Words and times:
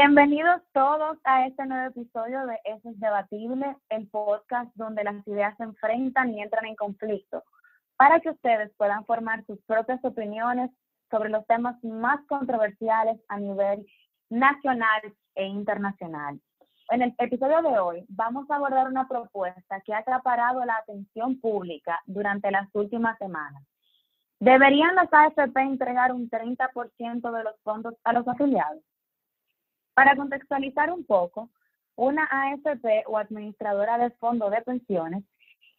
Bienvenidos 0.00 0.62
todos 0.72 1.18
a 1.24 1.48
este 1.48 1.66
nuevo 1.66 1.88
episodio 1.88 2.46
de 2.46 2.56
Eso 2.62 2.88
es 2.88 3.00
Debatible, 3.00 3.76
el 3.88 4.06
podcast 4.06 4.70
donde 4.76 5.02
las 5.02 5.26
ideas 5.26 5.56
se 5.56 5.64
enfrentan 5.64 6.32
y 6.32 6.40
entran 6.40 6.66
en 6.66 6.76
conflicto, 6.76 7.42
para 7.96 8.20
que 8.20 8.30
ustedes 8.30 8.70
puedan 8.76 9.04
formar 9.06 9.44
sus 9.44 9.60
propias 9.64 9.98
opiniones 10.04 10.70
sobre 11.10 11.30
los 11.30 11.44
temas 11.48 11.82
más 11.82 12.24
controversiales 12.28 13.20
a 13.26 13.40
nivel 13.40 13.84
nacional 14.30 15.00
e 15.34 15.46
internacional. 15.46 16.40
En 16.90 17.02
el 17.02 17.12
episodio 17.18 17.60
de 17.62 17.80
hoy 17.80 18.06
vamos 18.08 18.48
a 18.52 18.54
abordar 18.54 18.86
una 18.86 19.08
propuesta 19.08 19.80
que 19.80 19.94
ha 19.94 19.98
acaparado 19.98 20.64
la 20.64 20.76
atención 20.76 21.40
pública 21.40 22.00
durante 22.06 22.52
las 22.52 22.68
últimas 22.72 23.18
semanas. 23.18 23.64
¿Deberían 24.38 24.94
las 24.94 25.12
AFP 25.12 25.60
entregar 25.60 26.12
un 26.12 26.30
30% 26.30 27.36
de 27.36 27.42
los 27.42 27.60
fondos 27.64 27.94
a 28.04 28.12
los 28.12 28.28
afiliados? 28.28 28.84
Para 29.98 30.14
contextualizar 30.14 30.92
un 30.92 31.04
poco, 31.04 31.50
una 31.96 32.22
AFP 32.30 33.02
o 33.08 33.18
administradora 33.18 33.98
de 33.98 34.10
fondos 34.10 34.52
de 34.52 34.62
pensiones 34.62 35.24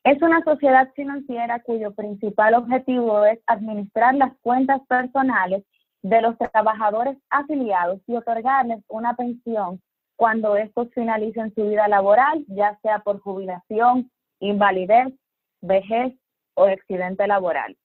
es 0.04 0.22
una 0.22 0.44
sociedad 0.44 0.92
financiera 0.94 1.64
cuyo 1.64 1.94
principal 1.94 2.54
objetivo 2.56 3.24
es 3.24 3.40
administrar 3.48 4.16
las 4.16 4.34
cuentas 4.42 4.82
personales 4.90 5.64
de 6.02 6.22
los 6.22 6.38
trabajadores 6.38 7.18
afiliados 7.30 8.02
y 8.08 8.18
otorgarles 8.18 8.84
una 8.90 9.16
pensión 9.16 9.82
cuando 10.18 10.58
estos 10.58 10.90
finalicen 10.94 11.56
su 11.56 11.70
vida 11.70 11.88
laboral, 11.88 12.44
ya 12.50 12.78
sea 12.82 13.00
por 13.00 13.22
jubilación, 13.22 14.12
invalidez, 14.42 15.14
vejez 15.62 16.14
o 16.56 16.66
accidente 16.66 17.26
laboral. 17.26 17.78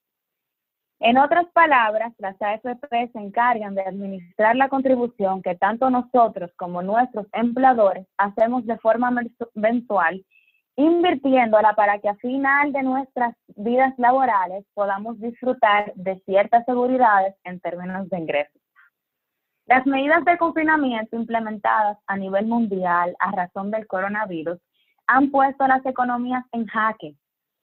En 1.01 1.19
otras 1.19 1.47
palabras, 1.53 2.13
las 2.19 2.41
AFP 2.41 3.11
se 3.13 3.19
encargan 3.19 3.75
de 3.75 3.83
administrar 3.83 4.57
la 4.57 4.69
contribución 4.69 5.43
que 5.43 5.57
tanto 5.57 5.91
nosotros 5.91 6.51
como 6.57 6.83
nuestros 6.83 7.27
empleadores 7.33 8.07
hacemos 8.17 8.65
de 8.65 8.79
forma 8.79 9.13
mensual, 9.55 10.25
invirtiéndola 10.77 11.75
para 11.75 11.99
que 11.99 12.09
a 12.09 12.15
final 12.17 12.73
de 12.73 12.83
nuestras 12.83 13.35
vidas 13.57 13.93
laborales 13.99 14.65
podamos 14.75 15.21
disfrutar 15.21 15.93
de 15.95 16.21
ciertas 16.21 16.65
seguridades 16.65 17.35
en 17.45 17.61
términos 17.61 18.09
de 18.09 18.19
ingresos. 18.19 18.63
Las 19.67 19.87
medidas 19.87 20.25
de 20.25 20.37
confinamiento 20.37 21.17
implementadas 21.17 21.99
a 22.07 22.17
nivel 22.17 22.47
mundial 22.47 23.17
a 23.19 23.33
razón 23.33 23.71
del 23.71 23.87
coronavirus 23.87 24.59
han 25.07 25.31
puesto 25.31 25.67
las 25.67 25.85
economías 25.87 26.45
en 26.53 26.67
jaque. 26.67 27.15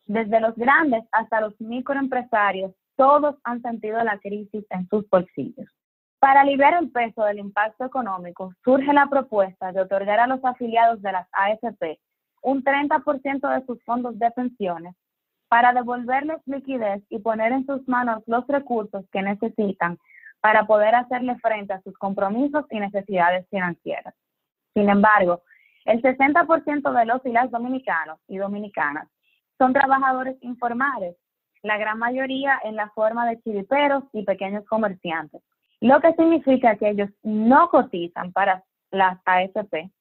Desde 0.06 0.40
los 0.40 0.56
grandes 0.56 1.04
hasta 1.12 1.42
los 1.42 1.60
microempresarios 1.62 2.74
todos 2.96 3.36
han 3.44 3.62
sentido 3.62 4.04
la 4.04 4.18
crisis 4.20 4.66
en 4.70 4.88
sus 4.88 5.10
bolsillos. 5.10 5.70
Para 6.20 6.42
aliviar 6.42 6.76
el 6.76 6.92
peso 6.92 7.24
del 7.24 7.40
impacto 7.40 7.86
económico, 7.86 8.54
surge 8.64 8.94
la 8.94 9.08
propuesta 9.08 9.72
de 9.72 9.82
otorgar 9.82 10.20
a 10.20 10.28
los 10.28 10.44
afiliados 10.46 11.02
de 11.02 11.12
las 11.12 11.28
AFP 11.32 12.00
un 12.44 12.64
30% 12.64 13.60
de 13.60 13.66
sus 13.66 13.84
fondos 13.84 14.18
de 14.18 14.32
pensiones 14.32 14.96
para 15.48 15.74
devolverles 15.74 16.40
liquidez 16.46 17.04
y 17.10 17.20
poner 17.20 17.52
en 17.52 17.66
sus 17.66 17.88
manos 17.88 18.24
los 18.26 18.48
recursos 18.48 19.06
que 19.12 19.22
necesitan 19.22 19.98
para 20.40 20.66
poder 20.66 20.96
hacerle 20.96 21.38
frente 21.40 21.74
a 21.74 21.82
sus 21.82 21.96
compromisos 21.98 22.66
y 22.72 22.80
necesidades 22.80 23.48
financieras. 23.50 24.16
Sin 24.74 24.90
embargo, 24.90 25.44
el 25.86 26.02
60% 26.02 26.92
de 26.92 27.06
los 27.06 27.26
y 27.26 27.32
las 27.32 27.52
dominicanos 27.52 28.20
y 28.28 28.38
dominicanas 28.38 29.08
son 29.58 29.74
trabajadores 29.74 30.38
informales 30.42 31.16
la 31.64 31.78
gran 31.78 32.00
mayoría 32.00 32.60
en 32.64 32.76
la 32.76 32.90
forma 32.90 33.28
de 33.30 33.40
chiriperos 33.42 34.04
y 34.14 34.24
pequeños 34.24 34.66
comerciantes, 34.66 35.42
lo 35.80 36.00
que 36.00 36.14
significa 36.14 36.76
que 36.76 36.90
ellos 36.90 37.10
no 37.24 37.70
cotizan 37.70 38.32
para 38.32 38.64
las 38.92 39.20
AFP 39.26 39.92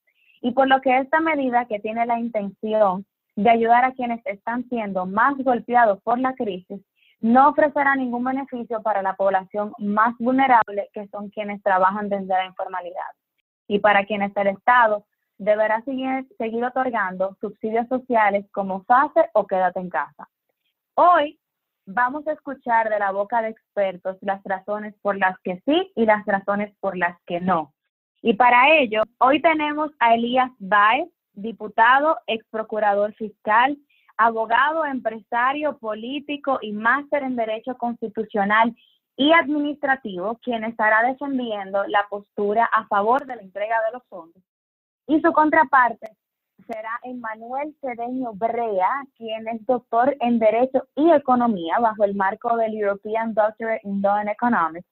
y 0.43 0.53
por 0.53 0.69
lo 0.69 0.81
que 0.81 0.99
esta 0.99 1.21
medida 1.21 1.67
que 1.67 1.81
tiene 1.81 2.07
la 2.07 2.19
intención 2.19 3.05
de 3.37 3.51
ayudar 3.51 3.85
a 3.85 3.93
quienes 3.93 4.25
están 4.27 4.69
siendo 4.69 5.07
más 5.07 5.37
golpeados 5.39 6.01
por 6.03 6.19
la 6.19 6.35
crisis, 6.35 6.81
no 7.21 7.51
ofrecerá 7.51 7.95
ningún 7.97 8.25
beneficio 8.25 8.83
para 8.83 9.03
la 9.03 9.15
población 9.15 9.73
más 9.79 10.15
vulnerable, 10.19 10.89
que 10.93 11.07
son 11.09 11.29
quienes 11.31 11.63
trabajan 11.63 12.09
desde 12.09 12.27
la 12.27 12.47
informalidad, 12.47 13.11
y 13.69 13.79
para 13.79 14.05
quienes 14.05 14.35
el 14.37 14.49
Estado 14.49 15.05
deberá 15.39 15.83
seguir, 15.83 16.27
seguir 16.39 16.65
otorgando 16.65 17.37
subsidios 17.41 17.89
sociales 17.89 18.47
como 18.53 18.85
FASE 18.85 19.31
o 19.33 19.47
Quédate 19.47 19.81
en 19.81 19.91
casa. 19.91 20.29
Hoy 20.95 21.40
vamos 21.93 22.27
a 22.27 22.33
escuchar 22.33 22.89
de 22.89 22.99
la 22.99 23.11
boca 23.11 23.43
de 23.43 23.49
expertos 23.49 24.17
las 24.21 24.43
razones 24.45 24.95
por 25.03 25.19
las 25.19 25.39
que 25.41 25.61
sí 25.65 25.93
y 25.95 26.07
las 26.07 26.25
razones 26.27 26.75
por 26.81 26.97
las 26.97 27.19
que 27.27 27.41
no. 27.41 27.73
Y 28.23 28.35
para 28.35 28.77
ello, 28.79 29.03
hoy 29.19 29.41
tenemos 29.41 29.91
a 29.99 30.15
Elías 30.15 30.51
Baez, 30.59 31.09
diputado, 31.33 32.19
ex 32.27 32.45
procurador 32.51 33.15
fiscal, 33.15 33.77
abogado, 34.17 34.85
empresario, 34.85 35.79
político 35.79 36.59
y 36.61 36.73
máster 36.73 37.23
en 37.23 37.37
Derecho 37.37 37.77
Constitucional 37.77 38.77
y 39.17 39.33
Administrativo, 39.33 40.39
quien 40.43 40.65
estará 40.65 41.03
defendiendo 41.03 41.85
la 41.87 42.07
postura 42.09 42.69
a 42.73 42.87
favor 42.87 43.27
de 43.27 43.37
la 43.37 43.43
entrega 43.43 43.77
de 43.87 43.93
los 43.93 44.07
fondos. 44.09 44.43
Y 45.07 45.21
su 45.21 45.33
contraparte, 45.33 46.11
será 46.71 47.01
Emmanuel 47.03 47.75
Cedeño 47.81 48.33
Brea, 48.35 49.05
quien 49.17 49.49
es 49.49 49.65
doctor 49.67 50.17
en 50.21 50.39
Derecho 50.39 50.87
y 50.95 51.11
Economía 51.11 51.79
bajo 51.81 52.05
el 52.05 52.15
marco 52.15 52.57
del 52.57 52.75
European 52.75 53.35
Doctorate 53.35 53.81
in 53.83 54.01
Law 54.01 54.15
and 54.15 54.29
Economics 54.29 54.87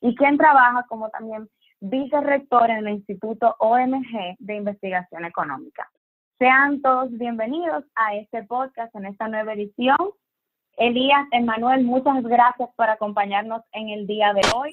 y 0.00 0.14
quien 0.14 0.38
trabaja 0.38 0.84
como 0.88 1.10
también 1.10 1.48
vicerrector 1.80 2.70
en 2.70 2.86
el 2.86 2.94
Instituto 2.94 3.56
OMG 3.58 4.36
de 4.38 4.54
Investigación 4.54 5.24
Económica. 5.24 5.90
Sean 6.38 6.80
todos 6.82 7.10
bienvenidos 7.10 7.84
a 7.96 8.14
este 8.14 8.44
podcast 8.44 8.94
en 8.94 9.06
esta 9.06 9.26
nueva 9.26 9.54
edición. 9.54 9.96
Elías, 10.76 11.26
Emmanuel, 11.32 11.84
muchas 11.84 12.22
gracias 12.22 12.68
por 12.76 12.88
acompañarnos 12.88 13.62
en 13.72 13.88
el 13.88 14.06
día 14.06 14.32
de 14.34 14.42
hoy. 14.54 14.72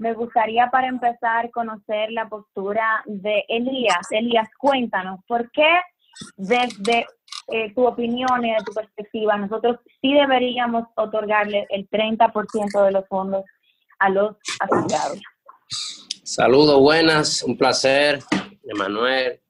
Me 0.00 0.14
gustaría 0.14 0.70
para 0.70 0.86
empezar 0.86 1.50
conocer 1.50 2.10
la 2.10 2.26
postura 2.26 3.02
de 3.04 3.44
Elías. 3.48 4.10
Elías, 4.10 4.48
cuéntanos, 4.58 5.20
¿por 5.28 5.50
qué 5.50 5.78
desde 6.38 7.06
eh, 7.48 7.74
tu 7.74 7.86
opinión 7.86 8.42
y 8.42 8.50
de 8.50 8.64
tu 8.64 8.72
perspectiva 8.72 9.36
nosotros 9.36 9.76
sí 10.00 10.14
deberíamos 10.14 10.84
otorgarle 10.96 11.66
el 11.68 11.86
30% 11.90 12.82
de 12.82 12.92
los 12.92 13.06
fondos 13.08 13.44
a 13.98 14.08
los 14.08 14.36
afiliados? 14.58 15.20
Saludos, 16.24 16.80
buenas, 16.80 17.42
un 17.42 17.58
placer, 17.58 18.20
Emanuel. 18.62 19.42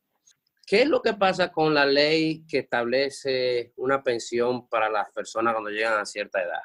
¿Qué 0.66 0.82
es 0.82 0.88
lo 0.88 1.00
que 1.00 1.14
pasa 1.14 1.52
con 1.52 1.74
la 1.74 1.86
ley 1.86 2.44
que 2.48 2.58
establece 2.58 3.72
una 3.76 4.02
pensión 4.02 4.68
para 4.68 4.90
las 4.90 5.12
personas 5.12 5.52
cuando 5.52 5.70
llegan 5.70 6.00
a 6.00 6.04
cierta 6.04 6.42
edad? 6.42 6.62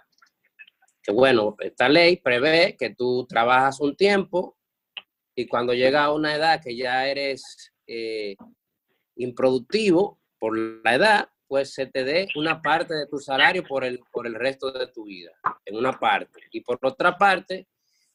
Que 1.06 1.12
bueno, 1.12 1.56
esta 1.60 1.88
ley 1.88 2.18
prevé 2.18 2.76
que 2.78 2.96
tú 2.96 3.28
trabajas 3.28 3.80
un 3.80 3.96
tiempo 3.96 4.58
y 5.36 5.46
cuando 5.46 5.74
llega 5.74 6.04
a 6.04 6.12
una 6.12 6.34
edad 6.34 6.62
que 6.64 6.76
ya 6.76 7.08
eres 7.08 7.72
eh, 7.86 8.36
improductivo 9.16 10.20
por 10.40 10.58
la 10.58 10.96
edad, 10.96 11.30
pues 11.48 11.76
se 11.76 11.86
te 11.86 12.04
dé 12.04 12.28
una 12.36 12.60
parte 12.60 12.96
de 12.96 13.06
tu 13.06 13.20
salario 13.20 13.64
por 13.64 13.84
el, 13.84 14.00
por 14.12 14.26
el 14.26 14.34
resto 14.34 14.72
de 14.72 14.88
tu 14.88 15.06
vida, 15.06 15.32
en 15.64 15.78
una 15.78 15.94
parte. 16.00 16.40
Y 16.52 16.62
por 16.62 16.80
otra 16.82 17.16
parte, 17.18 17.68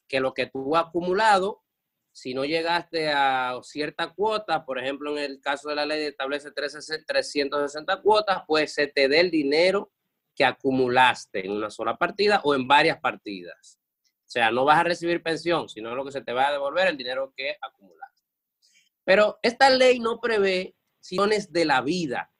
que 0.05 0.19
lo 0.19 0.33
que 0.33 0.47
tú 0.47 0.75
has 0.75 0.87
acumulado, 0.87 1.63
si 2.11 2.33
no 2.33 2.43
llegaste 2.43 3.09
a 3.09 3.57
cierta 3.63 4.09
cuota, 4.13 4.65
por 4.65 4.77
ejemplo, 4.77 5.17
en 5.17 5.23
el 5.23 5.39
caso 5.39 5.69
de 5.69 5.75
la 5.75 5.85
ley 5.85 6.03
establece 6.03 6.51
360 6.51 8.01
cuotas, 8.01 8.43
pues 8.45 8.73
se 8.73 8.87
te 8.87 9.07
dé 9.07 9.21
el 9.21 9.31
dinero 9.31 9.93
que 10.35 10.45
acumulaste 10.45 11.45
en 11.45 11.51
una 11.51 11.69
sola 11.69 11.97
partida 11.97 12.41
o 12.43 12.55
en 12.55 12.67
varias 12.67 12.99
partidas. 12.99 13.79
O 14.25 14.31
sea, 14.31 14.51
no 14.51 14.65
vas 14.65 14.79
a 14.79 14.83
recibir 14.83 15.21
pensión, 15.21 15.67
sino 15.67 15.93
lo 15.93 16.05
que 16.05 16.11
se 16.11 16.21
te 16.21 16.33
va 16.33 16.47
a 16.47 16.51
devolver 16.51 16.87
el 16.87 16.97
dinero 16.97 17.33
que 17.35 17.57
acumulaste. 17.61 18.23
Pero 19.03 19.39
esta 19.41 19.69
ley 19.69 19.99
no 19.99 20.19
prevé 20.21 20.75
situaciones 21.01 21.51
de 21.51 21.65
la 21.65 21.81
vida. 21.81 22.31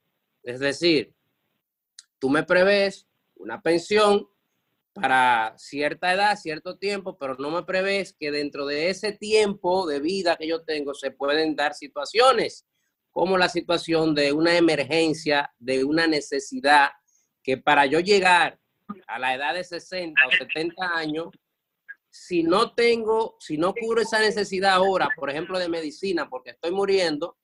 Es 0.42 0.60
decir, 0.60 1.14
tú 2.18 2.30
me 2.30 2.44
prevés 2.44 3.06
una 3.34 3.60
pensión 3.60 4.28
para 4.94 5.54
cierta 5.56 6.12
edad, 6.12 6.36
cierto 6.36 6.78
tiempo, 6.78 7.16
pero 7.18 7.34
no 7.36 7.50
me 7.50 7.62
prevés 7.64 8.14
que 8.18 8.30
dentro 8.30 8.66
de 8.66 8.90
ese 8.90 9.12
tiempo 9.12 9.86
de 9.86 10.00
vida 10.00 10.36
que 10.36 10.46
yo 10.46 10.62
tengo 10.62 10.94
se 10.94 11.10
pueden 11.10 11.56
dar 11.56 11.74
situaciones 11.74 12.66
como 13.10 13.36
la 13.36 13.48
situación 13.48 14.14
de 14.14 14.32
una 14.32 14.56
emergencia, 14.56 15.52
de 15.58 15.84
una 15.84 16.06
necesidad 16.06 16.90
que 17.42 17.56
para 17.56 17.86
yo 17.86 18.00
llegar 18.00 18.58
a 19.06 19.18
la 19.18 19.34
edad 19.34 19.54
de 19.54 19.64
60 19.64 20.20
o 20.26 20.30
70 20.30 20.96
años, 20.96 21.28
si 22.10 22.42
no 22.42 22.74
tengo, 22.74 23.36
si 23.40 23.56
no 23.56 23.74
cubro 23.74 24.02
esa 24.02 24.20
necesidad 24.20 24.74
ahora, 24.74 25.08
por 25.16 25.30
ejemplo, 25.30 25.58
de 25.58 25.68
medicina, 25.68 26.28
porque 26.28 26.50
estoy 26.50 26.70
muriendo, 26.70 27.38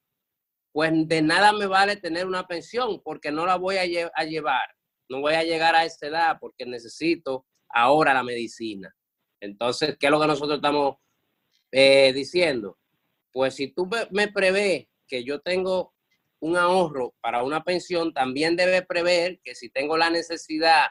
pues 0.73 0.93
de 1.09 1.23
nada 1.23 1.53
me 1.53 1.67
vale 1.67 1.97
tener 1.97 2.27
una 2.27 2.47
pensión 2.47 3.01
porque 3.03 3.33
no 3.33 3.47
la 3.47 3.57
voy 3.57 3.79
a, 3.79 3.85
llevar. 3.87 4.77
No 5.09 5.21
voy 5.21 5.35
a 5.35 5.43
llegar 5.43 5.75
a 5.75 5.85
esa 5.85 6.07
edad 6.07 6.37
porque 6.39 6.67
necesito 6.67 7.47
ahora 7.71 8.13
la 8.13 8.23
medicina. 8.23 8.95
Entonces, 9.41 9.97
¿qué 9.99 10.07
es 10.07 10.13
lo 10.13 10.21
que 10.21 10.27
nosotros 10.27 10.57
estamos 10.57 10.97
eh, 11.73 12.13
diciendo? 12.13 12.79
Pues 13.33 13.55
si 13.55 13.69
tú 13.69 13.89
me 14.11 14.29
prevés 14.29 14.87
que 15.07 15.25
yo 15.25 15.41
tengo 15.41 15.95
un 16.41 16.57
ahorro 16.57 17.15
para 17.21 17.43
una 17.43 17.63
pensión, 17.65 18.13
también 18.13 18.57
debe 18.57 18.83
prever 18.83 19.41
que 19.43 19.55
si 19.55 19.71
tengo 19.71 19.97
la 19.97 20.11
necesidad 20.11 20.87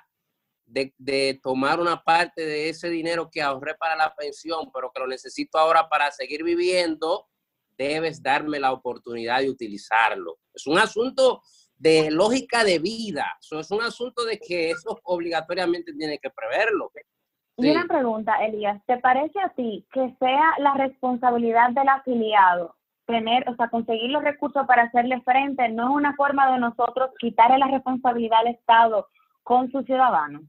de, 0.65 1.39
tomar 1.41 1.79
una 1.79 2.03
parte 2.03 2.45
de 2.45 2.69
ese 2.69 2.89
dinero 2.89 3.29
que 3.31 3.41
ahorré 3.41 3.75
para 3.75 3.95
la 3.95 4.13
pensión, 4.15 4.69
pero 4.73 4.91
que 4.91 4.99
lo 4.99 5.07
necesito 5.07 5.57
ahora 5.57 5.87
para 5.87 6.11
seguir 6.11 6.43
viviendo, 6.43 7.27
debes 7.77 8.21
darme 8.21 8.59
la 8.59 8.73
oportunidad 8.73 9.39
de 9.39 9.49
utilizarlo. 9.49 10.39
Es 10.53 10.67
un 10.67 10.77
asunto 10.77 11.41
de 11.75 12.11
lógica 12.11 12.63
de 12.63 12.79
vida, 12.79 13.37
eso 13.39 13.59
es 13.59 13.71
un 13.71 13.81
asunto 13.81 14.25
de 14.25 14.39
que 14.39 14.71
eso 14.71 14.99
obligatoriamente 15.03 15.93
tiene 15.93 16.17
que 16.17 16.29
preverlo. 16.29 16.91
Y 17.59 17.71
una 17.71 17.87
pregunta, 17.87 18.33
Elías, 18.45 18.81
¿te 18.85 18.97
parece 18.97 19.39
a 19.39 19.49
ti 19.49 19.85
que 19.91 20.15
sea 20.19 20.53
la 20.59 20.73
responsabilidad 20.73 21.71
del 21.71 21.87
afiliado 21.89 22.76
tener, 23.07 23.49
o 23.49 23.55
sea, 23.55 23.69
conseguir 23.69 24.11
los 24.11 24.23
recursos 24.23 24.67
para 24.67 24.83
hacerle 24.83 25.21
frente, 25.21 25.69
no 25.69 25.89
es 25.89 25.95
una 25.95 26.15
forma 26.15 26.51
de 26.51 26.59
nosotros 26.59 27.09
quitarle 27.19 27.57
la 27.57 27.67
responsabilidad 27.67 28.39
al 28.39 28.47
Estado 28.53 29.07
con 29.41 29.71
sus 29.71 29.85
ciudadanos? 29.85 30.43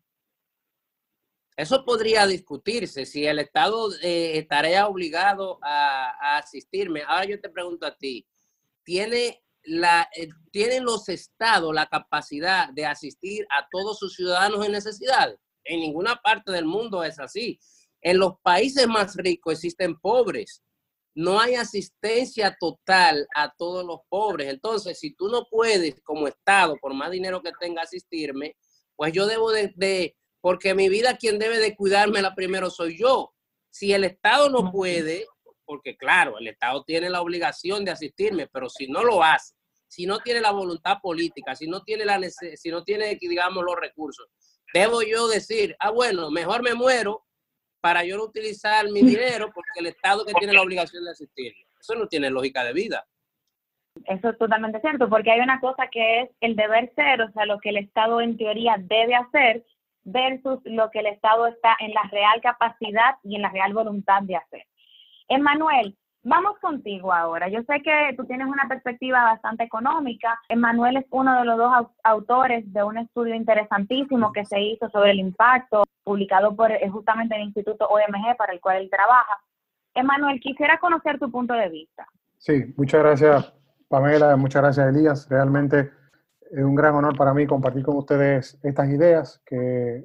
Eso 1.57 1.85
podría 1.85 2.27
discutirse, 2.27 3.07
si 3.07 3.27
el 3.27 3.39
Estado 3.39 3.89
eh, 4.03 4.39
estaría 4.39 4.87
obligado 4.87 5.59
a, 5.63 6.37
asistirme. 6.39 7.03
Ahora 7.07 7.25
yo 7.25 7.41
te 7.41 7.49
pregunto 7.49 7.87
a 7.87 7.97
ti, 7.97 8.27
¿tiene 8.85 9.43
la, 9.65 10.09
eh, 10.15 10.29
¿tienen 10.53 10.85
los 10.85 11.09
estados 11.09 11.75
la 11.75 11.87
capacidad 11.87 12.69
de 12.73 12.87
asistir 12.87 13.47
a 13.51 13.67
todos 13.71 13.99
sus 13.99 14.15
ciudadanos 14.15 14.65
en 14.65 14.73
necesidad? 14.73 15.35
En 15.65 15.81
ninguna 15.81 16.17
parte 16.17 16.53
del 16.53 16.65
mundo 16.65 17.03
es 17.03 17.19
así. 17.19 17.59
En 18.01 18.19
los 18.19 18.39
países 18.41 18.87
más 18.87 19.17
ricos 19.17 19.55
existen 19.55 19.99
pobres 19.99 20.63
no 21.19 21.41
hay 21.41 21.57
asistencia 21.57 22.57
total 22.61 23.27
a 23.35 23.53
todos 23.53 23.85
los 23.85 24.03
pobres. 24.09 24.51
Entonces, 24.51 25.01
si 25.01 25.17
tú 25.17 25.29
no 25.29 25.49
puedes 25.51 26.01
como 26.05 26.29
Estado, 26.29 26.77
por 26.81 26.95
más 26.95 27.11
dinero 27.11 27.43
que 27.43 27.51
tenga, 27.59 27.83
asistirme, 27.83 28.55
pues 28.95 29.13
yo 29.13 29.27
debo 29.27 29.51
de, 29.51 30.17
porque 30.41 30.77
mi 30.77 30.89
vida 30.89 31.17
quien 31.17 31.41
debe 31.41 31.59
de 31.59 31.75
cuidármela 31.75 32.37
primero 32.37 32.71
soy 32.71 32.97
yo. 32.97 33.35
Si 33.69 33.93
el 33.93 34.05
Estado 34.05 34.49
no 34.49 34.71
puede, 34.71 35.27
porque 35.65 35.97
claro, 35.97 36.39
el 36.39 36.47
Estado 36.47 36.85
tiene 36.85 37.11
la 37.11 37.21
obligación 37.21 37.85
de 37.85 37.91
asistirme, 37.91 38.47
pero 38.47 38.69
si 38.69 38.87
no 38.87 39.03
lo 39.03 39.25
hace, 39.25 39.55
si 39.89 40.07
no 40.07 40.21
tiene 40.21 40.41
la 40.41 40.53
voluntad 40.53 40.99
política, 41.03 41.57
si 41.57 41.67
no 41.67 41.83
tiene 41.83 42.05
la 42.05 42.21
si 42.31 42.71
no 42.71 42.85
tiene 42.85 43.19
digamos 43.21 43.65
los 43.65 43.75
recursos, 43.75 44.29
debo 44.73 45.03
yo 45.03 45.27
decir, 45.27 45.75
ah 45.81 45.91
bueno, 45.91 46.31
mejor 46.31 46.63
me 46.63 46.75
muero 46.75 47.25
para 47.81 48.05
yo 48.05 48.17
no 48.17 48.25
utilizar 48.25 48.87
mi 48.91 49.03
dinero 49.03 49.51
porque 49.55 49.79
el 49.79 49.87
Estado 49.87 50.25
que 50.25 50.35
tiene 50.35 50.53
la 50.53 50.63
obligación 50.63 51.05
de 51.05 51.11
asistir. 51.11 51.55
Eso 51.81 51.95
no 51.95 52.09
tiene 52.09 52.31
lógica 52.31 52.65
de 52.65 52.73
vida. 52.73 53.07
Eso 54.07 54.31
es 54.31 54.39
totalmente 54.39 54.81
cierto, 54.81 55.09
porque 55.09 55.31
hay 55.31 55.41
una 55.41 55.61
cosa 55.61 55.89
que 55.91 56.23
es 56.23 56.31
el 56.41 56.55
deber 56.55 56.93
ser, 56.95 57.21
o 57.23 57.33
sea, 57.33 57.47
lo 57.47 57.59
que 57.59 57.71
el 57.71 57.79
Estado 57.79 58.21
en 58.21 58.37
teoría 58.37 58.77
debe 58.79 59.15
hacer 59.15 59.65
versus 60.05 60.61
lo 60.65 60.91
que 60.91 61.01
el 61.01 61.07
Estado 61.07 61.47
está 61.47 61.77
en 61.81 61.93
la 61.93 62.03
real 62.11 62.41
capacidad 62.41 63.17
y 63.23 63.37
en 63.37 63.43
la 63.43 63.51
real 63.51 63.75
voluntad 63.75 64.23
de 64.23 64.37
hacer. 64.37 64.67
Emanuel, 65.29 65.97
Vamos 66.29 66.59
contigo 66.61 67.11
ahora. 67.11 67.49
Yo 67.49 67.63
sé 67.63 67.81
que 67.83 68.15
tú 68.15 68.27
tienes 68.27 68.49
una 68.49 68.69
perspectiva 68.69 69.25
bastante 69.25 69.65
económica. 69.65 70.39
Emanuel 70.51 70.99
es 70.99 71.07
uno 71.09 71.39
de 71.39 71.45
los 71.47 71.57
dos 71.57 71.87
autores 72.05 72.71
de 72.71 72.83
un 72.83 72.99
estudio 72.99 73.35
interesantísimo 73.35 74.31
que 74.31 74.45
se 74.45 74.61
hizo 74.61 74.91
sobre 74.91 75.13
el 75.13 75.21
impacto, 75.21 75.85
publicado 76.05 76.55
por 76.55 76.71
eh, 76.71 76.87
justamente 76.91 77.35
el 77.35 77.45
Instituto 77.45 77.87
OMG 77.87 78.37
para 78.37 78.53
el 78.53 78.61
cual 78.61 78.77
él 78.77 78.91
trabaja. 78.91 79.39
Emanuel, 79.95 80.39
quisiera 80.39 80.79
conocer 80.79 81.19
tu 81.19 81.31
punto 81.31 81.55
de 81.55 81.71
vista. 81.71 82.07
Sí, 82.37 82.75
muchas 82.77 83.03
gracias 83.03 83.55
Pamela, 83.89 84.37
muchas 84.37 84.61
gracias 84.61 84.95
Elías. 84.95 85.27
Realmente 85.31 85.91
es 86.51 86.63
un 86.63 86.75
gran 86.75 86.95
honor 86.95 87.17
para 87.17 87.33
mí 87.33 87.47
compartir 87.47 87.83
con 87.83 87.97
ustedes 87.97 88.59
estas 88.63 88.91
ideas 88.91 89.41
que, 89.47 90.05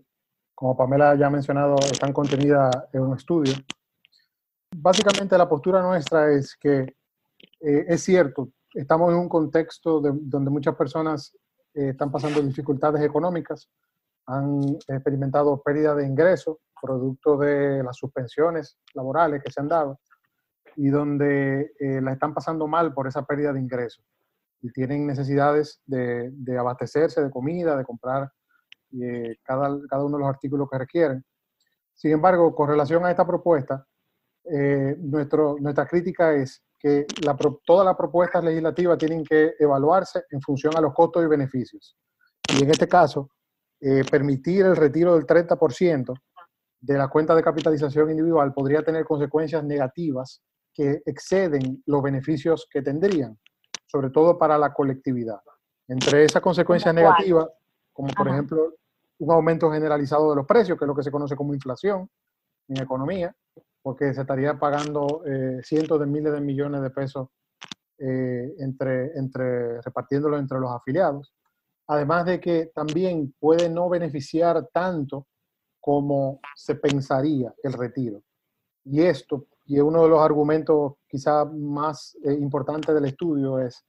como 0.55 0.77
Pamela 0.77 1.15
ya 1.15 1.27
ha 1.27 1.29
mencionado, 1.29 1.75
están 1.91 2.13
contenidas 2.13 2.71
en 2.93 3.01
un 3.01 3.17
estudio 3.17 3.55
básicamente 4.75 5.37
la 5.37 5.49
postura 5.49 5.81
nuestra 5.81 6.31
es 6.31 6.55
que 6.55 6.95
eh, 7.59 7.85
es 7.87 8.03
cierto, 8.03 8.49
estamos 8.73 9.11
en 9.11 9.17
un 9.17 9.29
contexto 9.29 9.99
donde 10.01 10.49
muchas 10.49 10.75
personas 10.75 11.35
eh, 11.73 11.89
están 11.89 12.11
pasando 12.11 12.41
dificultades 12.41 13.01
económicas, 13.01 13.69
han 14.25 14.61
experimentado 14.87 15.61
pérdida 15.61 15.95
de 15.95 16.05
ingresos 16.07 16.57
producto 16.81 17.37
de 17.37 17.81
las 17.81 17.95
suspensiones 17.95 18.77
laborales 18.93 19.41
que 19.41 19.51
se 19.51 19.61
han 19.61 19.69
dado 19.69 20.01
y 20.75 20.89
donde 20.89 21.71
eh, 21.79 22.01
la 22.01 22.11
están 22.11 22.33
pasando 22.33 22.67
mal 22.67 22.93
por 22.93 23.07
esa 23.07 23.25
pérdida 23.25 23.53
de 23.53 23.61
ingresos 23.61 24.03
y 24.61 24.69
tienen 24.71 25.07
necesidades 25.07 25.81
de, 25.85 26.29
de 26.31 26.57
abastecerse 26.57 27.23
de 27.23 27.31
comida, 27.31 27.77
de 27.77 27.85
comprar 27.85 28.31
cada, 29.43 29.79
cada 29.89 30.03
uno 30.03 30.17
de 30.17 30.23
los 30.23 30.29
artículos 30.29 30.69
que 30.69 30.77
requieren. 30.77 31.25
Sin 31.93 32.11
embargo, 32.11 32.53
con 32.53 32.69
relación 32.69 33.03
a 33.05 33.11
esta 33.11 33.25
propuesta, 33.25 33.87
eh, 34.45 34.95
nuestro, 34.99 35.55
nuestra 35.59 35.85
crítica 35.85 36.33
es 36.33 36.63
que 36.77 37.05
la, 37.25 37.37
todas 37.65 37.85
las 37.85 37.95
propuestas 37.95 38.43
legislativas 38.43 38.97
tienen 38.97 39.23
que 39.23 39.53
evaluarse 39.57 40.23
en 40.29 40.41
función 40.41 40.75
a 40.75 40.81
los 40.81 40.93
costos 40.93 41.23
y 41.23 41.27
beneficios. 41.27 41.97
Y 42.57 42.63
en 42.63 42.71
este 42.71 42.87
caso, 42.87 43.29
eh, 43.79 44.03
permitir 44.09 44.65
el 44.65 44.75
retiro 44.75 45.15
del 45.15 45.25
30% 45.25 46.13
de 46.81 46.97
la 46.97 47.07
cuenta 47.07 47.33
de 47.33 47.41
capitalización 47.41 48.09
individual 48.11 48.53
podría 48.53 48.83
tener 48.83 49.05
consecuencias 49.05 49.63
negativas 49.63 50.41
que 50.73 51.01
exceden 51.05 51.81
los 51.85 52.03
beneficios 52.03 52.67
que 52.69 52.81
tendrían, 52.81 53.39
sobre 53.85 54.09
todo 54.09 54.37
para 54.37 54.57
la 54.57 54.73
colectividad. 54.73 55.39
Entre 55.87 56.25
esas 56.25 56.41
consecuencias 56.41 56.93
negativas, 56.93 57.47
como 57.93 58.09
por 58.09 58.27
ejemplo 58.27 58.75
un 59.19 59.31
aumento 59.31 59.71
generalizado 59.71 60.31
de 60.31 60.35
los 60.35 60.45
precios, 60.45 60.77
que 60.77 60.83
es 60.83 60.87
lo 60.87 60.95
que 60.95 61.03
se 61.03 61.11
conoce 61.11 61.35
como 61.35 61.53
inflación 61.53 62.09
en 62.67 62.81
economía, 62.81 63.33
porque 63.83 64.13
se 64.13 64.21
estaría 64.21 64.57
pagando 64.57 65.23
eh, 65.25 65.59
cientos 65.61 65.99
de 65.99 66.05
miles 66.07 66.33
de 66.33 66.41
millones 66.41 66.81
de 66.81 66.89
pesos 66.89 67.27
eh, 67.99 68.55
entre, 68.59 69.17
entre, 69.17 69.81
repartiéndolo 69.81 70.39
entre 70.39 70.59
los 70.59 70.71
afiliados. 70.71 71.33
Además 71.87 72.25
de 72.25 72.39
que 72.39 72.71
también 72.73 73.35
puede 73.37 73.69
no 73.69 73.89
beneficiar 73.89 74.67
tanto 74.73 75.27
como 75.81 76.39
se 76.55 76.75
pensaría 76.75 77.53
el 77.61 77.73
retiro. 77.73 78.23
Y 78.85 79.01
esto, 79.01 79.47
y 79.65 79.79
uno 79.79 80.03
de 80.03 80.09
los 80.09 80.21
argumentos 80.21 80.93
quizá 81.05 81.43
más 81.43 82.17
eh, 82.23 82.33
importantes 82.33 82.95
del 82.95 83.05
estudio 83.05 83.59
es 83.59 83.85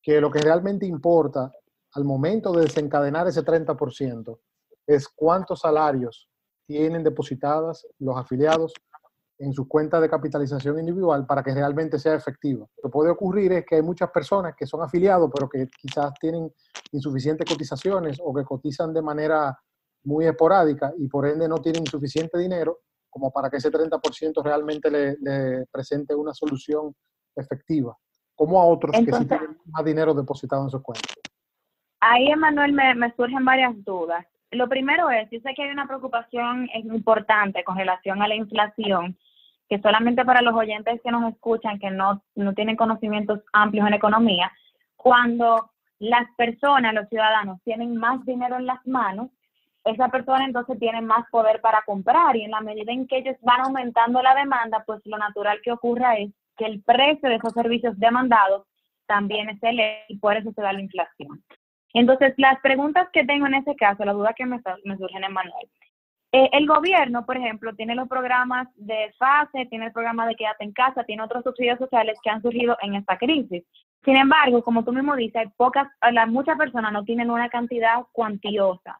que 0.00 0.20
lo 0.20 0.30
que 0.30 0.40
realmente 0.40 0.86
importa 0.86 1.52
al 1.94 2.04
momento 2.04 2.52
de 2.52 2.62
desencadenar 2.62 3.26
ese 3.26 3.44
30% 3.44 4.38
es 4.86 5.08
cuántos 5.08 5.60
salarios 5.60 6.28
tienen 6.64 7.02
depositadas 7.02 7.86
los 7.98 8.16
afiliados 8.16 8.72
en 9.42 9.52
su 9.52 9.66
cuenta 9.66 10.00
de 10.00 10.08
capitalización 10.08 10.78
individual 10.78 11.26
para 11.26 11.42
que 11.42 11.52
realmente 11.52 11.98
sea 11.98 12.14
efectiva. 12.14 12.64
Lo 12.76 12.88
que 12.88 12.92
puede 12.92 13.10
ocurrir 13.10 13.52
es 13.52 13.66
que 13.66 13.76
hay 13.76 13.82
muchas 13.82 14.08
personas 14.10 14.54
que 14.56 14.66
son 14.66 14.82
afiliados, 14.82 15.28
pero 15.34 15.48
que 15.48 15.68
quizás 15.80 16.14
tienen 16.20 16.48
insuficientes 16.92 17.48
cotizaciones 17.48 18.18
o 18.22 18.32
que 18.32 18.44
cotizan 18.44 18.94
de 18.94 19.02
manera 19.02 19.58
muy 20.04 20.26
esporádica 20.26 20.92
y 20.96 21.08
por 21.08 21.26
ende 21.26 21.48
no 21.48 21.58
tienen 21.58 21.84
suficiente 21.86 22.38
dinero 22.38 22.78
como 23.10 23.32
para 23.32 23.50
que 23.50 23.56
ese 23.56 23.70
30% 23.70 24.42
realmente 24.44 24.90
le, 24.90 25.66
presente 25.72 26.14
una 26.14 26.32
solución 26.32 26.94
efectiva, 27.34 27.96
como 28.36 28.60
a 28.60 28.66
otros 28.66 28.92
que 28.92 29.12
sí 29.12 29.26
tienen 29.26 29.58
más 29.66 29.84
dinero 29.84 30.14
depositado 30.14 30.62
en 30.62 30.70
sus 30.70 30.82
cuentas. 30.82 31.14
Ahí, 32.00 32.28
Emanuel, 32.28 32.72
me, 32.72 32.94
me 32.94 33.12
surgen 33.14 33.44
varias 33.44 33.74
dudas. 33.84 34.24
Lo 34.52 34.68
primero 34.68 35.10
es, 35.10 35.28
yo 35.30 35.40
sé 35.40 35.52
que 35.54 35.62
hay 35.62 35.70
una 35.70 35.86
preocupación 35.86 36.68
importante 36.74 37.64
con 37.64 37.76
relación 37.76 38.22
a 38.22 38.28
la 38.28 38.34
inflación 38.34 39.16
que 39.72 39.80
solamente 39.80 40.22
para 40.26 40.42
los 40.42 40.54
oyentes 40.54 41.00
que 41.02 41.10
nos 41.10 41.32
escuchan, 41.32 41.78
que 41.78 41.90
no, 41.90 42.22
no 42.34 42.52
tienen 42.52 42.76
conocimientos 42.76 43.40
amplios 43.54 43.86
en 43.86 43.94
economía, 43.94 44.52
cuando 44.96 45.70
las 45.98 46.28
personas, 46.36 46.92
los 46.92 47.08
ciudadanos, 47.08 47.58
tienen 47.64 47.96
más 47.96 48.22
dinero 48.26 48.56
en 48.56 48.66
las 48.66 48.86
manos, 48.86 49.30
esa 49.86 50.10
persona 50.10 50.44
entonces 50.44 50.78
tiene 50.78 51.00
más 51.00 51.24
poder 51.30 51.62
para 51.62 51.80
comprar 51.86 52.36
y 52.36 52.42
en 52.42 52.50
la 52.50 52.60
medida 52.60 52.92
en 52.92 53.06
que 53.06 53.16
ellos 53.16 53.36
van 53.40 53.62
aumentando 53.62 54.20
la 54.20 54.34
demanda, 54.34 54.84
pues 54.86 55.00
lo 55.06 55.16
natural 55.16 55.58
que 55.64 55.72
ocurra 55.72 56.18
es 56.18 56.30
que 56.58 56.66
el 56.66 56.82
precio 56.82 57.30
de 57.30 57.36
esos 57.36 57.54
servicios 57.54 57.98
demandados 57.98 58.66
también 59.06 59.48
es 59.48 59.62
elevado 59.62 60.04
y 60.08 60.18
por 60.18 60.36
eso 60.36 60.52
se 60.52 60.60
da 60.60 60.74
la 60.74 60.82
inflación. 60.82 61.42
Entonces, 61.94 62.34
las 62.36 62.60
preguntas 62.60 63.08
que 63.10 63.24
tengo 63.24 63.46
en 63.46 63.54
ese 63.54 63.74
caso, 63.74 64.04
la 64.04 64.12
duda 64.12 64.34
que 64.36 64.44
me, 64.44 64.60
me 64.84 64.98
surgen 64.98 65.24
en 65.24 65.32
Manuel, 65.32 65.66
eh, 66.32 66.48
el 66.52 66.66
gobierno, 66.66 67.24
por 67.24 67.36
ejemplo, 67.36 67.74
tiene 67.74 67.94
los 67.94 68.08
programas 68.08 68.68
de 68.76 69.12
FASE, 69.18 69.66
tiene 69.66 69.86
el 69.86 69.92
programa 69.92 70.26
de 70.26 70.34
Quédate 70.34 70.64
en 70.64 70.72
Casa, 70.72 71.04
tiene 71.04 71.22
otros 71.22 71.44
subsidios 71.44 71.78
sociales 71.78 72.18
que 72.22 72.30
han 72.30 72.42
surgido 72.42 72.76
en 72.82 72.94
esta 72.94 73.18
crisis. 73.18 73.64
Sin 74.04 74.16
embargo, 74.16 74.62
como 74.62 74.82
tú 74.84 74.92
mismo 74.92 75.14
dices, 75.14 75.48
pocas, 75.56 75.88
muchas 76.28 76.58
personas 76.58 76.92
no 76.92 77.04
tienen 77.04 77.30
una 77.30 77.48
cantidad 77.48 78.02
cuantiosa 78.12 78.98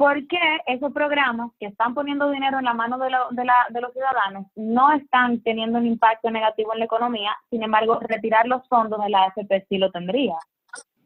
¿por 0.00 0.26
qué 0.28 0.38
esos 0.66 0.94
programas 0.94 1.50
que 1.60 1.66
están 1.66 1.92
poniendo 1.92 2.30
dinero 2.30 2.58
en 2.58 2.64
la 2.64 2.72
mano 2.72 2.96
de, 2.96 3.10
de, 3.32 3.80
los 3.82 3.92
ciudadanos 3.92 4.46
no 4.56 4.90
están 4.92 5.42
teniendo 5.42 5.76
un 5.76 5.86
impacto 5.86 6.30
negativo 6.30 6.72
en 6.72 6.78
la 6.78 6.86
economía? 6.86 7.36
Sin 7.50 7.62
embargo, 7.62 8.00
retirar 8.00 8.46
los 8.46 8.66
fondos 8.66 8.98
de 9.04 9.10
la 9.10 9.24
AFP 9.24 9.66
sí 9.68 9.76
lo 9.76 9.90
tendría. 9.90 10.36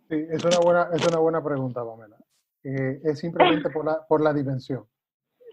Sí, 0.09 0.25
es 0.31 0.45
una 0.45 0.59
buena, 0.61 0.88
es 0.93 1.04
una 1.09 1.19
buena 1.19 1.43
pregunta, 1.43 1.85
Pamela. 1.85 2.16
Eh, 2.62 3.00
es 3.02 3.19
simplemente 3.19 3.69
por 3.75 3.85
la, 3.85 4.07
por 4.07 4.21
la 4.23 4.33
dimensión. 4.33 4.85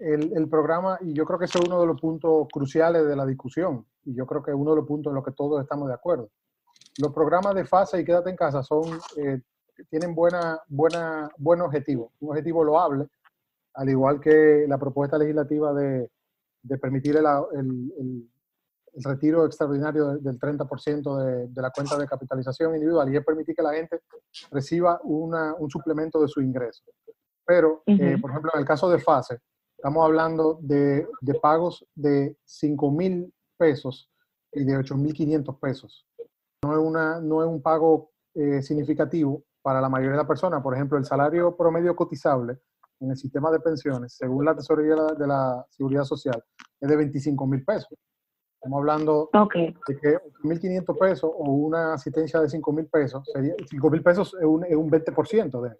El, 0.01 0.35
el, 0.35 0.49
programa, 0.49 0.97
y 1.01 1.13
yo 1.13 1.25
creo 1.25 1.37
que 1.37 1.45
ese 1.45 1.59
es 1.59 1.65
uno 1.65 1.79
de 1.79 1.85
los 1.85 2.01
puntos 2.01 2.47
cruciales 2.51 3.05
de 3.05 3.15
la 3.15 3.25
discusión, 3.25 3.85
y 4.03 4.15
yo 4.15 4.25
creo 4.25 4.41
que 4.41 4.51
es 4.51 4.57
uno 4.57 4.71
de 4.71 4.77
los 4.77 4.87
puntos 4.87 5.11
en 5.11 5.15
los 5.15 5.23
que 5.23 5.31
todos 5.31 5.61
estamos 5.61 5.87
de 5.87 5.93
acuerdo. 5.93 6.29
Los 6.97 7.13
programas 7.13 7.53
de 7.53 7.65
fase 7.65 8.01
y 8.01 8.05
quédate 8.05 8.31
en 8.31 8.35
casa 8.35 8.63
son, 8.63 8.99
eh, 9.17 9.41
tienen 9.89 10.15
buena, 10.15 10.59
buena, 10.67 11.29
buen 11.37 11.61
objetivo, 11.61 12.11
un 12.19 12.29
objetivo 12.31 12.63
loable, 12.63 13.07
al 13.75 13.89
igual 13.89 14.19
que 14.19 14.65
la 14.67 14.77
propuesta 14.77 15.17
legislativa 15.17 15.73
de, 15.73 16.09
de 16.63 16.77
permitir 16.77 17.15
el, 17.17 17.25
el, 17.53 17.93
el, 17.99 18.29
retiro 19.03 19.45
extraordinario 19.45 20.17
del 20.17 20.37
30% 20.37 21.17
de, 21.23 21.47
de, 21.47 21.61
la 21.61 21.69
cuenta 21.69 21.97
de 21.97 22.05
capitalización 22.05 22.75
individual 22.75 23.11
y 23.11 23.15
es 23.15 23.23
permitir 23.23 23.55
que 23.55 23.61
la 23.61 23.73
gente 23.73 24.01
reciba 24.51 24.99
una, 25.03 25.53
un 25.55 25.69
suplemento 25.69 26.21
de 26.21 26.27
su 26.27 26.41
ingreso. 26.41 26.83
Pero, 27.45 27.83
eh, 27.85 28.17
por 28.19 28.31
ejemplo, 28.31 28.51
en 28.53 28.59
el 28.59 28.65
caso 28.65 28.89
de 28.89 28.99
FASE, 28.99 29.39
estamos 29.81 30.05
hablando 30.05 30.59
de, 30.61 31.07
de 31.21 31.33
pagos 31.39 31.83
de 31.95 32.37
5 32.45 32.91
mil 32.91 33.33
pesos 33.57 34.11
y 34.51 34.63
de 34.63 34.77
8.500 34.77 35.59
pesos. 35.59 36.05
No 36.63 36.73
es, 36.73 36.77
una, 36.77 37.19
no 37.19 37.41
es 37.41 37.47
un 37.47 37.63
pago 37.63 38.11
eh, 38.35 38.61
significativo 38.61 39.43
para 39.63 39.81
la 39.81 39.89
mayoría 39.89 40.11
de 40.11 40.17
las 40.17 40.27
personas. 40.27 40.61
Por 40.61 40.75
ejemplo, 40.75 40.99
el 40.99 41.05
salario 41.05 41.57
promedio 41.57 41.95
cotizable 41.95 42.59
en 42.99 43.09
el 43.09 43.17
sistema 43.17 43.49
de 43.49 43.59
pensiones, 43.59 44.13
según 44.13 44.45
la 44.45 44.55
tesorería 44.55 44.93
de 45.17 45.25
la 45.25 45.65
Seguridad 45.71 46.03
Social, 46.03 46.43
es 46.79 46.87
de 46.87 46.95
25 46.95 47.47
mil 47.47 47.65
pesos. 47.65 47.97
Estamos 48.53 48.77
hablando 48.77 49.31
de 49.33 49.97
que 49.99 50.19
8.500 50.43 50.99
pesos 50.99 51.31
o 51.35 51.43
una 51.53 51.95
asistencia 51.95 52.39
de 52.39 52.49
5 52.49 52.71
mil 52.71 52.85
pesos, 52.85 53.27
sería, 53.33 53.55
5 53.67 53.89
mil 53.89 54.03
pesos 54.03 54.35
es 54.39 54.45
un, 54.45 54.63
es 54.63 54.75
un 54.75 54.91
20% 54.91 55.59
de, 55.59 55.75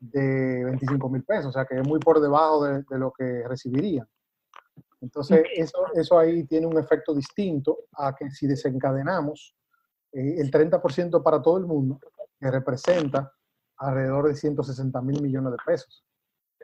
de 0.00 0.64
25 0.64 1.08
mil 1.08 1.24
pesos, 1.24 1.46
o 1.46 1.52
sea 1.52 1.64
que 1.64 1.76
es 1.80 1.86
muy 1.86 1.98
por 1.98 2.20
debajo 2.20 2.64
de, 2.64 2.82
de 2.88 2.98
lo 2.98 3.12
que 3.12 3.42
recibirían. 3.46 4.06
Entonces, 5.00 5.44
eso, 5.54 5.78
eso 5.94 6.18
ahí 6.18 6.44
tiene 6.44 6.66
un 6.66 6.78
efecto 6.78 7.14
distinto 7.14 7.78
a 7.92 8.14
que 8.14 8.30
si 8.30 8.46
desencadenamos 8.46 9.54
eh, 10.12 10.36
el 10.38 10.50
30% 10.50 11.22
para 11.22 11.42
todo 11.42 11.58
el 11.58 11.66
mundo, 11.66 12.00
que 12.40 12.50
representa 12.50 13.32
alrededor 13.78 14.28
de 14.28 14.34
160 14.34 15.00
mil 15.02 15.22
millones 15.22 15.52
de 15.52 15.58
pesos. 15.64 16.04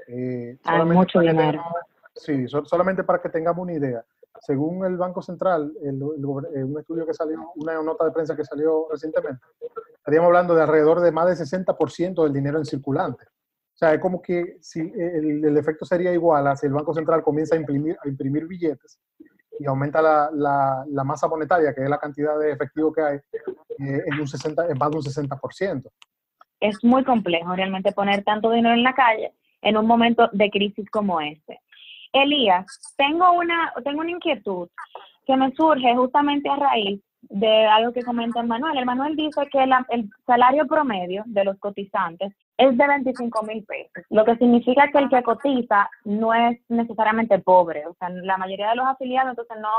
Eh, 0.08 0.58
Hay 0.64 0.84
mucho 0.86 1.20
dinero. 1.20 1.62
sí, 2.14 2.46
solamente 2.64 3.04
para 3.04 3.20
que 3.20 3.28
tengamos 3.28 3.62
una 3.62 3.74
idea. 3.74 4.04
Según 4.40 4.84
el 4.84 4.96
Banco 4.96 5.22
Central, 5.22 5.72
eh, 5.82 5.92
un 5.92 6.78
estudio 6.78 7.06
que 7.06 7.14
salió, 7.14 7.52
una 7.56 7.80
nota 7.82 8.04
de 8.04 8.12
prensa 8.12 8.34
que 8.34 8.44
salió 8.44 8.86
recientemente, 8.90 9.42
estaríamos 9.96 10.26
hablando 10.28 10.54
de 10.54 10.62
alrededor 10.62 11.00
de 11.00 11.12
más 11.12 11.26
del 11.26 11.36
60% 11.36 12.24
del 12.24 12.32
dinero 12.32 12.58
en 12.58 12.64
circulante. 12.64 13.24
O 13.24 13.76
sea, 13.82 13.94
es 13.94 14.00
como 14.00 14.20
que 14.20 14.58
si 14.60 14.80
el, 14.80 15.44
el, 15.44 15.56
efecto 15.56 15.84
sería 15.84 16.12
igual 16.12 16.46
a 16.46 16.56
si 16.56 16.66
el 16.66 16.72
Banco 16.72 16.94
Central 16.94 17.22
comienza 17.22 17.54
a 17.54 17.58
imprimir, 17.58 17.96
a 18.04 18.08
imprimir 18.08 18.46
billetes 18.46 19.00
y 19.58 19.66
aumenta 19.66 20.02
la, 20.02 21.04
masa 21.04 21.28
monetaria, 21.28 21.74
que 21.74 21.82
es 21.82 21.90
la 21.90 21.98
cantidad 21.98 22.38
de 22.38 22.52
efectivo 22.52 22.92
que 22.92 23.02
hay, 23.02 23.16
eh, 23.16 24.02
en, 24.06 24.20
un 24.20 24.26
60, 24.26 24.68
en 24.68 24.78
más 24.78 24.90
de 24.90 24.96
un 24.96 25.02
60%. 25.02 25.90
Es 26.60 26.82
muy 26.82 27.04
complejo 27.04 27.54
realmente 27.54 27.92
poner 27.92 28.24
tanto 28.24 28.50
dinero 28.50 28.74
en 28.74 28.82
la 28.82 28.94
calle 28.94 29.32
en 29.62 29.76
un 29.76 29.86
momento 29.86 30.28
de 30.32 30.50
crisis 30.50 30.88
como 30.90 31.20
este. 31.20 31.60
Elías, 32.12 32.94
tengo 32.96 33.32
una, 33.32 33.72
tengo 33.84 34.00
una 34.00 34.10
inquietud 34.10 34.68
que 35.26 35.36
me 35.36 35.52
surge 35.52 35.94
justamente 35.94 36.48
a 36.48 36.56
raíz 36.56 37.00
de 37.22 37.66
algo 37.66 37.92
que 37.92 38.02
comenta 38.02 38.40
el 38.40 38.48
Manuel. 38.48 38.76
El 38.76 38.86
Manuel 38.86 39.16
dice 39.16 39.48
que 39.50 39.62
el 39.62 40.10
salario 40.26 40.66
promedio 40.66 41.22
de 41.26 41.44
los 41.44 41.58
cotizantes 41.58 42.32
es 42.58 42.76
de 42.76 42.86
25 42.86 43.42
mil 43.44 43.64
pesos, 43.64 44.04
lo 44.10 44.24
que 44.24 44.36
significa 44.36 44.88
que 44.88 44.98
el 44.98 45.08
que 45.08 45.22
cotiza 45.22 45.90
no 46.04 46.34
es 46.34 46.60
necesariamente 46.68 47.38
pobre, 47.38 47.86
o 47.86 47.94
sea, 47.94 48.10
la 48.10 48.36
mayoría 48.36 48.70
de 48.70 48.76
los 48.76 48.86
afiliados 48.86 49.30
entonces 49.30 49.56
no, 49.60 49.70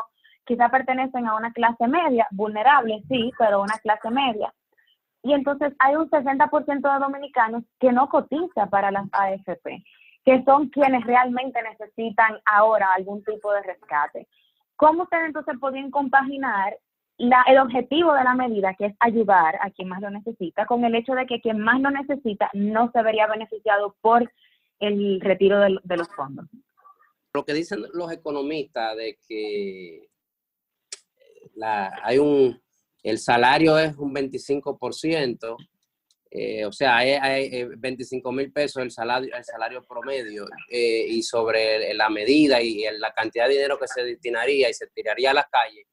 quizá 0.43 0.69
pertenecen 0.69 1.27
a 1.27 1.35
una 1.35 1.53
clase 1.53 1.87
media, 1.87 2.27
vulnerable, 2.31 3.03
sí, 3.07 3.31
pero 3.37 3.61
una 3.61 3.77
clase 3.77 4.09
media. 4.09 4.53
Y 5.21 5.33
entonces 5.33 5.73
hay 5.79 5.95
un 5.95 6.09
60% 6.09 6.93
de 6.93 6.99
dominicanos 6.99 7.63
que 7.79 7.93
no 7.93 8.09
cotiza 8.09 8.65
para 8.65 8.91
las 8.91 9.07
AFP, 9.13 9.83
que 10.25 10.43
son 10.43 10.69
quienes 10.69 11.03
realmente 11.05 11.59
necesitan 11.61 12.39
ahora 12.45 12.93
algún 12.93 13.23
tipo 13.23 13.51
de 13.53 13.61
rescate. 13.63 14.27
¿Cómo 14.75 15.03
ustedes 15.03 15.27
entonces 15.27 15.55
pueden 15.59 15.91
compaginar 15.91 16.77
la, 17.17 17.43
el 17.47 17.59
objetivo 17.59 18.13
de 18.13 18.23
la 18.23 18.33
medida, 18.33 18.73
que 18.75 18.87
es 18.87 18.95
ayudar 18.99 19.57
a 19.61 19.69
quien 19.69 19.89
más 19.89 20.01
lo 20.01 20.09
necesita, 20.09 20.65
con 20.65 20.83
el 20.83 20.95
hecho 20.95 21.13
de 21.13 21.25
que 21.25 21.41
quien 21.41 21.59
más 21.59 21.79
lo 21.79 21.91
necesita 21.91 22.49
no 22.53 22.91
se 22.91 23.03
vería 23.03 23.27
beneficiado 23.27 23.95
por 24.01 24.31
el 24.79 25.21
retiro 25.21 25.59
de, 25.59 25.77
de 25.83 25.97
los 25.97 26.07
fondos. 26.09 26.47
Lo 27.33 27.45
que 27.45 27.53
dicen 27.53 27.83
los 27.93 28.11
economistas 28.11 28.95
de 28.97 29.17
que 29.27 30.09
la, 31.55 31.91
hay 32.03 32.17
un, 32.17 32.59
el 33.03 33.17
salario 33.19 33.77
es 33.77 33.95
un 33.97 34.13
25%, 34.13 35.57
eh, 36.35 36.65
o 36.65 36.71
sea, 36.71 36.97
hay, 36.97 37.11
hay 37.11 37.65
25 37.77 38.31
mil 38.31 38.51
pesos 38.51 38.81
el 38.81 38.89
salario, 38.89 39.35
el 39.35 39.43
salario 39.43 39.83
promedio, 39.83 40.47
eh, 40.67 41.05
y 41.07 41.21
sobre 41.21 41.93
la 41.93 42.09
medida 42.09 42.59
y 42.59 42.83
la 42.97 43.13
cantidad 43.13 43.47
de 43.47 43.53
dinero 43.53 43.77
que 43.77 43.87
se 43.87 44.03
destinaría 44.03 44.67
y 44.67 44.73
se 44.73 44.87
tiraría 44.87 45.29
a 45.29 45.35
las 45.35 45.45
calles, 45.51 45.85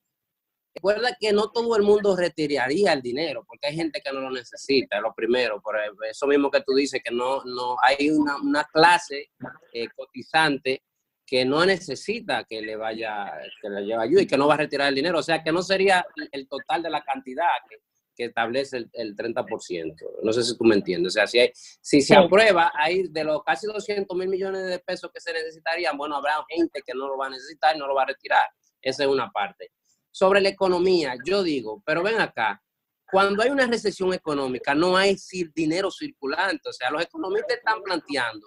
Recuerda 0.72 1.16
que 1.18 1.32
no 1.32 1.50
todo 1.50 1.76
el 1.76 1.82
mundo 1.82 2.16
retiraría 2.16 2.92
el 2.92 3.02
dinero, 3.02 3.44
porque 3.46 3.66
hay 3.66 3.74
gente 3.74 4.00
que 4.00 4.12
no 4.12 4.20
lo 4.20 4.30
necesita, 4.30 5.00
lo 5.00 5.12
primero, 5.12 5.60
por 5.60 5.76
eso 6.08 6.26
mismo 6.28 6.50
que 6.50 6.62
tú 6.62 6.74
dices, 6.74 7.02
que 7.04 7.12
no, 7.12 7.42
no 7.44 7.76
hay 7.82 8.08
una, 8.08 8.36
una 8.36 8.64
clase 8.64 9.30
eh, 9.72 9.88
cotizante 9.96 10.84
que 11.26 11.44
no 11.44 11.66
necesita 11.66 12.44
que 12.44 12.62
le 12.62 12.76
vaya, 12.76 13.32
que 13.60 13.68
le 13.68 13.84
lleve 13.84 14.04
ayuda 14.04 14.22
y 14.22 14.26
que 14.26 14.38
no 14.38 14.46
va 14.46 14.54
a 14.54 14.58
retirar 14.58 14.88
el 14.88 14.94
dinero, 14.94 15.18
o 15.18 15.22
sea 15.22 15.42
que 15.42 15.52
no 15.52 15.62
sería 15.62 16.06
el 16.30 16.48
total 16.48 16.82
de 16.82 16.90
la 16.90 17.02
cantidad 17.02 17.48
que, 17.68 17.76
que 18.20 18.28
establece 18.28 18.76
el, 18.76 18.90
el, 18.92 19.16
30%. 19.16 19.94
No 20.22 20.32
sé 20.32 20.42
si 20.42 20.56
tú 20.56 20.64
me 20.64 20.74
entiendes. 20.74 21.12
O 21.12 21.14
sea, 21.14 21.26
si, 21.26 21.38
hay, 21.38 21.50
si 21.54 22.02
se 22.02 22.14
aprueba, 22.14 22.70
ahí 22.74 23.08
de 23.08 23.24
los 23.24 23.42
casi 23.42 23.66
200 23.66 24.16
mil 24.16 24.28
millones 24.28 24.66
de 24.66 24.78
pesos 24.78 25.10
que 25.12 25.20
se 25.20 25.32
necesitarían, 25.32 25.96
bueno, 25.96 26.16
habrá 26.16 26.34
gente 26.48 26.82
que 26.84 26.92
no 26.94 27.08
lo 27.08 27.16
va 27.16 27.26
a 27.26 27.30
necesitar 27.30 27.74
y 27.74 27.78
no 27.78 27.86
lo 27.86 27.94
va 27.94 28.02
a 28.02 28.06
retirar. 28.06 28.44
Esa 28.82 29.04
es 29.04 29.08
una 29.08 29.30
parte 29.30 29.72
sobre 30.10 30.40
la 30.40 30.48
economía, 30.48 31.14
yo 31.24 31.42
digo, 31.42 31.82
pero 31.86 32.02
ven 32.02 32.20
acá, 32.20 32.62
cuando 33.10 33.42
hay 33.42 33.50
una 33.50 33.66
recesión 33.66 34.12
económica 34.12 34.74
no 34.74 34.96
hay 34.96 35.16
dinero 35.54 35.90
circulante, 35.90 36.68
o 36.68 36.72
sea, 36.72 36.90
los 36.90 37.02
economistas 37.02 37.58
están 37.58 37.82
planteando 37.82 38.46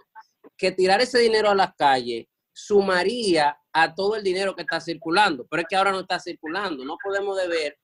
que 0.58 0.72
tirar 0.72 1.02
ese 1.02 1.20
dinero 1.20 1.50
a 1.50 1.56
las 1.56 1.74
calles 1.76 2.28
sumaría 2.54 3.58
a 3.72 3.96
todo 3.96 4.16
el 4.16 4.24
dinero 4.24 4.56
que 4.56 4.62
está 4.62 4.80
circulando, 4.80 5.48
pero 5.50 5.62
es 5.62 5.68
que 5.68 5.76
ahora 5.76 5.92
no 5.92 6.02
está 6.02 6.20
circulando, 6.20 6.86
no 6.86 6.98
podemos 7.04 7.38
deber 7.38 7.78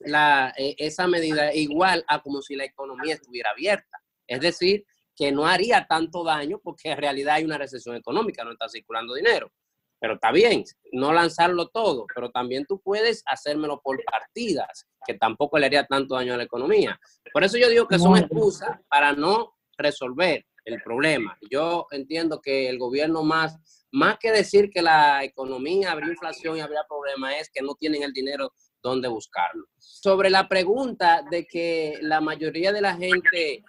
la, 0.00 0.52
eh, 0.56 0.74
esa 0.78 1.06
medida 1.06 1.54
igual 1.54 2.04
a 2.08 2.22
como 2.22 2.42
si 2.42 2.56
la 2.56 2.64
economía 2.64 3.14
estuviera 3.14 3.50
abierta, 3.50 4.02
es 4.26 4.40
decir, 4.40 4.84
que 5.16 5.32
no 5.32 5.46
haría 5.46 5.86
tanto 5.86 6.24
daño 6.24 6.60
porque 6.62 6.90
en 6.90 6.98
realidad 6.98 7.36
hay 7.36 7.44
una 7.44 7.58
recesión 7.58 7.96
económica, 7.96 8.44
no 8.44 8.52
está 8.52 8.68
circulando 8.68 9.14
dinero. 9.14 9.52
Pero 10.00 10.14
está 10.14 10.32
bien, 10.32 10.64
no 10.92 11.12
lanzarlo 11.12 11.68
todo, 11.68 12.06
pero 12.14 12.30
también 12.30 12.66
tú 12.66 12.80
puedes 12.80 13.22
hacérmelo 13.26 13.80
por 13.80 14.02
partidas, 14.04 14.86
que 15.06 15.14
tampoco 15.14 15.58
le 15.58 15.66
haría 15.66 15.86
tanto 15.86 16.14
daño 16.16 16.34
a 16.34 16.36
la 16.36 16.42
economía. 16.42 17.00
Por 17.32 17.44
eso 17.44 17.56
yo 17.56 17.70
digo 17.70 17.88
que 17.88 17.98
son 17.98 18.18
excusas 18.18 18.78
para 18.88 19.12
no 19.12 19.54
resolver 19.78 20.44
el 20.64 20.82
problema. 20.82 21.38
Yo 21.50 21.86
entiendo 21.90 22.40
que 22.40 22.68
el 22.68 22.78
gobierno 22.78 23.22
más, 23.22 23.86
más 23.92 24.18
que 24.18 24.32
decir 24.32 24.70
que 24.70 24.82
la 24.82 25.24
economía 25.24 25.92
habría 25.92 26.10
inflación 26.10 26.56
y 26.56 26.60
habría 26.60 26.84
problemas, 26.88 27.36
es 27.40 27.50
que 27.50 27.62
no 27.62 27.74
tienen 27.74 28.02
el 28.02 28.12
dinero 28.12 28.52
donde 28.84 29.08
buscarlo. 29.08 29.64
Sobre 29.78 30.30
la 30.30 30.46
pregunta 30.46 31.22
de 31.30 31.46
que 31.46 31.98
la 32.02 32.20
mayoría 32.20 32.72
de 32.72 32.82
la 32.82 32.94
gente 32.94 33.64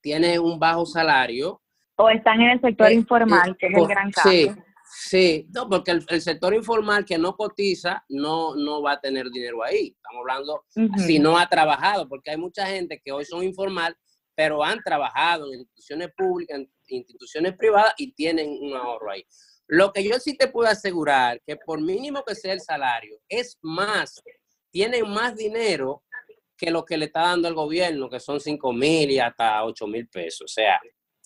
tiene 0.00 0.38
un 0.38 0.58
bajo 0.58 0.86
salario. 0.86 1.60
O 1.96 2.08
están 2.08 2.40
en 2.40 2.50
el 2.50 2.60
sector 2.60 2.90
eh, 2.90 2.94
informal, 2.94 3.56
que 3.58 3.66
es 3.66 3.74
el 3.76 3.86
gran 3.86 4.10
caso. 4.10 4.30
Sí, 4.30 4.48
Sí, 4.92 5.46
no, 5.54 5.68
porque 5.68 5.92
el, 5.92 6.20
sector 6.20 6.52
informal 6.52 7.04
que 7.04 7.16
no 7.16 7.36
cotiza 7.36 8.04
no, 8.08 8.56
no 8.56 8.82
va 8.82 8.92
a 8.92 9.00
tener 9.00 9.30
dinero 9.30 9.62
ahí. 9.62 9.94
Estamos 9.94 10.20
hablando 10.20 10.64
si 11.06 11.20
no 11.20 11.38
ha 11.38 11.46
trabajado, 11.46 12.08
porque 12.08 12.32
hay 12.32 12.36
mucha 12.36 12.66
gente 12.66 13.00
que 13.02 13.12
hoy 13.12 13.24
son 13.24 13.44
informal, 13.44 13.96
pero 14.34 14.64
han 14.64 14.80
trabajado 14.82 15.46
en 15.46 15.60
instituciones 15.60 16.08
públicas, 16.16 16.58
en 16.58 16.68
instituciones 16.88 17.56
privadas 17.56 17.94
y 17.98 18.12
tienen 18.12 18.50
un 18.50 18.74
ahorro 18.74 19.12
ahí. 19.12 19.24
Lo 19.70 19.92
que 19.92 20.04
yo 20.04 20.18
sí 20.18 20.36
te 20.36 20.48
puedo 20.48 20.68
asegurar, 20.68 21.40
que 21.46 21.56
por 21.56 21.80
mínimo 21.80 22.22
que 22.24 22.34
sea 22.34 22.52
el 22.52 22.60
salario, 22.60 23.18
es 23.28 23.58
más, 23.62 24.20
tienen 24.70 25.08
más 25.08 25.36
dinero 25.36 26.02
que 26.56 26.70
lo 26.70 26.84
que 26.84 26.98
le 26.98 27.06
está 27.06 27.22
dando 27.22 27.48
el 27.48 27.54
gobierno, 27.54 28.10
que 28.10 28.20
son 28.20 28.40
5 28.40 28.72
mil 28.72 29.10
y 29.10 29.18
hasta 29.18 29.64
8 29.64 29.86
mil 29.86 30.08
pesos. 30.08 30.42
O 30.42 30.48
sea, 30.48 30.78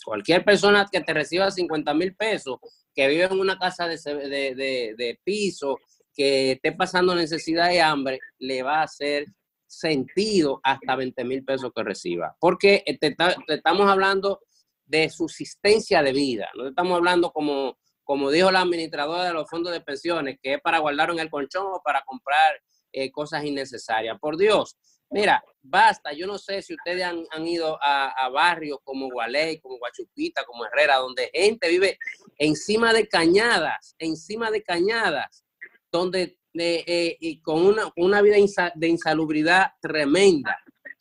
Cualquier 0.05 0.45
persona 0.45 0.87
que 0.91 1.01
te 1.01 1.15
reciba 1.15 1.51
50 1.51 1.95
mil 1.95 2.15
pesos, 2.15 2.59
que 2.95 3.09
vive 3.09 3.25
en 3.25 3.41
una 3.41 3.59
casa 3.59 3.89
de, 3.89 3.97
de, 3.97 4.95
de, 4.97 5.21
piso, 5.25 5.79
que 6.15 6.53
esté 6.53 6.73
pasando 6.73 7.15
necesidad 7.15 7.73
y 7.73 7.79
hambre, 7.79 8.21
le 8.39 8.63
va 8.63 8.81
a 8.81 8.85
hacer 8.85 9.27
sentido 9.67 10.61
hasta 10.63 10.95
20 10.95 11.25
mil 11.25 11.45
pesos 11.45 11.73
que 11.75 11.83
reciba. 11.83 12.37
Porque 12.39 12.85
te, 13.01 13.17
estamos 13.49 13.91
hablando 13.91 14.41
de 14.85 15.09
subsistencia 15.09 16.03
de 16.03 16.13
vida, 16.13 16.51
no 16.55 16.69
estamos 16.69 16.97
hablando 16.97 17.33
como, 17.33 17.79
como 18.05 18.31
dijo 18.31 18.51
la 18.51 18.61
administradora 18.61 19.25
de 19.25 19.33
los 19.33 19.49
fondos 19.49 19.73
de 19.73 19.81
pensiones, 19.81 20.39
que 20.43 20.55
es 20.55 20.61
para 20.61 20.79
guardar 20.79 21.11
en 21.11 21.19
el 21.19 21.31
colchón 21.31 21.67
o 21.67 21.83
para 21.83 22.03
comprar 22.05 22.61
eh, 22.93 23.11
cosas 23.11 23.45
innecesarias. 23.45 24.19
Por 24.21 24.37
Dios, 24.37 24.77
mira, 25.11 25.43
basta. 25.63 26.13
Yo 26.13 26.27
no 26.27 26.39
sé 26.39 26.63
si 26.63 26.75
ustedes 26.75 27.05
han, 27.05 27.49
ido 27.49 27.79
a, 27.83 28.29
barrios 28.29 28.79
como 28.85 29.09
Gualey, 29.09 29.59
como 29.61 29.79
Guachupita, 29.79 30.45
como 30.45 30.65
Herrera, 30.67 30.97
donde 30.97 31.31
gente 31.33 31.69
vive 31.69 31.99
encima 32.39 32.93
de 32.93 33.09
cañadas, 33.09 33.97
encima 33.99 34.51
de 34.51 34.63
cañadas, 34.63 35.45
donde 35.91 36.39
eh, 36.57 36.85
eh, 36.87 37.17
y 37.19 37.41
con 37.41 37.67
una, 37.67 37.93
una 37.97 38.23
vida 38.23 38.37
de 38.77 38.89
insalubridad 38.89 39.73
tremenda, 39.81 40.57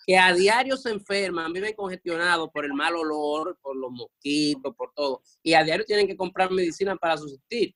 que 0.06 0.18
a 0.18 0.34
diario 0.34 0.76
se 0.78 0.90
enferman, 0.90 1.54
viven 1.54 1.74
congestionados 1.74 2.50
por 2.50 2.66
el 2.66 2.74
mal 2.74 2.96
olor, 2.96 3.58
por 3.62 3.76
los 3.76 3.92
mosquitos, 3.92 4.76
por 4.76 4.92
todo, 4.94 5.22
y 5.42 5.54
a 5.54 5.64
diario 5.64 5.86
tienen 5.86 6.08
que 6.08 6.18
comprar 6.18 6.52
medicina 6.52 6.96
para 6.96 7.18
subsistir. 7.18 7.74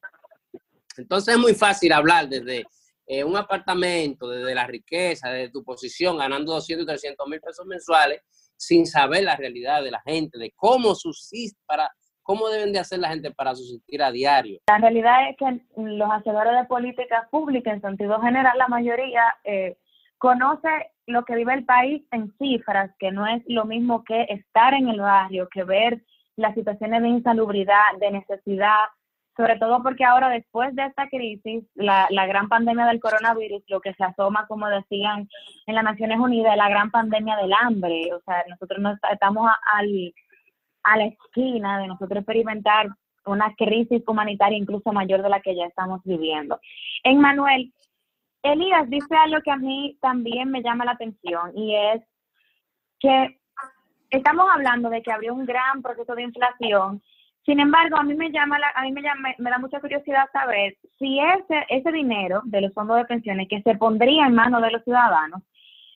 Entonces 0.97 1.35
es 1.35 1.39
muy 1.39 1.53
fácil 1.53 1.93
hablar 1.93 2.27
desde 2.27 2.65
eh, 3.05 3.23
un 3.23 3.37
apartamento, 3.37 4.29
desde 4.29 4.53
la 4.53 4.67
riqueza, 4.67 5.29
desde 5.29 5.51
tu 5.51 5.63
posición, 5.63 6.17
ganando 6.17 6.53
200 6.53 6.83
y 6.83 6.87
300 6.87 7.27
mil 7.27 7.39
pesos 7.39 7.65
mensuales, 7.65 8.21
sin 8.57 8.85
saber 8.85 9.23
la 9.23 9.35
realidad 9.35 9.83
de 9.83 9.91
la 9.91 10.01
gente, 10.01 10.37
de 10.37 10.51
cómo 10.55 10.95
subsiste, 10.95 11.59
para, 11.65 11.89
cómo 12.23 12.49
deben 12.49 12.73
de 12.73 12.79
hacer 12.79 12.99
la 12.99 13.09
gente 13.09 13.31
para 13.31 13.55
subsistir 13.55 14.03
a 14.03 14.11
diario. 14.11 14.59
La 14.67 14.79
realidad 14.79 15.29
es 15.29 15.37
que 15.37 15.61
los 15.81 16.09
hacedores 16.11 16.53
de 16.59 16.65
políticas 16.65 17.29
públicas, 17.29 17.73
en 17.73 17.81
sentido 17.81 18.19
general, 18.19 18.57
la 18.57 18.67
mayoría 18.67 19.23
eh, 19.45 19.77
conoce 20.17 20.67
lo 21.07 21.23
que 21.23 21.35
vive 21.35 21.53
el 21.53 21.65
país 21.65 22.03
en 22.11 22.31
cifras, 22.37 22.91
que 22.99 23.11
no 23.11 23.25
es 23.25 23.41
lo 23.47 23.65
mismo 23.65 24.03
que 24.03 24.23
estar 24.29 24.73
en 24.73 24.89
el 24.89 24.99
barrio, 24.99 25.47
que 25.49 25.63
ver 25.63 26.01
las 26.35 26.53
situaciones 26.53 27.01
de 27.01 27.07
insalubridad, 27.07 27.97
de 27.99 28.11
necesidad, 28.11 28.85
sobre 29.35 29.57
todo 29.57 29.81
porque 29.83 30.03
ahora 30.03 30.29
después 30.29 30.75
de 30.75 30.85
esta 30.85 31.07
crisis, 31.09 31.63
la, 31.75 32.07
la 32.09 32.25
gran 32.25 32.49
pandemia 32.49 32.85
del 32.85 32.99
coronavirus, 32.99 33.63
lo 33.67 33.79
que 33.81 33.93
se 33.93 34.03
asoma, 34.03 34.45
como 34.47 34.67
decían 34.67 35.29
en 35.65 35.75
las 35.75 35.83
Naciones 35.83 36.19
Unidas, 36.19 36.57
la 36.57 36.69
gran 36.69 36.91
pandemia 36.91 37.37
del 37.37 37.53
hambre. 37.53 38.09
O 38.13 38.21
sea, 38.21 38.43
nosotros 38.49 38.79
no 38.79 38.95
estamos 39.11 39.49
al, 39.73 40.13
a 40.83 40.97
la 40.97 41.05
esquina 41.05 41.79
de 41.79 41.87
nosotros 41.87 42.19
experimentar 42.19 42.87
una 43.25 43.53
crisis 43.55 44.01
humanitaria 44.07 44.57
incluso 44.57 44.91
mayor 44.91 45.21
de 45.21 45.29
la 45.29 45.41
que 45.41 45.55
ya 45.55 45.65
estamos 45.65 46.01
viviendo. 46.03 46.59
En 47.03 47.19
Manuel, 47.19 47.73
Elías 48.43 48.89
dice 48.89 49.15
algo 49.15 49.41
que 49.41 49.51
a 49.51 49.57
mí 49.57 49.97
también 50.01 50.49
me 50.49 50.61
llama 50.61 50.85
la 50.85 50.91
atención 50.91 51.51
y 51.55 51.75
es 51.75 52.01
que 52.99 53.39
estamos 54.09 54.47
hablando 54.53 54.89
de 54.89 55.01
que 55.01 55.11
habría 55.11 55.33
un 55.33 55.45
gran 55.45 55.81
proceso 55.81 56.15
de 56.15 56.23
inflación. 56.23 57.01
Sin 57.45 57.59
embargo, 57.59 57.97
a 57.97 58.03
mí 58.03 58.13
me 58.13 58.31
llama, 58.31 58.57
a 58.75 58.81
mí 58.83 58.91
me, 58.91 59.01
llama, 59.01 59.29
me 59.37 59.49
da 59.49 59.57
mucha 59.57 59.79
curiosidad 59.79 60.29
saber 60.33 60.75
si 60.99 61.19
ese, 61.19 61.65
ese 61.69 61.91
dinero 61.91 62.41
de 62.45 62.61
los 62.61 62.73
fondos 62.73 62.97
de 62.97 63.05
pensiones 63.05 63.47
que 63.49 63.61
se 63.61 63.75
pondría 63.75 64.27
en 64.27 64.35
manos 64.35 64.61
de 64.61 64.71
los 64.71 64.83
ciudadanos 64.83 65.41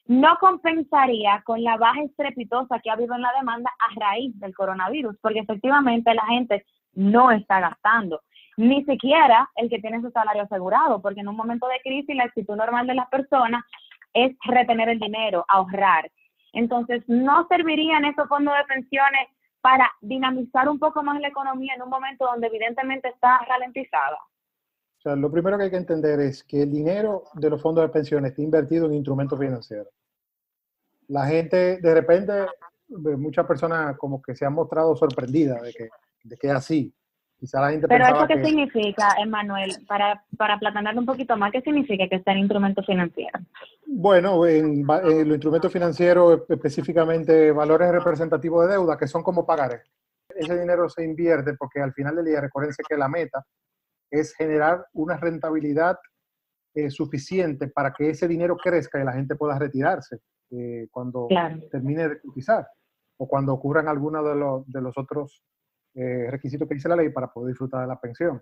no 0.08 0.38
compensaría 0.40 1.42
con 1.46 1.64
la 1.64 1.78
baja 1.78 2.02
estrepitosa 2.04 2.80
que 2.80 2.90
ha 2.90 2.94
habido 2.94 3.16
en 3.16 3.22
la 3.22 3.32
demanda 3.38 3.70
a 3.80 4.00
raíz 4.00 4.38
del 4.40 4.54
coronavirus, 4.54 5.16
porque 5.22 5.40
efectivamente 5.40 6.14
la 6.14 6.26
gente 6.26 6.66
no 6.94 7.32
está 7.32 7.60
gastando, 7.60 8.22
ni 8.62 8.84
siquiera 8.86 9.50
el 9.56 9.70
que 9.70 9.80
tiene 9.80 10.02
su 10.02 10.12
salario 10.12 10.44
asegurado, 10.44 11.02
porque 11.02 11.22
en 11.22 11.28
un 11.28 11.36
momento 11.36 11.68
de 11.68 11.82
crisis 11.82 12.16
la 12.16 12.26
actitud 12.26 12.56
normal 12.56 12.86
de 12.86 12.94
las 12.94 13.10
personas 13.10 13.64
es 14.14 14.36
retener 14.46 14.90
el 14.90 15.00
dinero, 15.00 15.44
ahorrar. 15.48 16.12
Entonces, 16.54 17.04
no 17.08 17.48
servirían 17.48 18.06
esos 18.06 18.28
fondos 18.28 18.54
de 18.56 18.66
pensiones 18.66 19.28
para 19.62 19.90
dinamizar 20.02 20.70
un 20.70 20.80
poco 20.80 21.02
más 21.02 21.20
la 21.22 21.30
economía 21.30 21.74
en 21.76 21.82
un 21.82 21.90
momento 21.90 22.26
donde 22.26 22.48
evidentemente 22.48 23.10
está 23.10 23.40
ralentizada? 23.48 24.18
O 24.18 25.02
sea, 25.02 25.16
lo 25.16 25.32
primero 25.32 25.58
que 25.58 25.64
hay 25.64 25.72
que 25.72 25.78
entender 25.78 26.20
es 26.20 26.44
que 26.44 26.64
el 26.64 26.72
dinero 26.72 27.24
de 27.34 27.50
los 27.50 27.62
fondos 27.62 27.84
de 27.84 27.90
pensiones 27.90 28.32
está 28.32 28.44
invertido 28.44 28.86
en 28.86 28.94
instrumentos 28.94 29.40
financieros. 29.40 29.88
La 31.08 31.26
gente, 31.26 31.80
de 31.80 31.94
repente, 31.94 32.34
muchas 32.88 33.46
personas 33.48 33.98
como 33.98 34.22
que 34.22 34.36
se 34.36 34.46
han 34.46 34.54
mostrado 34.54 34.96
sorprendidas 34.96 35.62
de 35.64 35.74
que, 35.74 35.90
de 36.24 36.38
que 36.38 36.48
es 36.48 36.54
así. 36.54 36.94
Pero 37.88 38.06
eso 38.06 38.28
qué 38.28 38.46
significa, 38.46 39.16
Emanuel, 39.20 39.72
para, 39.88 40.24
para 40.38 40.60
platanar 40.60 40.96
un 40.98 41.08
poquito 41.08 41.36
más, 41.38 41.52
¿qué 41.52 41.62
significa 41.62 42.08
que 42.08 42.18
está 42.18 42.34
en 42.34 42.40
instrumentos 42.40 42.86
financieros? 42.86 43.42
Bueno, 43.88 44.46
en, 44.46 44.86
los 44.86 45.36
instrumentos 45.36 45.74
financieros, 45.74 46.44
específicamente 46.48 47.52
valores 47.52 47.92
representativos 47.92 48.68
de 48.68 48.74
deuda, 48.74 48.96
que 48.96 49.08
son 49.08 49.24
como 49.24 49.46
pagares. 49.46 49.82
Ese 50.30 50.60
dinero 50.60 50.88
se 50.88 51.04
invierte 51.04 51.56
porque 51.56 51.82
al 51.82 51.94
final 51.94 52.16
del 52.16 52.26
día, 52.26 52.42
recuérdense 52.42 52.84
que 52.88 52.96
la 52.96 53.10
meta 53.10 53.44
es 54.12 54.36
generar 54.36 54.86
una 54.94 55.18
rentabilidad 55.18 55.98
eh, 56.76 56.92
suficiente 56.92 57.70
para 57.70 57.92
que 57.92 58.12
ese 58.12 58.28
dinero 58.28 58.56
crezca 58.56 59.02
y 59.02 59.04
la 59.04 59.14
gente 59.14 59.36
pueda 59.36 59.58
retirarse 59.58 60.20
eh, 60.52 60.88
cuando 60.92 61.28
termine 61.72 62.08
de 62.08 62.22
cotizar 62.22 62.68
o 63.18 63.28
cuando 63.28 63.54
ocurran 63.54 63.88
algunos 63.88 64.24
de 64.26 64.36
los, 64.36 64.68
de 64.68 64.82
los 64.82 64.98
otros 64.98 65.44
eh, 65.94 66.28
requisitos 66.30 66.68
que 66.68 66.76
dice 66.76 66.90
la 66.90 66.96
ley 66.96 67.10
para 67.10 67.28
poder 67.28 67.50
disfrutar 67.50 67.82
de 67.82 67.88
la 67.88 68.00
pensión. 68.00 68.42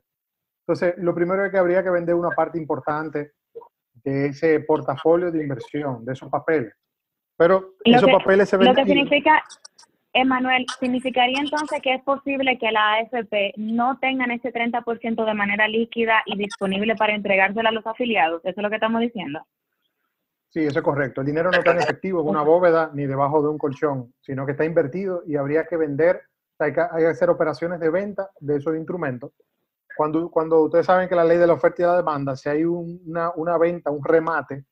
Entonces, 0.67 0.95
lo 0.97 1.15
primero 1.15 1.43
es 1.43 1.51
que 1.51 1.57
habría 1.57 1.83
que 1.83 1.89
vender 1.89 2.15
una 2.15 2.29
parte 2.29 2.59
importante 2.59 3.31
de 4.03 4.27
ese 4.27 4.59
portafolio 4.61 5.31
de 5.31 5.41
inversión, 5.41 6.05
de 6.05 6.13
esos 6.13 6.29
papeles. 6.29 6.73
Pero 7.35 7.75
esos 7.83 8.11
papeles 8.11 8.49
se 8.49 8.57
venden. 8.57 8.75
Lo 8.75 8.83
que 8.83 8.87
significa, 8.87 9.43
Emanuel, 10.13 10.65
significaría 10.79 11.39
entonces 11.39 11.81
que 11.81 11.95
es 11.95 12.03
posible 12.03 12.57
que 12.59 12.71
la 12.71 12.95
AFP 12.95 13.53
no 13.57 13.97
tengan 13.99 14.31
ese 14.31 14.51
30% 14.51 15.25
de 15.25 15.33
manera 15.33 15.67
líquida 15.67 16.21
y 16.25 16.37
disponible 16.37 16.95
para 16.95 17.15
entregárselo 17.15 17.69
a 17.69 17.71
los 17.71 17.87
afiliados. 17.87 18.41
¿Eso 18.43 18.59
es 18.59 18.63
lo 18.63 18.69
que 18.69 18.75
estamos 18.75 19.01
diciendo? 19.01 19.45
Sí, 20.49 20.61
eso 20.61 20.79
es 20.79 20.85
correcto. 20.85 21.21
El 21.21 21.27
dinero 21.27 21.51
no 21.51 21.57
está 21.57 21.71
en 21.71 21.79
efectivo 21.79 22.21
en 22.21 22.27
una 22.27 22.41
bóveda 22.41 22.89
ni 22.93 23.05
debajo 23.05 23.41
de 23.41 23.49
un 23.49 23.57
colchón, 23.57 24.13
sino 24.19 24.45
que 24.45 24.53
está 24.53 24.65
invertido 24.65 25.23
y 25.25 25.35
habría 25.35 25.65
que 25.65 25.77
vender 25.77 26.23
hay 26.59 26.73
que, 26.73 26.81
hacer 26.81 27.29
operaciones 27.29 27.79
de 27.79 27.89
venta 27.89 28.29
de 28.39 28.57
esos 28.57 28.75
instrumentos. 28.75 29.31
Cuando, 29.95 30.29
cuando 30.29 30.63
ustedes 30.63 30.85
saben 30.85 31.09
que 31.09 31.15
la 31.15 31.25
ley 31.25 31.37
de 31.37 31.47
la 31.47 31.53
oferta 31.53 31.81
y 31.81 31.85
la 31.85 31.97
demanda, 31.97 32.35
si 32.35 32.49
hay 32.49 32.63
una, 32.63 33.31
una 33.35 33.57
venta, 33.57 33.91
un 33.91 34.03
remate, 34.03 34.65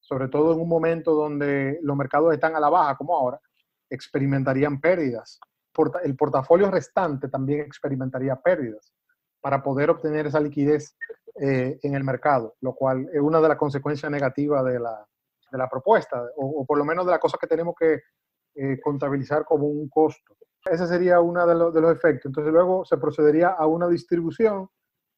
sobre 0.00 0.28
todo 0.28 0.52
en 0.52 0.60
un 0.60 0.68
momento 0.68 1.14
donde 1.14 1.78
los 1.82 1.96
mercados 1.96 2.32
están 2.32 2.56
a 2.56 2.60
la 2.60 2.70
baja, 2.70 2.96
como 2.96 3.16
ahora, 3.16 3.40
experimentarían 3.90 4.80
pérdidas. 4.80 5.38
El 6.02 6.16
portafolio 6.16 6.70
restante 6.70 7.28
también 7.28 7.60
experimentaría 7.60 8.36
pérdidas 8.36 8.92
para 9.40 9.62
poder 9.62 9.90
obtener 9.90 10.26
esa 10.26 10.40
liquidez 10.40 10.96
eh, 11.40 11.78
en 11.82 11.94
el 11.94 12.04
mercado, 12.04 12.56
lo 12.60 12.74
cual 12.74 13.08
es 13.12 13.20
una 13.20 13.40
de 13.40 13.48
las 13.48 13.56
consecuencias 13.56 14.10
negativas 14.10 14.64
de 14.64 14.78
la, 14.78 15.06
de 15.50 15.58
la 15.58 15.68
propuesta, 15.68 16.22
o, 16.36 16.64
por 16.66 16.78
lo 16.78 16.84
menos 16.84 17.04
de 17.06 17.12
las 17.12 17.20
cosas 17.20 17.38
que 17.40 17.46
tenemos 17.46 17.74
que 17.78 18.00
eh, 18.54 18.80
contabilizar 18.80 19.44
como 19.44 19.66
un 19.66 19.88
costo. 19.88 20.36
Ese 20.70 20.86
sería 20.86 21.20
uno 21.20 21.46
de, 21.46 21.54
los, 21.54 21.74
de 21.74 21.80
los 21.80 21.92
efectos. 21.92 22.26
Entonces 22.26 22.52
luego 22.52 22.84
se 22.84 22.96
procedería 22.96 23.48
a 23.48 23.66
una 23.66 23.88
distribución 23.88 24.68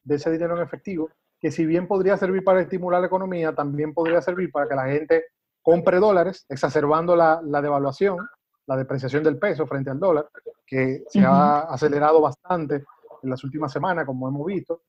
de 0.02 0.16
ese 0.16 0.30
dinero 0.30 0.56
en 0.56 0.62
efectivo, 0.62 1.10
que 1.40 1.50
si 1.50 1.66
bien 1.66 1.86
podría 1.86 2.16
servir 2.16 2.44
para 2.44 2.60
estimular 2.60 3.00
la 3.00 3.06
economía, 3.06 3.54
también 3.54 3.92
podría 3.92 4.20
servir 4.22 4.50
para 4.50 4.68
que 4.68 4.74
la 4.74 4.86
gente 4.86 5.24
compre 5.62 5.98
dólares, 5.98 6.44
exacerbando 6.48 7.16
la, 7.16 7.40
la 7.42 7.62
devaluación, 7.62 8.18
la 8.66 8.76
depreciación 8.76 9.22
del 9.22 9.38
peso 9.38 9.66
frente 9.66 9.90
al 9.90 10.00
dólar, 10.00 10.28
que 10.66 11.04
se 11.08 11.20
ha 11.20 11.60
acelerado 11.60 12.20
bastante 12.20 12.84
en 13.22 13.30
las 13.30 13.42
últimas 13.44 13.72
semanas, 13.72 14.04
como 14.04 14.28
hemos 14.28 14.46
visto, 14.46 14.82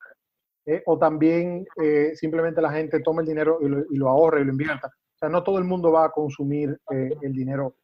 eh, 0.65 0.81
o 0.85 0.97
también 0.97 1.65
eh, 1.81 2.13
simplemente 2.15 2.61
la 2.61 2.71
gente 2.71 2.99
toma 3.01 3.21
el 3.21 3.27
dinero 3.27 3.59
y 3.61 3.67
lo, 3.67 3.79
y 3.89 3.97
lo, 3.97 4.09
ahorra 4.09 4.41
y 4.41 4.45
lo 4.45 4.51
invierta. 4.51 4.87
O 4.87 5.17
sea, 5.17 5.29
no 5.29 5.43
todo 5.43 5.59
el 5.59 5.63
mundo 5.63 5.91
va 5.91 6.05
a 6.05 6.11
consumir 6.11 6.77
eh, 6.91 7.11
el 7.21 7.33
dinero 7.33 7.75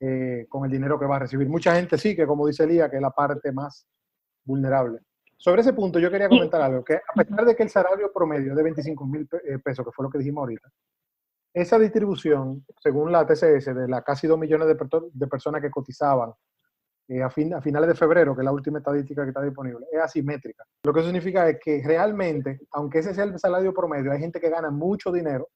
eh, 0.00 0.46
con 0.48 0.64
el 0.64 0.70
dinero 0.70 0.98
que 0.98 1.06
va 1.06 1.16
a 1.16 1.20
recibir. 1.20 1.48
Mucha 1.48 1.74
gente 1.74 1.98
sí, 1.98 2.14
que 2.14 2.26
como 2.26 2.46
dice 2.46 2.64
Elía, 2.64 2.88
que 2.88 2.96
es 2.96 3.02
la 3.02 3.10
parte 3.10 3.52
más 3.52 3.86
vulnerable. 4.44 5.00
Sobre 5.36 5.60
ese 5.60 5.72
punto 5.72 5.98
yo 5.98 6.10
quería 6.10 6.28
comentar 6.28 6.60
algo, 6.60 6.84
que 6.84 6.96
a 6.96 7.12
pesar 7.14 7.44
de 7.44 7.54
que 7.54 7.62
el 7.62 7.70
salario 7.70 8.12
promedio 8.12 8.50
es 8.50 8.56
de 8.56 8.62
25 8.62 9.06
mil 9.06 9.28
eh, 9.44 9.58
pesos, 9.58 9.84
que 9.84 9.92
fue 9.92 10.04
lo 10.04 10.10
que 10.10 10.18
dijimos 10.18 10.42
ahorita, 10.42 10.68
esa 11.54 11.78
distribución, 11.78 12.64
según 12.80 13.12
la 13.12 13.26
TCS, 13.26 13.74
de 13.74 13.88
las 13.88 14.04
casi 14.04 14.26
2 14.26 14.38
millones 14.38 14.68
de, 14.68 15.26
personas 15.26 15.62
que 15.62 15.70
cotizaban 15.70 16.32
eh, 17.08 17.22
a, 17.22 17.30
fin, 17.30 17.54
a, 17.54 17.60
finales 17.60 17.88
de 17.88 17.94
febrero, 17.94 18.34
que 18.34 18.42
es 18.42 18.44
la 18.44 18.52
última 18.52 18.78
estadística 18.78 19.22
que 19.22 19.28
está 19.28 19.42
disponible, 19.42 19.86
es 19.90 20.00
asimétrica. 20.00 20.64
Lo 20.84 20.92
que 20.92 21.00
eso 21.00 21.08
significa 21.08 21.48
es 21.48 21.58
que 21.62 21.82
realmente, 21.84 22.60
aunque 22.72 22.98
ese 22.98 23.14
sea 23.14 23.24
el 23.24 23.38
salario 23.38 23.72
promedio, 23.72 24.12
hay 24.12 24.18
gente 24.18 24.40
que 24.40 24.50
gana 24.50 24.70
mucho 24.70 25.10
dinero 25.10 25.48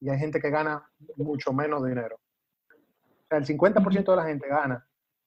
y 0.00 0.10
hay 0.10 0.18
gente 0.18 0.40
que 0.40 0.50
gana 0.50 0.88
mucho 1.16 1.52
menos 1.52 1.84
dinero. 1.84 2.18
O 3.26 3.28
sea, 3.28 3.38
el 3.38 3.46
50% 3.46 4.04
de 4.04 4.16
la 4.16 4.24
gente 4.24 4.48
gana 4.48 4.86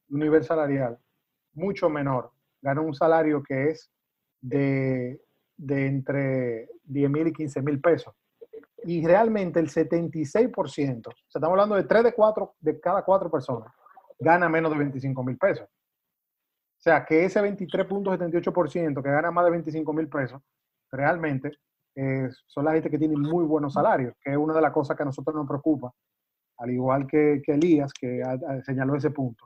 un 0.09 0.19
nivel 0.19 0.43
salarial 0.43 0.97
mucho 1.53 1.89
menor 1.89 2.31
gana 2.61 2.81
un 2.81 2.93
salario 2.93 3.43
que 3.43 3.69
es 3.69 3.91
de, 4.41 5.21
de 5.57 5.87
entre 5.87 6.69
10 6.83 7.09
mil 7.09 7.27
y 7.27 7.33
15 7.33 7.61
mil 7.61 7.79
pesos. 7.79 8.13
Y 8.83 9.05
realmente 9.05 9.59
el 9.59 9.69
76%, 9.69 11.07
o 11.07 11.11
sea, 11.11 11.13
estamos 11.27 11.49
hablando 11.49 11.75
de 11.75 11.83
3 11.83 12.03
de 12.03 12.13
4 12.13 12.55
de 12.59 12.79
cada 12.79 13.03
4 13.03 13.29
personas, 13.29 13.71
gana 14.19 14.47
menos 14.49 14.71
de 14.71 14.77
25 14.77 15.23
mil 15.23 15.37
pesos. 15.37 15.67
O 15.67 16.81
sea, 16.81 17.05
que 17.05 17.25
ese 17.25 17.41
23.78% 17.41 19.03
que 19.03 19.09
gana 19.09 19.31
más 19.31 19.45
de 19.45 19.51
25 19.51 19.93
mil 19.93 20.07
pesos, 20.07 20.41
realmente 20.91 21.51
eh, 21.95 22.29
son 22.47 22.65
la 22.65 22.71
gente 22.71 22.89
que 22.89 22.97
tiene 22.97 23.17
muy 23.17 23.43
buenos 23.43 23.73
salarios, 23.73 24.13
que 24.21 24.31
es 24.31 24.37
una 24.37 24.53
de 24.53 24.61
las 24.61 24.71
cosas 24.71 24.95
que 24.95 25.03
a 25.03 25.05
nosotros 25.05 25.35
nos 25.35 25.47
preocupa, 25.47 25.91
al 26.59 26.71
igual 26.71 27.07
que, 27.07 27.41
Elías, 27.47 27.91
que 27.93 28.21
señaló 28.63 28.95
ese 28.95 29.11
punto. 29.11 29.45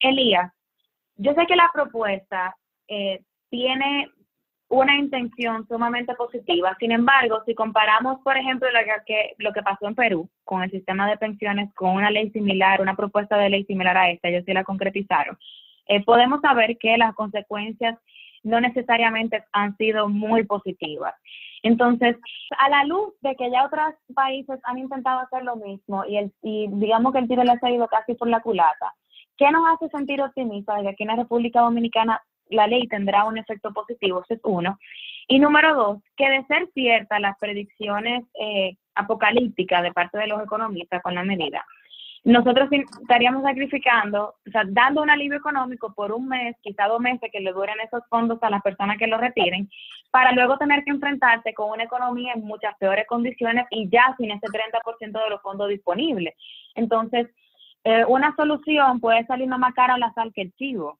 Elías, 0.00 0.52
yo 1.16 1.32
sé 1.32 1.46
que 1.46 1.56
la 1.56 1.70
propuesta 1.72 2.54
eh, 2.88 3.22
tiene 3.48 4.10
una 4.68 4.96
intención 4.96 5.66
sumamente 5.68 6.14
positiva. 6.14 6.76
Sin 6.78 6.92
embargo, 6.92 7.42
si 7.46 7.54
comparamos, 7.54 8.20
por 8.22 8.36
ejemplo, 8.36 8.68
lo 8.70 8.78
que, 9.06 9.34
lo 9.38 9.52
que 9.52 9.62
pasó 9.62 9.86
en 9.86 9.94
Perú 9.94 10.28
con 10.44 10.62
el 10.62 10.70
sistema 10.70 11.08
de 11.08 11.16
pensiones, 11.16 11.72
con 11.74 11.90
una 11.90 12.10
ley 12.10 12.30
similar, 12.30 12.80
una 12.80 12.96
propuesta 12.96 13.36
de 13.38 13.50
ley 13.50 13.64
similar 13.64 13.96
a 13.96 14.10
esta, 14.10 14.28
ellos 14.28 14.44
sí 14.44 14.52
la 14.52 14.64
concretizaron, 14.64 15.38
eh, 15.88 16.04
podemos 16.04 16.40
saber 16.40 16.76
que 16.78 16.96
las 16.98 17.14
consecuencias 17.14 17.96
no 18.46 18.60
necesariamente 18.60 19.44
han 19.52 19.76
sido 19.76 20.08
muy 20.08 20.44
positivas. 20.44 21.14
Entonces, 21.62 22.16
a 22.58 22.68
la 22.68 22.84
luz 22.84 23.12
de 23.22 23.34
que 23.34 23.50
ya 23.50 23.66
otros 23.66 23.94
países 24.14 24.60
han 24.62 24.78
intentado 24.78 25.20
hacer 25.20 25.42
lo 25.42 25.56
mismo 25.56 26.04
y, 26.06 26.16
el, 26.16 26.32
y 26.42 26.68
digamos 26.70 27.12
que 27.12 27.18
el 27.18 27.28
tiro 27.28 27.42
le 27.42 27.52
ha 27.52 27.58
salido 27.58 27.88
casi 27.88 28.14
por 28.14 28.28
la 28.28 28.40
culata, 28.40 28.94
¿qué 29.36 29.50
nos 29.50 29.64
hace 29.68 29.88
sentir 29.88 30.22
optimistas 30.22 30.76
de 30.76 30.82
que 30.82 30.88
aquí 30.90 31.02
en 31.02 31.08
la 31.08 31.16
República 31.16 31.60
Dominicana 31.60 32.20
la 32.50 32.68
ley 32.68 32.86
tendrá 32.86 33.24
un 33.24 33.36
efecto 33.36 33.72
positivo? 33.72 34.22
Eso 34.22 34.34
es 34.34 34.40
uno. 34.44 34.78
Y 35.26 35.40
número 35.40 35.74
dos, 35.74 35.98
que 36.16 36.30
de 36.30 36.44
ser 36.44 36.68
ciertas 36.72 37.20
las 37.20 37.36
predicciones 37.38 38.24
eh, 38.40 38.76
apocalípticas 38.94 39.82
de 39.82 39.92
parte 39.92 40.18
de 40.18 40.28
los 40.28 40.40
economistas 40.42 41.02
con 41.02 41.16
la 41.16 41.24
medida, 41.24 41.64
nosotros 42.26 42.68
estaríamos 42.72 43.44
sacrificando, 43.44 44.34
o 44.44 44.50
sea, 44.50 44.64
dando 44.66 45.00
un 45.00 45.10
alivio 45.10 45.38
económico 45.38 45.94
por 45.94 46.10
un 46.10 46.26
mes, 46.26 46.56
quizá 46.60 46.88
dos 46.88 46.98
meses 46.98 47.30
que 47.32 47.38
le 47.38 47.52
duren 47.52 47.78
esos 47.78 48.02
fondos 48.10 48.40
a 48.42 48.50
las 48.50 48.62
personas 48.62 48.98
que 48.98 49.06
lo 49.06 49.16
retiren, 49.16 49.70
para 50.10 50.32
luego 50.32 50.58
tener 50.58 50.82
que 50.82 50.90
enfrentarse 50.90 51.54
con 51.54 51.70
una 51.70 51.84
economía 51.84 52.32
en 52.34 52.42
muchas 52.42 52.76
peores 52.78 53.06
condiciones 53.06 53.66
y 53.70 53.88
ya 53.88 54.12
sin 54.18 54.32
ese 54.32 54.48
30% 54.48 54.98
de 54.98 55.30
los 55.30 55.40
fondos 55.40 55.68
disponibles. 55.68 56.34
Entonces, 56.74 57.28
eh, 57.84 58.04
una 58.08 58.34
solución 58.34 58.98
puede 58.98 59.24
salir 59.26 59.46
más 59.46 59.72
cara 59.72 59.96
la 59.96 60.12
sal 60.12 60.32
que 60.34 60.42
el 60.42 60.52
chivo. 60.56 60.98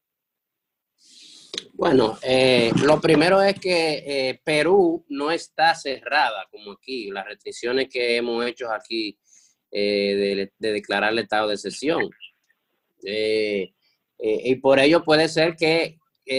Bueno, 1.72 2.18
eh, 2.22 2.70
lo 2.84 3.00
primero 3.00 3.42
es 3.42 3.58
que 3.58 4.04
eh, 4.06 4.40
Perú 4.44 5.04
no 5.08 5.32
está 5.32 5.74
cerrada 5.74 6.46
como 6.52 6.72
aquí. 6.72 7.10
Las 7.10 7.26
restricciones 7.26 7.88
que 7.88 8.16
hemos 8.16 8.46
hecho 8.46 8.70
aquí 8.70 9.18
eh, 9.78 10.48
de, 10.58 10.72
declarar 10.72 11.12
el 11.12 11.18
estado 11.18 11.48
de 11.48 11.58
sesión. 11.58 12.08
Eh, 13.04 13.74
eh, 14.18 14.40
y 14.44 14.54
por 14.56 14.78
ello 14.78 15.04
puede 15.04 15.28
ser 15.28 15.54
que 15.54 15.98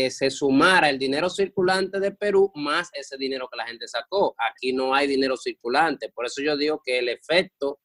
se 0.09 0.31
sumara 0.31 0.89
el 0.89 0.97
dinero 0.97 1.29
circulante 1.29 1.99
de 1.99 2.11
Perú 2.11 2.51
más 2.55 2.89
ese 2.93 3.15
dinero 3.15 3.47
que 3.47 3.57
la 3.57 3.67
gente 3.67 3.87
sacó. 3.87 4.35
Aquí 4.39 4.73
no 4.73 4.95
hay 4.95 5.05
dinero 5.05 5.37
circulante. 5.37 6.09
Por 6.09 6.25
eso 6.25 6.41
yo 6.41 6.57
digo 6.57 6.81
que 6.83 6.97
el 6.97 7.09
efecto 7.09 7.79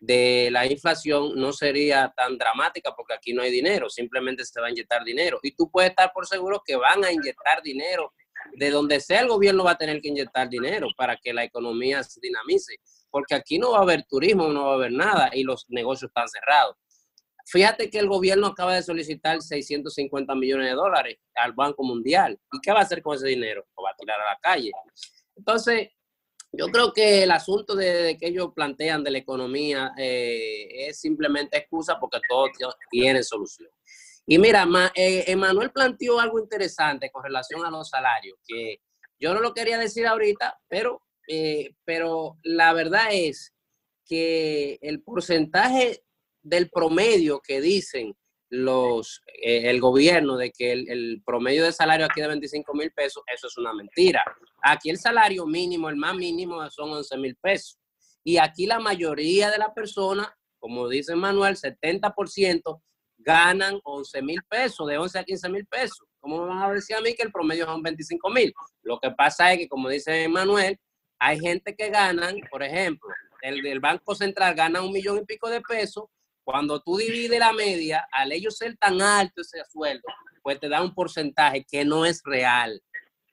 de 0.00 0.50
la 0.52 0.66
inflación 0.66 1.32
no 1.34 1.52
sería 1.52 2.14
tan 2.16 2.38
dramática 2.38 2.94
porque 2.96 3.14
aquí 3.14 3.32
no 3.32 3.42
hay 3.42 3.50
dinero, 3.50 3.90
simplemente 3.90 4.44
se 4.44 4.60
va 4.60 4.68
a 4.68 4.70
inyectar 4.70 5.02
dinero. 5.02 5.40
Y 5.42 5.50
tú 5.56 5.68
puedes 5.68 5.90
estar 5.90 6.12
por 6.14 6.28
seguro 6.28 6.62
que 6.64 6.76
van 6.76 7.04
a 7.04 7.10
inyectar 7.10 7.60
dinero. 7.60 8.12
De 8.54 8.70
donde 8.70 9.00
sea 9.00 9.20
el 9.22 9.28
gobierno 9.28 9.64
va 9.64 9.72
a 9.72 9.78
tener 9.78 10.00
que 10.00 10.08
inyectar 10.08 10.48
dinero 10.48 10.88
para 10.96 11.16
que 11.16 11.32
la 11.32 11.42
economía 11.42 12.04
se 12.04 12.20
dinamice 12.20 12.76
porque 13.12 13.36
aquí 13.36 13.58
no 13.58 13.72
va 13.72 13.78
a 13.78 13.82
haber 13.82 14.04
turismo, 14.04 14.48
no 14.48 14.64
va 14.64 14.72
a 14.72 14.74
haber 14.74 14.92
nada 14.92 15.30
y 15.32 15.44
los 15.44 15.66
negocios 15.68 16.08
están 16.08 16.26
cerrados. 16.28 16.76
Fíjate 17.46 17.90
que 17.90 17.98
el 17.98 18.08
gobierno 18.08 18.46
acaba 18.46 18.74
de 18.74 18.82
solicitar 18.82 19.42
650 19.42 20.34
millones 20.34 20.70
de 20.70 20.74
dólares 20.74 21.18
al 21.34 21.52
Banco 21.52 21.84
Mundial. 21.84 22.38
¿Y 22.52 22.60
qué 22.60 22.72
va 22.72 22.80
a 22.80 22.82
hacer 22.82 23.02
con 23.02 23.16
ese 23.16 23.28
dinero? 23.28 23.66
Lo 23.76 23.84
va 23.84 23.90
a 23.90 23.96
tirar 23.96 24.20
a 24.20 24.32
la 24.32 24.38
calle. 24.40 24.70
Entonces, 25.36 25.90
yo 26.52 26.68
creo 26.68 26.92
que 26.92 27.24
el 27.24 27.30
asunto 27.30 27.74
de, 27.74 28.16
que 28.18 28.28
ellos 28.28 28.52
plantean 28.54 29.02
de 29.02 29.10
la 29.10 29.18
economía 29.18 29.92
eh, 29.98 30.88
es 30.88 31.00
simplemente 31.00 31.58
excusa 31.58 31.98
porque 31.98 32.20
todo 32.28 32.46
tiene 32.90 33.22
solución. 33.22 33.68
Y 34.26 34.38
mira, 34.38 34.66
eh, 34.94 35.24
Emanuel 35.26 35.72
planteó 35.72 36.20
algo 36.20 36.38
interesante 36.38 37.10
con 37.10 37.24
relación 37.24 37.64
a 37.64 37.70
los 37.70 37.88
salarios, 37.88 38.38
que 38.46 38.80
yo 39.18 39.34
no 39.34 39.40
lo 39.40 39.52
quería 39.52 39.78
decir 39.78 40.06
ahorita, 40.06 40.60
pero 40.68 41.01
eh, 41.28 41.74
pero 41.84 42.36
la 42.42 42.72
verdad 42.72 43.08
es 43.12 43.52
que 44.06 44.78
el 44.82 45.02
porcentaje 45.02 46.02
del 46.42 46.70
promedio 46.70 47.40
que 47.40 47.60
dicen 47.60 48.14
los 48.52 49.22
eh, 49.42 49.70
el 49.70 49.80
gobierno 49.80 50.36
de 50.36 50.52
que 50.52 50.72
el, 50.72 51.22
promedio 51.24 51.64
de 51.64 51.72
salario 51.72 52.04
aquí 52.04 52.20
de 52.20 52.28
25 52.28 52.74
mil 52.74 52.92
pesos, 52.92 53.22
eso 53.32 53.46
es 53.46 53.56
una 53.56 53.72
mentira. 53.72 54.22
Aquí 54.62 54.90
el 54.90 54.98
salario 54.98 55.46
mínimo, 55.46 55.88
el 55.88 55.96
más 55.96 56.14
mínimo 56.14 56.68
son 56.70 56.92
11 56.92 57.16
mil 57.16 57.36
pesos. 57.36 57.78
Y 58.22 58.36
aquí 58.36 58.66
la 58.66 58.78
mayoría 58.78 59.50
de 59.50 59.56
las 59.56 59.70
personas, 59.70 60.28
como 60.58 60.86
dice 60.88 61.16
Manuel, 61.16 61.56
70% 61.56 62.82
ganan 63.16 63.80
11 63.84 64.22
mil 64.22 64.42
pesos, 64.48 64.86
de 64.86 64.98
11 64.98 65.18
a 65.18 65.24
15 65.24 65.48
mil 65.48 65.66
pesos. 65.66 66.06
¿Cómo 66.20 66.42
me 66.42 66.48
van 66.48 66.62
a 66.62 66.72
decir 66.72 66.94
a 66.94 67.00
mí 67.00 67.14
que 67.14 67.22
el 67.22 67.32
promedio 67.32 67.64
son 67.64 67.82
25 67.82 68.30
mil? 68.30 68.52
Lo 68.82 68.98
que 69.00 69.10
pasa 69.12 69.52
es 69.52 69.60
que, 69.60 69.68
como 69.68 69.88
dice 69.88 70.28
Manuel, 70.28 70.78
hay 71.24 71.38
gente 71.38 71.76
que 71.76 71.88
ganan, 71.88 72.34
por 72.50 72.64
ejemplo, 72.64 73.08
el 73.42 73.62
del 73.62 73.78
Banco 73.78 74.12
Central 74.12 74.56
gana 74.56 74.82
un 74.82 74.90
millón 74.90 75.18
y 75.18 75.24
pico 75.24 75.48
de 75.48 75.60
pesos. 75.60 76.06
Cuando 76.42 76.80
tú 76.82 76.96
divides 76.96 77.38
la 77.38 77.52
media, 77.52 78.08
al 78.10 78.32
ellos 78.32 78.56
ser 78.56 78.76
tan 78.76 79.00
alto 79.00 79.42
ese 79.42 79.62
sueldo, 79.70 80.08
pues 80.42 80.58
te 80.58 80.68
da 80.68 80.82
un 80.82 80.92
porcentaje 80.92 81.64
que 81.64 81.84
no 81.84 82.04
es 82.04 82.22
real, 82.24 82.82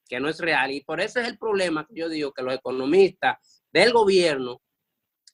que 0.07 0.19
no 0.19 0.29
es 0.29 0.39
real. 0.39 0.69
Y 0.69 0.81
por 0.81 1.01
eso 1.01 1.19
es 1.19 1.27
el 1.27 1.39
problema 1.39 1.83
que 1.87 1.95
yo 1.95 2.09
digo 2.09 2.31
que 2.31 2.43
los 2.43 2.53
economistas 2.53 3.63
del 3.73 3.91
gobierno, 3.91 4.61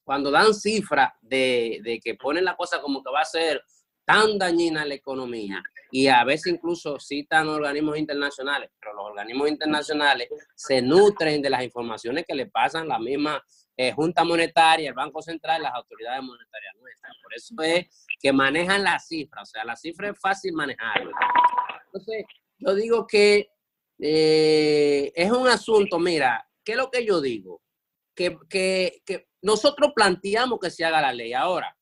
cuando 0.05 0.31
dan 0.31 0.53
cifras 0.53 1.11
de, 1.19 1.81
de 1.83 1.99
que 1.99 2.15
ponen 2.15 2.45
la 2.45 2.55
cosa 2.55 2.81
como 2.81 3.03
que 3.03 3.11
va 3.11 3.19
a 3.19 3.25
ser 3.25 3.61
tan 4.05 4.37
dañina 4.37 4.85
la 4.85 4.93
economía 4.93 5.61
y 5.95 6.09
a 6.09 6.25
veces 6.25 6.51
incluso 6.51 6.99
citan 6.99 7.47
organismos 7.47 7.97
internacionales, 7.97 8.69
pero 8.77 8.93
los 8.95 9.05
organismos 9.05 9.47
internacionales 9.47 10.27
se 10.53 10.81
nutren 10.81 11.41
de 11.41 11.49
las 11.49 11.63
informaciones 11.63 12.25
que 12.27 12.35
le 12.35 12.47
pasan 12.47 12.89
la 12.89 12.99
misma 12.99 13.41
eh, 13.77 13.93
Junta 13.93 14.25
Monetaria, 14.25 14.89
el 14.89 14.93
Banco 14.93 15.21
Central, 15.21 15.61
las 15.61 15.73
autoridades 15.73 16.21
monetarias 16.21 16.75
nuestras. 16.81 17.15
Por 17.23 17.33
eso 17.33 17.55
es 17.61 18.05
que 18.19 18.33
manejan 18.33 18.83
las 18.83 19.07
cifras, 19.07 19.47
o 19.47 19.51
sea, 19.53 19.63
la 19.63 19.77
cifra 19.77 20.09
es 20.09 20.19
fácil 20.19 20.51
manejarla. 20.51 21.11
Entonces, 21.85 22.25
yo 22.57 22.75
digo 22.75 23.07
que 23.07 23.51
eh, 23.97 25.13
es 25.15 25.31
un 25.31 25.47
asunto, 25.47 25.97
mira, 25.97 26.45
¿qué 26.65 26.73
es 26.73 26.77
lo 26.77 26.91
que 26.91 27.05
yo 27.05 27.21
digo? 27.21 27.61
Que, 28.13 28.37
que, 28.49 29.01
que 29.05 29.29
nosotros 29.41 29.93
planteamos 29.95 30.59
que 30.59 30.71
se 30.71 30.83
haga 30.83 30.99
la 30.99 31.13
ley. 31.13 31.31
Ahora, 31.31 31.73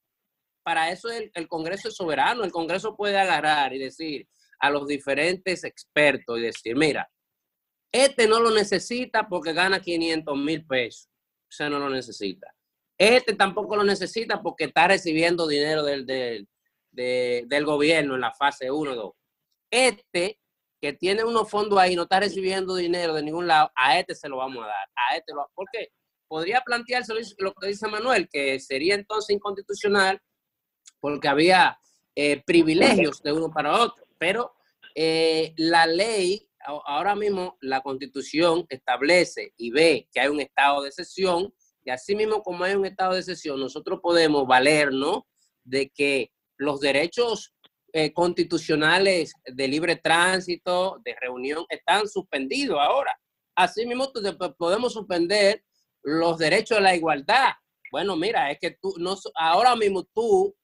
para 0.63 0.91
eso 0.91 1.09
el, 1.09 1.47
Congreso 1.47 1.89
es 1.89 1.95
soberano. 1.95 2.43
El 2.43 2.51
Congreso 2.51 2.95
puede 2.95 3.17
agarrar 3.17 3.73
y 3.73 3.79
decir 3.79 4.27
a 4.59 4.69
los 4.69 4.87
diferentes 4.87 5.63
expertos 5.63 6.39
y 6.39 6.41
decir, 6.41 6.75
mira, 6.75 7.09
este 7.91 8.27
no 8.27 8.39
lo 8.39 8.51
necesita 8.51 9.27
porque 9.27 9.53
gana 9.53 9.81
500 9.81 10.37
mil 10.37 10.65
pesos. 10.65 11.09
O 11.49 11.55
sea, 11.55 11.69
no 11.69 11.79
lo 11.79 11.89
necesita. 11.89 12.53
Este 12.97 13.35
tampoco 13.35 13.75
lo 13.75 13.83
necesita 13.83 14.41
porque 14.41 14.65
está 14.65 14.87
recibiendo 14.87 15.47
dinero 15.47 15.83
del, 15.83 16.05
del, 16.05 16.47
del 16.91 17.65
gobierno 17.65 18.15
en 18.15 18.21
la 18.21 18.33
fase 18.33 18.71
1 18.71 18.95
2. 18.95 19.13
Este 19.71 20.39
que 20.83 20.91
tiene 20.91 21.23
unos 21.23 21.49
fondos 21.49 21.79
ahí, 21.79 21.95
no 21.95 22.03
está 22.03 22.19
recibiendo 22.19 22.75
dinero 22.75 23.13
de 23.13 23.23
ningún 23.23 23.47
lado, 23.47 23.71
a 23.73 23.97
este 23.97 24.13
se 24.15 24.27
lo 24.27 24.35
vamos 24.35 24.65
a 24.65 24.67
dar. 24.67 24.89
A 24.95 25.15
este 25.15 25.33
lo, 25.33 25.49
¿Por 25.55 25.65
qué? 25.71 25.87
Podría 26.27 26.59
plantearse 26.59 27.13
lo 27.37 27.53
que 27.53 27.67
dice 27.67 27.87
Manuel, 27.87 28.27
que 28.29 28.59
sería 28.59 28.95
entonces 28.95 29.33
inconstitucional 29.33 30.21
porque 31.03 31.27
había 31.27 31.77
eh, 32.15 32.41
privilegios 32.45 33.21
de 33.21 33.33
uno 33.33 33.51
para 33.51 33.73
otro, 33.81 34.05
pero 34.17 34.53
eh, 34.95 35.53
la 35.57 35.85
ley, 35.85 36.47
ahora 36.65 37.13
mismo 37.13 37.57
la 37.59 37.81
constitución 37.81 38.65
establece 38.69 39.53
y 39.57 39.69
ve 39.71 40.07
que 40.13 40.21
hay 40.21 40.29
un 40.29 40.39
estado 40.39 40.81
de 40.81 40.93
sesión, 40.93 41.53
y 41.83 41.89
así 41.89 42.15
mismo 42.15 42.41
como 42.41 42.63
hay 42.63 42.75
un 42.75 42.85
estado 42.85 43.15
de 43.15 43.23
sesión, 43.23 43.59
nosotros 43.59 43.99
podemos 44.01 44.47
valernos 44.47 45.23
de 45.65 45.89
que 45.89 46.31
los 46.55 46.79
derechos 46.79 47.53
eh, 47.91 48.13
constitucionales 48.13 49.33
de 49.45 49.67
libre 49.67 49.97
tránsito, 49.97 51.01
de 51.03 51.17
reunión, 51.19 51.65
están 51.67 52.07
suspendidos 52.07 52.79
ahora. 52.79 53.11
Así 53.55 53.85
mismo 53.85 54.09
podemos 54.57 54.93
suspender 54.93 55.65
los 56.01 56.37
derechos 56.37 56.77
de 56.77 56.83
la 56.83 56.95
igualdad. 56.95 57.51
Bueno, 57.91 58.15
mira, 58.15 58.49
es 58.51 58.57
que 58.57 58.71
tú, 58.81 58.95
no, 58.97 59.17
ahora 59.35 59.75
mismo 59.75 60.05
tú 60.05 60.55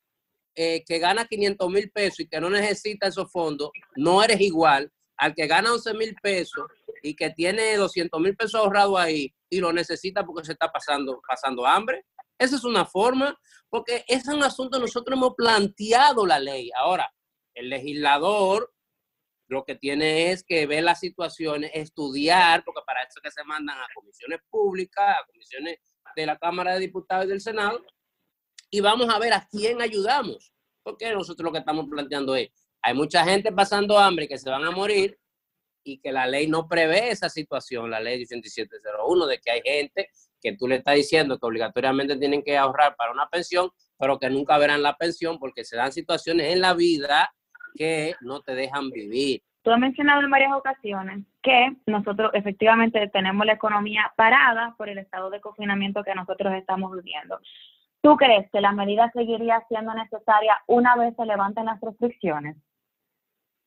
eh, 0.62 0.84
que 0.86 1.00
gana 1.00 1.24
500 1.24 1.70
mil 1.70 1.90
pesos 1.90 2.20
y 2.20 2.28
que 2.28 2.42
no 2.42 2.50
necesita 2.50 3.08
esos 3.08 3.32
fondos, 3.32 3.70
no 3.96 4.22
eres 4.22 4.42
igual 4.42 4.92
al 5.16 5.34
que 5.34 5.48
gana 5.48 5.72
11 5.72 5.94
mil 5.94 6.14
pesos 6.22 6.66
y 7.02 7.16
que 7.16 7.30
tiene 7.30 7.78
200 7.78 8.20
mil 8.20 8.36
pesos 8.36 8.56
ahorrados 8.56 9.00
ahí 9.00 9.34
y 9.50 9.62
lo 9.62 9.72
necesita 9.72 10.26
porque 10.26 10.46
se 10.46 10.52
está 10.52 10.70
pasando, 10.70 11.22
pasando 11.26 11.66
hambre. 11.66 12.06
Esa 12.38 12.58
es 12.58 12.66
una 12.66 12.86
forma, 12.86 13.40
porque 13.70 14.04
es 14.06 14.28
un 14.28 14.44
asunto, 14.44 14.82
nosotros 14.82 15.18
hemos 15.18 15.34
planteado 15.34 16.26
la 16.26 16.40
ley. 16.42 16.72
Ahora, 16.76 17.10
el 17.54 17.70
legislador 17.70 18.74
lo 19.48 19.64
que 19.64 19.76
tiene 19.76 20.34
es 20.34 20.44
que 20.44 20.68
ver 20.68 20.84
las 20.84 21.00
situaciones, 21.00 21.72
estudiar, 21.74 22.66
porque 22.66 22.82
para 22.86 23.04
eso 23.04 23.22
que 23.24 23.32
se 23.32 23.46
mandan 23.46 23.78
a 23.78 23.88
comisiones 23.96 24.42
públicas, 24.50 25.20
a 25.20 25.26
comisiones 25.26 25.78
de 26.18 26.26
la 26.26 26.38
Cámara 26.38 26.74
de 26.74 26.82
Diputados 26.82 27.28
y 27.28 27.30
del 27.30 27.40
Senado, 27.40 27.82
y 28.70 28.80
vamos 28.82 29.14
a 29.14 29.20
ver 29.20 29.34
a 29.34 29.48
quién 29.50 29.82
ayudamos. 29.82 30.54
Porque 30.84 31.12
nosotros 31.14 31.46
lo 31.46 31.52
que 31.52 31.60
estamos 31.60 31.88
planteando 31.90 32.36
es, 32.36 32.50
hay 32.82 32.94
mucha 32.94 33.24
gente 33.24 33.52
pasando 33.52 33.98
hambre 33.98 34.28
que 34.28 34.38
se 34.38 34.50
van 34.50 34.64
a 34.64 34.72
morir 34.72 35.18
y 35.84 36.00
que 36.00 36.12
la 36.12 36.28
ley 36.28 36.48
no 36.48 36.68
prevé 36.68 37.10
esa 37.10 37.30
situación, 37.30 37.90
la 37.90 38.00
ley 38.00 38.22
8701, 38.24 39.26
de 39.28 39.40
que 39.40 39.52
hay 39.52 39.62
gente 39.64 40.10
que 40.42 40.56
tú 40.56 40.68
le 40.68 40.76
estás 40.78 40.96
diciendo 40.96 41.38
que 41.38 41.46
obligatoriamente 41.46 42.18
tienen 42.18 42.44
que 42.44 42.58
ahorrar 42.58 42.96
para 42.96 43.12
una 43.12 43.28
pensión, 43.28 43.70
pero 43.98 44.20
que 44.20 44.30
nunca 44.30 44.58
verán 44.58 44.82
la 44.82 44.96
pensión 44.96 45.38
porque 45.40 45.64
se 45.64 45.76
dan 45.76 45.92
situaciones 45.92 46.54
en 46.54 46.62
la 46.62 46.74
vida 46.74 47.34
que 47.76 48.16
no 48.22 48.42
te 48.42 48.56
dejan 48.56 48.90
vivir. 48.90 49.42
Tú 49.62 49.72
has 49.72 49.80
mencionado 49.80 50.22
en 50.22 50.32
varias 50.32 50.54
ocasiones 50.54 51.26
que 51.44 51.76
nosotros 51.86 52.32
efectivamente 52.34 53.10
tenemos 53.10 53.46
la 53.46 53.54
economía 53.54 54.12
parada 54.16 54.74
por 54.78 54.88
el 54.88 54.98
estado 54.98 55.30
de 55.30 55.42
confinamiento 55.42 56.04
que 56.04 56.16
nosotros 56.16 56.54
estamos 56.54 56.92
viviendo. 56.96 57.40
¿Tú 58.02 58.16
crees 58.16 58.50
que 58.52 58.62
la 58.62 58.72
medida 58.72 59.12
seguiría 59.14 59.64
siendo 59.68 59.94
necesaria 59.94 60.58
una 60.68 60.96
vez 60.96 61.16
se 61.16 61.26
levanten 61.26 61.66
las 61.66 61.82
restricciones? 61.82 62.56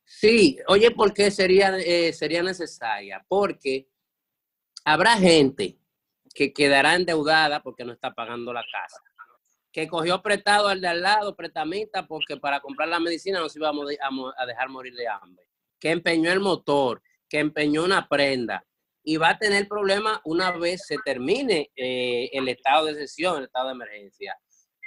Sí, 0.04 0.58
oye, 0.68 0.90
¿por 0.90 1.12
qué 1.12 1.30
sería, 1.30 1.76
eh, 1.78 2.12
sería 2.12 2.42
necesaria? 2.42 3.24
Porque 3.28 3.88
habrá 4.84 5.12
gente 5.16 5.78
que 6.34 6.52
quedará 6.52 6.94
endeudada 6.94 7.62
porque 7.62 7.84
no 7.84 7.92
está 7.92 8.12
pagando 8.12 8.52
la 8.52 8.64
casa, 8.70 9.00
que 9.70 9.86
cogió 9.86 10.22
prestado 10.22 10.68
al 10.68 10.80
de 10.80 10.88
al 10.88 11.02
lado, 11.02 11.36
prestamista, 11.36 12.06
porque 12.06 12.36
para 12.36 12.60
comprar 12.60 12.88
la 12.88 13.00
medicina 13.00 13.38
no 13.38 13.48
se 13.48 13.58
iba 13.58 13.70
a 13.70 14.46
dejar 14.46 14.68
morir 14.70 14.94
de 14.94 15.08
hambre, 15.08 15.46
que 15.78 15.90
empeñó 15.90 16.32
el 16.32 16.40
motor, 16.40 17.02
que 17.28 17.38
empeñó 17.38 17.84
una 17.84 18.08
prenda, 18.08 18.64
y 19.04 19.16
va 19.16 19.30
a 19.30 19.38
tener 19.38 19.66
problemas 19.68 20.20
una 20.24 20.52
vez 20.52 20.86
se 20.86 20.96
termine 21.04 21.70
eh, 21.76 22.30
el 22.32 22.48
estado 22.48 22.86
de 22.86 22.94
sesión, 22.94 23.38
el 23.38 23.44
estado 23.44 23.68
de 23.68 23.74
emergencia. 23.74 24.36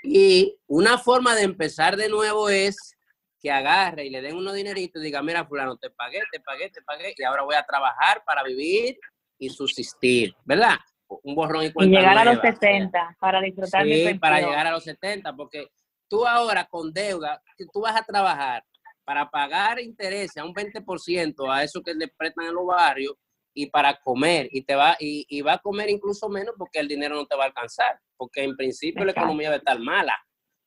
Y 0.03 0.57
una 0.67 0.97
forma 0.97 1.35
de 1.35 1.43
empezar 1.43 1.97
de 1.97 2.09
nuevo 2.09 2.49
es 2.49 2.95
que 3.41 3.51
agarre 3.51 4.05
y 4.05 4.09
le 4.09 4.21
den 4.21 4.35
unos 4.35 4.53
dineritos 4.53 5.01
y 5.01 5.05
diga, 5.05 5.21
mira, 5.21 5.45
fulano, 5.45 5.77
te 5.77 5.89
pagué, 5.89 6.21
te 6.31 6.39
pagué, 6.39 6.69
te 6.69 6.81
pagué, 6.81 7.13
y 7.15 7.23
ahora 7.23 7.43
voy 7.43 7.55
a 7.55 7.63
trabajar 7.63 8.23
para 8.25 8.43
vivir 8.43 8.97
y 9.37 9.49
subsistir, 9.49 10.35
¿verdad? 10.45 10.77
Un 11.07 11.35
borrón 11.35 11.65
y 11.65 11.71
cuenta 11.71 11.93
Y 11.93 11.99
llegar 11.99 12.17
a 12.17 12.25
los 12.25 12.41
70 12.41 13.17
para 13.19 13.41
disfrutar 13.41 13.85
sí, 13.85 14.13
para 14.15 14.39
llegar 14.39 14.67
a 14.67 14.71
los 14.71 14.83
70, 14.83 15.35
porque 15.35 15.67
tú 16.07 16.25
ahora 16.25 16.65
con 16.65 16.93
deuda, 16.93 17.41
tú 17.71 17.81
vas 17.81 17.95
a 17.95 18.03
trabajar 18.03 18.63
para 19.03 19.29
pagar 19.29 19.79
intereses 19.79 20.37
a 20.37 20.45
un 20.45 20.53
20% 20.53 21.53
a 21.53 21.63
eso 21.63 21.81
que 21.83 21.93
le 21.93 22.07
prestan 22.07 22.47
en 22.47 22.55
los 22.55 22.65
barrios, 22.65 23.13
y 23.55 23.67
para 23.67 23.99
comer 24.01 24.49
y 24.51 24.63
te 24.63 24.75
va 24.75 24.97
y, 24.99 25.25
y, 25.29 25.41
va 25.41 25.53
a 25.53 25.59
comer 25.59 25.89
incluso 25.89 26.27
menos 26.27 26.53
porque 26.57 26.79
el 26.79 26.89
dinero 26.89 27.15
no 27.15 27.25
te 27.25 27.37
va 27.37 27.45
a 27.45 27.47
alcanzar, 27.47 27.99
porque 28.17 28.43
en 28.43 28.55
principio 28.55 29.05
la 29.05 29.13
economía 29.13 29.49
va 29.49 29.55
a 29.55 29.59
estar 29.59 29.79
mala. 29.79 30.15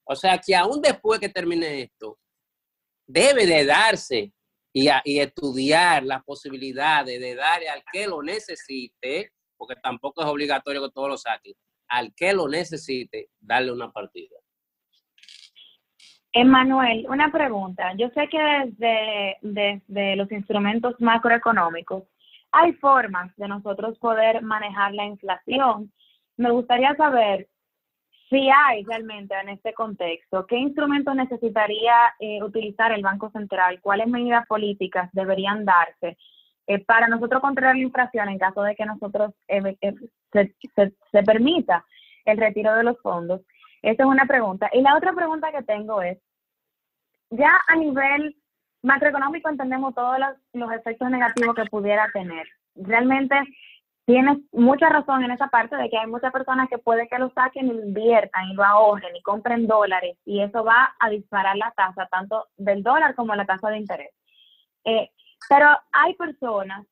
O 0.05 0.17
sea 0.17 0.39
que 0.39 0.57
aún 0.57 0.81
después 0.81 1.21
que 1.21 1.29
termine 1.29 1.83
esto, 1.83 2.19
debe 3.07 3.47
de 3.47 3.67
darse 3.67 4.33
y, 4.73 4.89
y 5.05 5.21
estudiar 5.21 6.03
las 6.03 6.25
posibilidades 6.25 7.21
de 7.21 7.35
darle 7.35 7.69
al 7.69 7.85
que 7.93 8.07
lo 8.07 8.23
necesite, 8.23 9.33
porque 9.59 9.77
tampoco 9.77 10.23
es 10.23 10.29
obligatorio 10.29 10.83
que 10.83 10.91
todos 10.91 11.11
lo 11.11 11.19
saquen, 11.19 11.53
al 11.89 12.15
que 12.15 12.33
lo 12.33 12.49
necesite, 12.49 13.29
darle 13.39 13.71
una 13.71 13.93
partida. 13.93 14.37
Emanuel, 16.33 17.07
una 17.09 17.31
pregunta. 17.31 17.93
Yo 17.99 18.09
sé 18.11 18.29
que 18.29 18.39
desde, 18.39 19.37
desde 19.43 20.17
los 20.17 20.31
instrumentos 20.33 20.95
macroeconómicos 21.01 22.05
hay 22.53 22.73
formas 22.75 23.35
de 23.37 23.49
nosotros 23.49 23.99
poder 23.99 24.43
manejar 24.43 24.95
la 24.95 25.05
inflación. 25.05 25.93
Me 26.37 26.51
gustaría 26.51 26.95
saber 26.97 27.49
si 28.29 28.49
hay 28.51 28.85
realmente 28.85 29.35
en 29.35 29.49
este 29.51 29.73
contexto, 29.73 30.47
qué 30.47 30.57
instrumentos 30.57 31.15
necesitaría 31.15 31.95
eh, 32.19 32.43
utilizar 32.43 32.93
el 32.93 33.03
Banco 33.03 33.31
Central, 33.31 33.81
cuáles 33.81 34.07
medidas 34.07 34.47
políticas 34.47 35.09
deberían 35.13 35.65
darse 35.65 36.19
eh, 36.67 36.85
para 36.85 37.09
nosotros 37.09 37.41
controlar 37.41 37.77
la 37.77 37.83
inflación 37.83 38.29
en 38.29 38.39
caso 38.39 38.63
de 38.63 38.77
que 38.77 38.85
nosotros 38.85 39.33
eh, 39.49 39.77
se, 40.33 40.55
se 41.13 41.23
permita 41.23 41.85
el 42.27 42.37
retiro 42.37 42.75
de 42.75 42.85
los 42.85 43.01
fondos. 43.01 43.41
Esa 43.81 44.03
es 44.03 44.09
una 44.09 44.27
pregunta. 44.27 44.69
Y 44.73 44.83
la 44.83 44.97
otra 44.97 45.13
pregunta 45.15 45.51
que 45.51 45.63
tengo 45.63 46.03
es, 46.03 46.19
ya 47.31 47.53
a 47.67 47.77
nivel 47.77 48.37
macroeconómico 48.89 49.51
entendemos 49.51 49.95
todos 49.95 50.19
los, 50.55 50.73
efectos 50.73 51.11
negativos 51.11 51.55
que 51.55 51.67
pudiera 51.67 52.09
tener. 52.13 52.49
Realmente 52.75 53.37
tienes 54.07 54.39
mucha 54.53 54.89
razón 54.89 55.23
en 55.23 55.31
esa 55.31 55.49
parte 55.49 55.77
de 55.77 55.91
que 55.91 55.99
hay 55.99 56.07
muchas 56.07 56.33
personas 56.33 56.69
que 56.71 56.79
puede 56.79 57.07
que 57.07 57.19
lo 57.19 57.31
saquen 57.31 57.67
inviertan 57.67 58.49
y 58.49 58.55
lo 58.55 58.65
ahorren 58.65 59.15
y 59.15 59.23
compren 59.23 59.67
dólares 59.67 60.17
y 60.25 60.41
eso 60.41 60.65
va 60.65 60.95
a 60.99 61.11
disparar 61.11 61.57
la 61.57 61.71
tasa 61.73 62.07
tanto 62.07 62.47
del 62.57 62.83
dólar 62.83 63.15
como 63.15 63.35
la 63.35 63.45
tasa 63.45 63.69
de 63.69 63.77
interés. 63.77 64.11
Eh, 64.85 65.11
pero 65.49 65.69
hay 65.93 66.15
personas, 66.15 66.87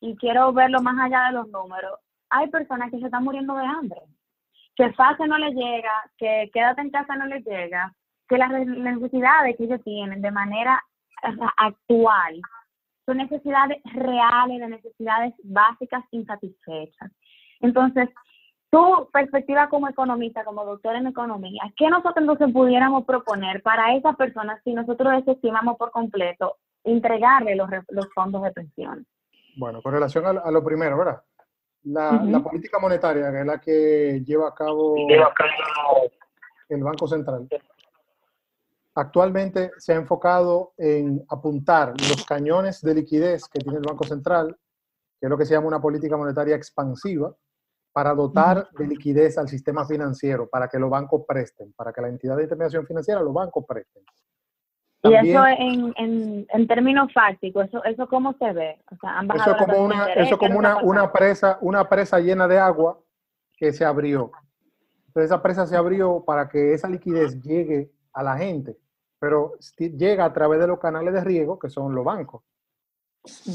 y 0.00 0.16
quiero 0.16 0.52
verlo 0.52 0.80
más 0.82 0.98
allá 0.98 1.26
de 1.26 1.32
los 1.32 1.48
números, 1.48 2.00
hay 2.28 2.48
personas 2.48 2.90
que 2.90 2.98
se 2.98 3.06
están 3.06 3.22
muriendo 3.22 3.54
de 3.54 3.64
hambre, 3.64 4.00
que 4.74 4.92
fase 4.94 5.26
no 5.28 5.38
les 5.38 5.54
llega, 5.54 5.92
que 6.18 6.50
quédate 6.52 6.80
en 6.80 6.90
casa 6.90 7.14
no 7.14 7.26
les 7.26 7.44
llega, 7.44 7.94
que 8.28 8.36
las 8.36 8.50
necesidades 8.50 9.56
que 9.56 9.64
ellos 9.64 9.82
tienen 9.84 10.20
de 10.20 10.30
manera 10.32 10.82
actual 11.56 12.40
son 13.06 13.18
necesidades 13.18 13.78
reales, 13.94 14.60
de 14.60 14.68
necesidades 14.68 15.34
básicas 15.44 16.04
insatisfechas. 16.10 17.10
Entonces, 17.60 18.08
tu 18.70 19.08
perspectiva 19.12 19.68
como 19.68 19.88
economista, 19.88 20.44
como 20.44 20.64
doctor 20.64 20.96
en 20.96 21.06
economía, 21.06 21.62
¿qué 21.76 21.88
nosotros 21.88 22.16
entonces 22.18 22.52
pudiéramos 22.52 23.04
proponer 23.04 23.62
para 23.62 23.94
esas 23.94 24.16
personas 24.16 24.60
si 24.64 24.74
nosotros 24.74 25.24
desestimamos 25.24 25.76
por 25.76 25.92
completo 25.92 26.56
entregarle 26.84 27.54
los, 27.54 27.70
los 27.88 28.12
fondos 28.12 28.42
de 28.42 28.50
pensión? 28.50 29.06
Bueno, 29.56 29.80
con 29.80 29.92
relación 29.92 30.26
a, 30.26 30.50
lo 30.50 30.64
primero, 30.64 30.98
¿verdad? 30.98 31.22
La, 31.84 32.20
la, 32.24 32.40
política 32.40 32.80
monetaria, 32.80 33.30
que 33.30 33.40
es 33.40 33.46
la 33.46 33.60
que 33.60 34.22
lleva 34.26 34.48
a 34.48 34.54
cabo 34.54 34.96
el 36.68 36.82
Banco 36.82 37.06
Central, 37.06 37.48
Actualmente 38.98 39.72
se 39.76 39.92
ha 39.92 39.96
enfocado 39.96 40.72
en 40.78 41.22
apuntar 41.28 41.90
los 41.90 42.24
cañones 42.24 42.80
de 42.80 42.94
liquidez 42.94 43.46
que 43.46 43.58
tiene 43.58 43.76
el 43.76 43.84
Banco 43.86 44.04
Central, 44.04 44.56
que 45.20 45.26
es 45.26 45.30
lo 45.30 45.36
que 45.36 45.44
se 45.44 45.52
llama 45.52 45.66
una 45.66 45.82
política 45.82 46.16
monetaria 46.16 46.56
expansiva, 46.56 47.34
para 47.92 48.14
dotar 48.14 48.70
de 48.70 48.86
liquidez 48.86 49.36
al 49.36 49.48
sistema 49.48 49.86
financiero, 49.86 50.48
para 50.48 50.66
que 50.68 50.78
los 50.78 50.88
bancos 50.88 51.24
presten, 51.28 51.74
para 51.74 51.92
que 51.92 52.00
la 52.00 52.08
entidad 52.08 52.38
de 52.38 52.44
intermediación 52.44 52.86
financiera, 52.86 53.20
los 53.20 53.34
bancos 53.34 53.66
presten. 53.68 54.02
y 55.02 55.14
eso 55.14 55.44
en, 55.46 56.46
en, 56.48 56.66
términos 56.66 57.12
fácticos, 57.12 57.66
¿eso, 57.66 57.84
¿eso 57.84 58.08
cómo 58.08 58.32
se 58.38 58.50
ve? 58.54 58.82
eso 58.90 59.50
es 59.50 59.56
como, 59.58 59.84
una, 59.84 60.06
eso 60.14 60.38
como 60.38 60.58
una, 60.58 60.78
una, 60.78 61.12
presa, 61.12 61.58
una 61.60 61.86
presa 61.86 62.18
llena 62.18 62.48
de 62.48 62.58
agua 62.58 62.98
que 63.58 63.74
se 63.74 63.84
abrió. 63.84 64.30
Entonces 65.08 65.30
esa 65.30 65.42
presa 65.42 65.66
se 65.66 65.76
abrió 65.76 66.24
para 66.24 66.48
que 66.48 66.72
esa 66.72 66.88
liquidez 66.88 67.42
llegue 67.42 67.90
a 68.14 68.22
la 68.22 68.38
gente 68.38 68.78
pero 69.26 69.54
llega 69.76 70.24
a 70.24 70.32
través 70.32 70.60
de 70.60 70.68
los 70.68 70.78
canales 70.78 71.12
de 71.12 71.20
riego, 71.20 71.58
que 71.58 71.68
son 71.68 71.92
los 71.92 72.04
bancos. 72.04 72.44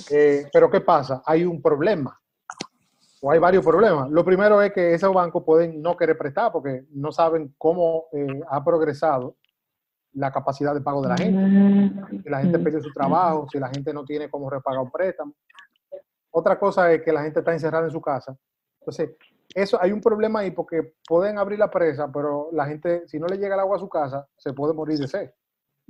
Eh, 0.10 0.50
pero 0.52 0.70
¿qué 0.70 0.82
pasa? 0.82 1.24
Hay 1.26 1.46
un 1.46 1.62
problema, 1.62 2.20
o 3.22 3.32
hay 3.32 3.40
varios 3.40 3.64
problemas. 3.64 4.10
Lo 4.12 4.26
primero 4.26 4.62
es 4.62 4.74
que 4.74 4.94
esos 4.94 5.14
bancos 5.14 5.46
pueden 5.46 5.82
no 5.82 5.96
querer 5.96 6.18
prestar 6.18 6.52
porque 6.52 6.88
no 6.92 7.14
saben 7.14 7.56
cómo 7.58 8.08
eh, 8.12 8.42
ha 8.50 8.62
progresado 8.62 9.38
la 10.12 10.30
capacidad 10.30 10.74
de 10.74 10.82
pago 10.82 11.04
de 11.04 11.08
la 11.08 11.16
gente. 11.16 12.22
Si 12.22 12.30
la 12.30 12.42
gente 12.42 12.60
perdió 12.60 12.82
su 12.82 12.92
trabajo, 12.92 13.48
si 13.50 13.58
la 13.58 13.70
gente 13.70 13.94
no 13.94 14.04
tiene 14.04 14.30
cómo 14.30 14.50
repagar 14.50 14.82
un 14.82 14.92
préstamo. 14.92 15.34
Otra 16.32 16.60
cosa 16.60 16.92
es 16.92 17.02
que 17.02 17.14
la 17.14 17.24
gente 17.24 17.40
está 17.40 17.54
encerrada 17.54 17.86
en 17.86 17.92
su 17.92 18.02
casa. 18.02 18.36
Entonces, 18.82 19.12
eso 19.56 19.82
hay 19.82 19.94
un 19.94 20.02
problema 20.02 20.40
ahí 20.40 20.52
porque 20.52 20.96
pueden 21.08 21.38
abrir 21.38 21.60
la 21.60 21.72
presa, 21.72 22.12
pero 22.12 22.50
la 22.52 22.66
gente, 22.66 23.08
si 23.08 23.20
no 23.22 23.28
le 23.28 23.38
llega 23.38 23.56
el 23.56 23.62
agua 23.62 23.78
a 23.78 23.80
su 23.80 23.88
casa, 23.88 24.28
se 24.36 24.52
puede 24.52 24.74
morir 24.74 25.00
de 25.00 25.08
sed. 25.08 25.32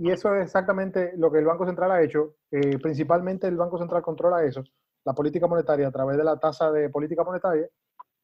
Y 0.02 0.10
eso 0.10 0.34
es 0.34 0.46
exactamente 0.46 1.14
lo 1.16 1.32
que 1.32 1.38
el 1.38 1.46
Banco 1.46 1.64
Central 1.64 1.92
ha 1.92 2.02
hecho. 2.02 2.34
Eh, 2.50 2.80
principalmente 2.80 3.46
el 3.46 3.56
Banco 3.56 3.78
Central 3.78 4.02
controla 4.02 4.44
eso, 4.44 4.64
la 5.06 5.14
política 5.14 5.46
monetaria 5.46 5.88
a 5.88 5.92
través 5.92 6.18
de 6.18 6.24
la 6.24 6.40
tasa 6.40 6.72
de 6.72 6.90
política 6.90 7.24
monetaria, 7.24 7.70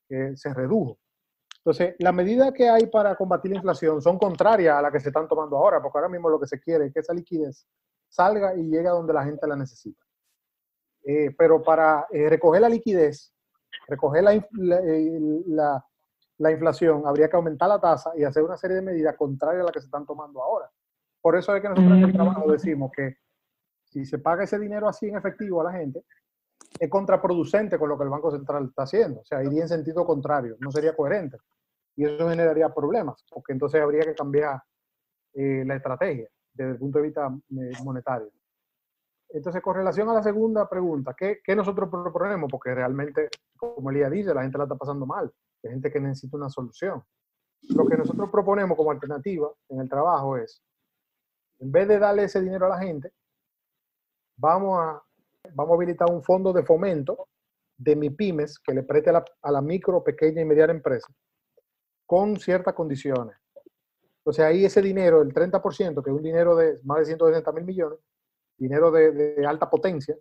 que 0.09 0.35
se 0.35 0.51
redujo. 0.55 0.97
Entonces, 1.57 1.95
las 1.99 2.15
medidas 2.15 2.51
que 2.51 2.67
hay 2.67 2.87
para 2.87 3.15
combatir 3.15 3.51
la 3.51 3.57
inflación 3.57 4.01
son 4.01 4.17
contrarias 4.17 4.75
a 4.75 4.81
las 4.81 4.91
que 4.91 4.99
se 4.99 5.09
están 5.09 5.27
tomando 5.27 5.55
ahora, 5.55 5.79
porque 5.79 5.99
ahora 5.99 6.09
mismo 6.09 6.29
lo 6.29 6.39
que 6.39 6.47
se 6.47 6.59
quiere 6.59 6.87
es 6.87 6.93
que 6.93 7.01
esa 7.01 7.13
liquidez 7.13 7.67
salga 8.09 8.55
y 8.55 8.63
llegue 8.63 8.87
a 8.87 8.93
donde 8.93 9.13
la 9.13 9.23
gente 9.23 9.45
la 9.45 9.55
necesita. 9.55 10.03
Eh, 11.05 11.29
pero 11.37 11.61
para 11.61 12.07
eh, 12.09 12.27
recoger 12.27 12.61
la 12.61 12.69
liquidez, 12.69 13.31
recoger 13.87 14.23
la, 14.23 14.47
la, 14.53 15.85
la, 16.39 16.51
inflación, 16.51 17.03
habría 17.05 17.29
que 17.29 17.35
aumentar 17.35 17.69
la 17.69 17.79
tasa 17.79 18.13
y 18.17 18.23
hacer 18.23 18.41
una 18.41 18.57
serie 18.57 18.77
de 18.77 18.81
medidas 18.81 19.15
contrarias 19.15 19.61
a 19.61 19.65
las 19.65 19.73
que 19.73 19.81
se 19.81 19.85
están 19.85 20.07
tomando 20.07 20.41
ahora. 20.41 20.71
Por 21.27 21.35
eso 21.35 21.53
es 21.53 21.61
que 21.61 21.67
nosotros 21.67 21.97
en 21.97 22.03
el 22.05 22.13
trabajo 22.13 22.49
decimos 22.49 22.89
que 22.95 23.17
si 23.83 24.05
se 24.05 24.17
paga 24.17 24.45
ese 24.45 24.57
dinero 24.57 24.87
así 24.87 25.09
en 25.09 25.17
efectivo 25.17 25.59
a 25.59 25.65
la 25.65 25.73
gente, 25.73 26.05
es 26.79 26.89
contraproducente 26.89 27.77
con 27.77 27.89
lo 27.89 27.97
que 27.97 28.05
el 28.05 28.09
Banco 28.09 28.31
Central 28.31 28.67
está 28.69 28.83
haciendo. 28.83 29.19
O 29.19 29.25
sea, 29.25 29.43
iría 29.43 29.63
en 29.63 29.67
sentido 29.67 30.05
contrario, 30.05 30.55
no 30.61 30.71
sería 30.71 30.95
coherente 30.95 31.35
y 31.97 32.05
eso 32.05 32.29
generaría 32.29 32.73
problemas, 32.73 33.25
porque 33.29 33.51
entonces 33.51 33.81
habría 33.81 34.03
que 34.03 34.15
cambiar 34.15 34.61
eh, 35.33 35.65
la 35.65 35.75
estrategia 35.75 36.29
desde 36.53 36.71
el 36.71 36.77
punto 36.77 36.99
de 36.99 37.03
vista 37.03 37.27
eh, 37.27 37.71
monetario. 37.83 38.31
Entonces, 39.27 39.61
con 39.61 39.75
relación 39.75 40.07
a 40.07 40.13
la 40.13 40.23
segunda 40.23 40.69
pregunta, 40.69 41.13
¿qué, 41.13 41.39
¿qué, 41.43 41.57
nosotros 41.57 41.89
proponemos? 41.89 42.49
Porque 42.49 42.73
realmente, 42.73 43.27
como 43.57 43.89
Elías 43.89 44.11
dice, 44.11 44.33
la 44.33 44.43
gente 44.43 44.57
la 44.57 44.63
está 44.63 44.77
pasando 44.77 45.05
mal, 45.05 45.29
hay 45.61 45.71
gente 45.71 45.91
que 45.91 45.99
necesita 45.99 46.37
una 46.37 46.49
solución. 46.49 47.03
Lo 47.75 47.85
que 47.85 47.97
nosotros 47.97 48.29
proponemos 48.31 48.77
como 48.77 48.91
alternativa 48.91 49.51
en 49.67 49.81
el 49.81 49.89
trabajo 49.89 50.37
es, 50.37 50.63
en 51.59 51.71
vez 51.71 51.87
de 51.87 51.99
darle 51.99 52.23
ese 52.23 52.41
dinero 52.41 52.65
a 52.67 52.69
la 52.69 52.79
gente, 52.79 53.11
vamos 54.37 54.79
a, 54.79 55.01
vamos 55.53 55.71
a 55.71 55.75
habilitar 55.75 56.09
un 56.09 56.23
fondo 56.23 56.53
de 56.53 56.63
fomento 56.63 57.27
de 57.77 57.95
MIPIMES 57.95 58.59
que 58.59 58.73
le 58.73 58.83
preste 58.83 59.11
a 59.11 59.51
la, 59.51 59.61
micro, 59.61 60.03
pequeña 60.03 60.41
y 60.41 60.45
mediana 60.45 60.73
empresa 60.73 61.07
con 62.05 62.37
ciertas 62.37 62.73
condiciones. 62.73 63.37
Entonces 64.19 64.43
ahí 64.43 64.65
ese 64.65 64.81
dinero, 64.81 65.21
el 65.21 65.33
30%, 65.33 66.03
que 66.03 66.09
es 66.09 66.15
un 66.15 66.23
dinero 66.23 66.55
de 66.55 66.79
más 66.83 66.99
de 66.99 67.05
160 67.05 67.51
mil 67.51 67.65
millones, 67.65 67.99
dinero 68.57 68.91
de, 68.91 69.45
alta 69.45 69.69
potencia, 69.69 70.15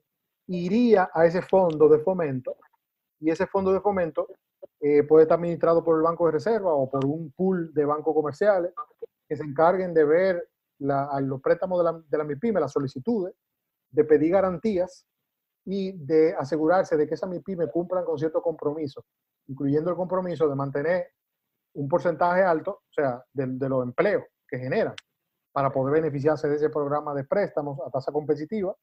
iría 0.48 1.10
a 1.12 1.26
ese 1.26 1.42
fondo 1.42 1.88
de 1.88 1.98
fomento 2.00 2.56
y 3.20 3.30
ese 3.30 3.46
fondo 3.46 3.72
de 3.72 3.80
fomento 3.80 4.28
eh, 4.80 5.02
puede 5.04 5.22
estar 5.22 5.38
administrado 5.38 5.82
por 5.82 5.96
el 5.96 6.02
Banco 6.02 6.26
de 6.26 6.32
Reserva 6.32 6.72
o 6.72 6.88
por 6.88 7.04
un 7.04 7.32
pool 7.32 7.72
de 7.72 7.84
bancos 7.84 8.14
comerciales 8.14 8.72
que 9.28 9.36
se 9.36 9.42
encarguen 9.42 9.94
de 9.94 10.04
ver 10.04 10.48
la, 10.78 11.18
los 11.20 11.40
préstamos 11.40 11.78
de 11.78 11.84
la, 11.84 12.02
de 12.06 12.18
la 12.18 12.24
MIPYME, 12.24 12.60
las 12.60 12.72
solicitudes, 12.72 13.34
de 13.90 14.04
pedir 14.04 14.32
garantías 14.32 15.06
y 15.64 15.92
de 15.92 16.34
asegurarse 16.34 16.96
de 16.96 17.06
que 17.06 17.14
esas 17.14 17.28
MIPYME 17.28 17.68
cumplan 17.68 18.04
con 18.04 18.18
ciertos 18.18 18.42
compromisos, 18.42 19.04
incluyendo 19.48 19.90
el 19.90 19.96
compromiso 19.96 20.48
de 20.48 20.54
mantener 20.54 21.08
un 21.74 21.88
porcentaje 21.88 22.42
alto, 22.42 22.82
o 22.88 22.92
sea, 22.92 23.22
de, 23.32 23.68
los 23.68 23.82
empleos 23.82 24.24
que 24.48 24.58
generan 24.58 24.94
para 25.52 25.70
poder 25.70 25.94
beneficiarse 25.94 26.48
de 26.48 26.56
ese 26.56 26.70
programa 26.70 27.14
de 27.14 27.24
préstamos 27.24 27.78
a 27.86 27.90
tasa 27.90 28.12
competitiva. 28.12 28.74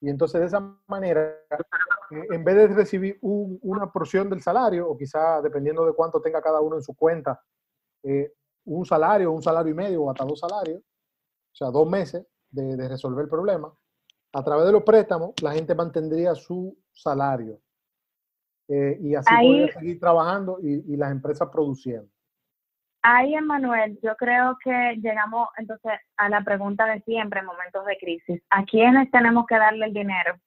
Y 0.00 0.08
entonces 0.08 0.40
de 0.40 0.46
esa 0.46 0.60
manera, 0.86 1.36
en 2.10 2.42
vez 2.42 2.56
de 2.56 2.68
recibir 2.68 3.18
una 3.20 3.92
porción 3.92 4.30
del 4.30 4.40
salario, 4.40 4.88
o 4.88 4.96
quizá 4.96 5.42
dependiendo 5.42 5.84
de 5.84 5.92
cuánto 5.92 6.20
tenga 6.20 6.40
cada 6.40 6.60
uno 6.60 6.76
en 6.76 6.82
su 6.82 6.94
cuenta, 6.94 7.40
eh, 8.02 8.32
un 8.64 8.86
salario, 8.86 9.30
un 9.30 9.42
salario 9.42 9.72
y 9.72 9.74
medio 9.74 10.02
o 10.02 10.10
hasta 10.10 10.24
dos 10.24 10.40
salarios, 10.40 10.80
o 11.52 11.56
sea, 11.56 11.68
dos 11.68 11.88
meses 11.88 12.26
de, 12.50 12.88
resolver 12.88 13.24
el 13.24 13.30
problema, 13.30 13.72
a 14.32 14.42
través 14.44 14.66
de 14.66 14.72
los 14.72 14.82
préstamos, 14.82 15.32
la 15.42 15.52
gente 15.52 15.74
mantendría 15.74 16.34
su 16.34 16.76
salario. 16.92 17.60
Eh, 18.68 18.98
y 19.00 19.14
así 19.16 19.34
podría 19.34 19.72
seguir 19.72 20.00
trabajando 20.00 20.58
y, 20.62 20.92
y, 20.92 20.96
las 20.96 21.10
empresas 21.10 21.48
produciendo. 21.50 22.08
Ahí, 23.02 23.34
Emanuel, 23.34 23.98
yo 24.02 24.14
creo 24.16 24.56
que 24.62 24.96
llegamos 25.02 25.48
entonces 25.56 25.92
a 26.16 26.28
la 26.28 26.42
pregunta 26.42 26.86
de 26.86 27.00
siempre 27.00 27.40
en 27.40 27.46
momentos 27.46 27.84
de 27.86 27.96
crisis. 27.98 28.42
¿A 28.50 28.64
quiénes 28.64 29.10
tenemos 29.10 29.46
que 29.46 29.56
darle 29.56 29.86
el 29.86 29.92
dinero? 29.92 30.38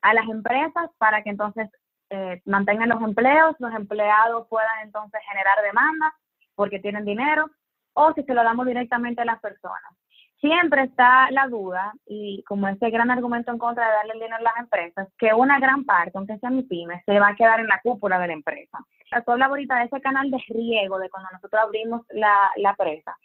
A 0.00 0.14
las 0.14 0.26
empresas 0.28 0.88
para 0.98 1.22
que 1.22 1.30
entonces 1.30 1.68
eh, 2.10 2.40
mantengan 2.46 2.88
los 2.88 3.02
empleos, 3.02 3.56
los 3.58 3.74
empleados 3.74 4.46
puedan 4.48 4.84
entonces 4.84 5.20
generar 5.28 5.62
demanda 5.62 6.14
porque 6.54 6.78
tienen 6.78 7.04
dinero, 7.04 7.50
o 7.92 8.12
si 8.14 8.22
se 8.22 8.32
lo 8.32 8.42
damos 8.42 8.66
directamente 8.66 9.20
a 9.20 9.26
las 9.26 9.40
personas 9.40 9.92
siempre 10.40 10.82
está 10.82 11.30
la 11.30 11.48
duda, 11.48 11.92
y 12.06 12.42
como 12.44 12.68
ese 12.68 12.90
gran 12.90 13.10
argumento 13.10 13.50
en 13.52 13.58
contra 13.58 13.86
de 13.86 13.92
darle 13.92 14.12
el 14.14 14.20
dinero 14.20 14.36
a 14.36 14.42
las 14.42 14.56
empresas, 14.58 15.08
que 15.18 15.32
una 15.34 15.58
gran 15.58 15.84
parte, 15.84 16.12
aunque 16.14 16.38
sea 16.38 16.50
mi 16.50 16.62
pyme, 16.62 17.02
se 17.06 17.18
va 17.18 17.28
a 17.28 17.36
quedar 17.36 17.60
en 17.60 17.68
la 17.68 17.80
cúpula 17.82 18.18
de 18.18 18.28
la 18.28 18.32
empresa. 18.32 18.78
Tú 19.24 19.32
hablabas 19.32 19.52
ahorita 19.52 19.78
de 19.78 19.84
ese 19.84 20.00
canal 20.00 20.30
de 20.30 20.38
riego 20.48 20.98
de 20.98 21.08
cuando 21.10 21.30
nosotros 21.32 21.62
abrimos 21.62 22.02
la, 22.10 22.50
la 22.56 22.74
presa. 22.74 23.16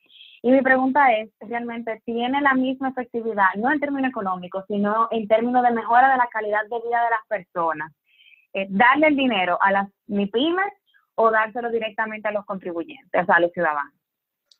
Y 0.44 0.52
mi 0.52 0.62
pregunta 0.62 1.14
es, 1.14 1.30
¿realmente 1.40 2.02
tiene 2.06 2.42
la 2.42 2.54
misma 2.54 2.90
efectividad, 2.90 3.54
no 3.58 3.72
en 3.72 3.80
términos 3.80 4.10
económicos, 4.10 4.66
sino 4.68 5.08
en 5.12 5.28
términos 5.28 5.64
de 5.64 5.72
mejora 5.72 6.12
de 6.12 6.18
la 6.18 6.28
calidad 6.32 6.64
de 6.64 6.82
vida 6.88 7.04
de 7.04 7.10
las 7.12 7.28
personas? 7.28 7.92
Eh, 8.54 8.68
darle 8.70 9.08
el 9.08 9.16
dinero 9.16 9.58
a 9.62 9.72
las 9.72 9.90
MIPIMES 10.08 10.74
o 11.16 11.30
dárselo 11.30 11.70
directamente 11.70 12.28
a 12.28 12.32
los 12.32 12.46
contribuyentes, 12.46 13.30
a 13.30 13.40
los 13.40 13.52
ciudadanos. 13.52 13.94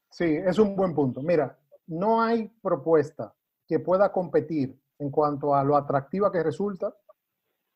Sí, 0.10 0.26
es 0.46 0.60
un 0.60 0.76
buen 0.76 0.94
punto. 0.94 1.22
Mira, 1.22 1.58
no 1.92 2.22
hay 2.22 2.48
propuesta 2.62 3.36
que 3.68 3.80
pueda 3.80 4.12
competir 4.12 4.80
en 4.98 5.12
cuanto 5.12 5.54
a 5.54 5.64
lo 5.64 5.76
atractiva 5.76 6.32
que 6.32 6.42
resulta 6.42 6.96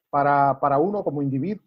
para, 0.10 0.60
para 0.60 0.78
uno 0.78 1.04
como 1.04 1.22
individuo, 1.22 1.66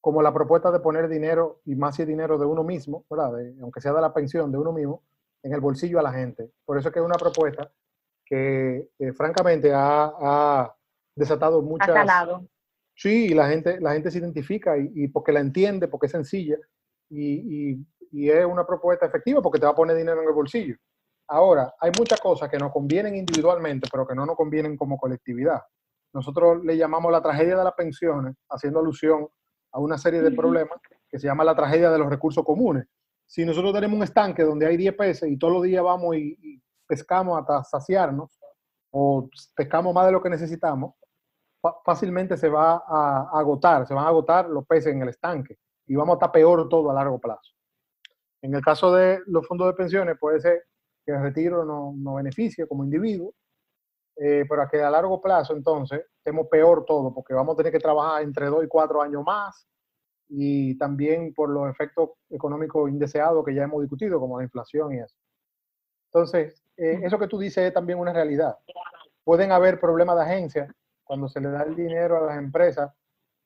como 0.00 0.22
la 0.22 0.32
propuesta 0.32 0.70
de 0.70 0.80
poner 0.80 1.08
dinero, 1.08 1.60
y 1.66 1.74
más 1.74 1.96
si 1.96 2.04
dinero 2.04 2.38
de 2.38 2.46
uno 2.46 2.64
mismo, 2.64 3.04
¿verdad? 3.10 3.32
aunque 3.60 3.80
sea 3.80 3.92
de 3.92 4.00
la 4.00 4.14
pensión 4.14 4.50
de 4.50 4.58
uno 4.58 4.72
mismo, 4.72 5.02
en 5.42 5.52
el 5.52 5.60
bolsillo 5.60 5.98
a 5.98 6.02
la 6.02 6.12
gente. 6.12 6.50
Por 6.64 6.78
eso 6.78 6.88
es 6.88 6.94
que 6.94 7.00
es 7.00 7.04
una 7.04 7.16
propuesta 7.16 7.70
que, 8.24 8.88
francamente 9.14 9.70
ha, 9.74 10.74
desatado 11.14 11.60
muchas... 11.62 11.90
Ha 11.90 11.94
Sí, 12.94 13.28
la 13.28 13.48
gente, 13.48 13.80
la 13.80 13.92
gente 13.92 14.10
se 14.10 14.18
identifica 14.18 14.76
y, 14.76 15.06
porque 15.08 15.30
la 15.32 15.40
entiende, 15.40 15.86
porque 15.86 16.06
es 16.06 16.12
sencilla 16.12 16.56
y, 17.08 17.72
y, 17.72 17.86
y, 18.10 18.28
es 18.28 18.44
una 18.44 18.66
propuesta 18.66 19.06
efectiva 19.06 19.40
porque 19.40 19.60
te 19.60 19.66
va 19.66 19.72
a 19.72 19.76
poner 19.76 19.96
dinero 19.96 20.20
en 20.20 20.28
el 20.28 20.34
bolsillo. 20.34 20.76
Ahora, 21.28 21.74
hay 21.78 21.92
muchas 21.98 22.20
cosas 22.20 22.48
que 22.48 22.58
nos 22.58 22.72
convienen 22.72 23.14
individualmente, 23.14 23.86
pero 23.92 24.06
que 24.06 24.14
no 24.14 24.24
nos 24.24 24.34
convienen 24.34 24.76
como 24.76 24.96
colectividad. 24.96 25.60
Nosotros 26.14 26.64
le 26.64 26.76
llamamos 26.76 27.12
la 27.12 27.20
tragedia 27.20 27.56
de 27.56 27.64
las 27.64 27.74
pensiones, 27.74 28.34
haciendo 28.48 28.80
alusión 28.80 29.28
a 29.72 29.78
una 29.78 29.98
serie 29.98 30.22
de 30.22 30.30
problemas 30.30 30.78
que 31.08 31.18
se 31.18 31.26
llama 31.26 31.44
la 31.44 31.54
tragedia 31.54 31.90
de 31.90 31.98
los 31.98 32.08
recursos 32.08 32.44
comunes. 32.44 32.86
Si 33.26 33.44
nosotros 33.44 33.74
tenemos 33.74 33.96
un 33.96 34.04
estanque 34.04 34.42
donde 34.42 34.66
hay 34.66 34.78
10 34.78 34.96
peces 34.96 35.30
y 35.30 35.36
todos 35.36 35.52
los 35.52 35.62
días 35.62 35.84
vamos 35.84 36.16
y, 36.16 36.62
pescamos 36.86 37.38
hasta 37.38 37.62
saciarnos, 37.64 38.38
o 38.90 39.28
pescamos 39.54 39.94
más 39.94 40.06
de 40.06 40.12
lo 40.12 40.22
que 40.22 40.30
necesitamos, 40.30 40.94
fácilmente 41.84 42.38
se 42.38 42.48
va 42.48 42.82
a 42.88 43.28
agotar, 43.34 43.86
se 43.86 43.92
van 43.92 44.06
a 44.06 44.08
agotar 44.08 44.48
los 44.48 44.66
peces 44.66 44.94
en 44.94 45.02
el 45.02 45.10
estanque 45.10 45.58
y 45.86 45.94
vamos 45.94 46.14
a 46.14 46.16
estar 46.16 46.32
peor 46.32 46.66
todo 46.70 46.90
a 46.90 46.94
largo 46.94 47.18
plazo. 47.18 47.52
En 48.40 48.54
el 48.54 48.62
caso 48.62 48.94
de 48.94 49.20
los 49.26 49.46
fondos 49.46 49.66
de 49.66 49.74
pensiones 49.74 50.16
puede 50.18 50.40
ser 50.40 50.64
que 51.08 51.14
el 51.14 51.22
retiro 51.22 51.64
nos 51.64 51.94
no 51.94 52.16
beneficia 52.16 52.66
como 52.66 52.84
individuo, 52.84 53.32
eh, 54.16 54.44
pero 54.46 54.60
a 54.60 54.68
que 54.68 54.82
a 54.82 54.90
largo 54.90 55.22
plazo 55.22 55.56
entonces 55.56 56.04
estemos 56.18 56.48
peor 56.48 56.84
todo, 56.84 57.14
porque 57.14 57.32
vamos 57.32 57.54
a 57.54 57.56
tener 57.56 57.72
que 57.72 57.78
trabajar 57.78 58.22
entre 58.22 58.46
dos 58.46 58.62
y 58.62 58.68
cuatro 58.68 59.00
años 59.00 59.22
más 59.24 59.66
y 60.28 60.76
también 60.76 61.32
por 61.32 61.48
los 61.48 61.70
efectos 61.70 62.10
económicos 62.28 62.90
indeseados 62.90 63.42
que 63.42 63.54
ya 63.54 63.62
hemos 63.62 63.80
discutido, 63.80 64.20
como 64.20 64.36
la 64.36 64.44
inflación 64.44 64.92
y 64.92 64.98
eso. 64.98 65.16
Entonces, 66.12 66.62
eh, 66.76 67.00
eso 67.02 67.18
que 67.18 67.26
tú 67.26 67.38
dices 67.38 67.64
es 67.64 67.72
también 67.72 67.98
una 67.98 68.12
realidad. 68.12 68.58
Pueden 69.24 69.50
haber 69.50 69.80
problemas 69.80 70.16
de 70.16 70.22
agencia 70.24 70.74
cuando 71.04 71.26
se 71.26 71.40
le 71.40 71.48
da 71.48 71.62
el 71.62 71.74
dinero 71.74 72.18
a 72.18 72.26
las 72.26 72.36
empresas, 72.36 72.92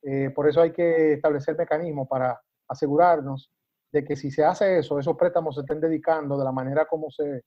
eh, 0.01 0.31
por 0.35 0.49
eso 0.49 0.59
hay 0.59 0.73
que 0.73 1.13
establecer 1.13 1.57
mecanismos 1.57 2.09
para 2.09 2.41
asegurarnos 2.67 3.49
de 3.93 4.03
que 4.03 4.15
si 4.15 4.31
se 4.31 4.43
hace 4.43 4.79
eso, 4.79 4.97
esos 4.97 5.15
préstamos 5.15 5.53
se 5.53 5.61
estén 5.61 5.79
dedicando 5.79 6.35
de 6.35 6.43
la 6.43 6.51
manera 6.51 6.85
como 6.85 7.11
se 7.11 7.43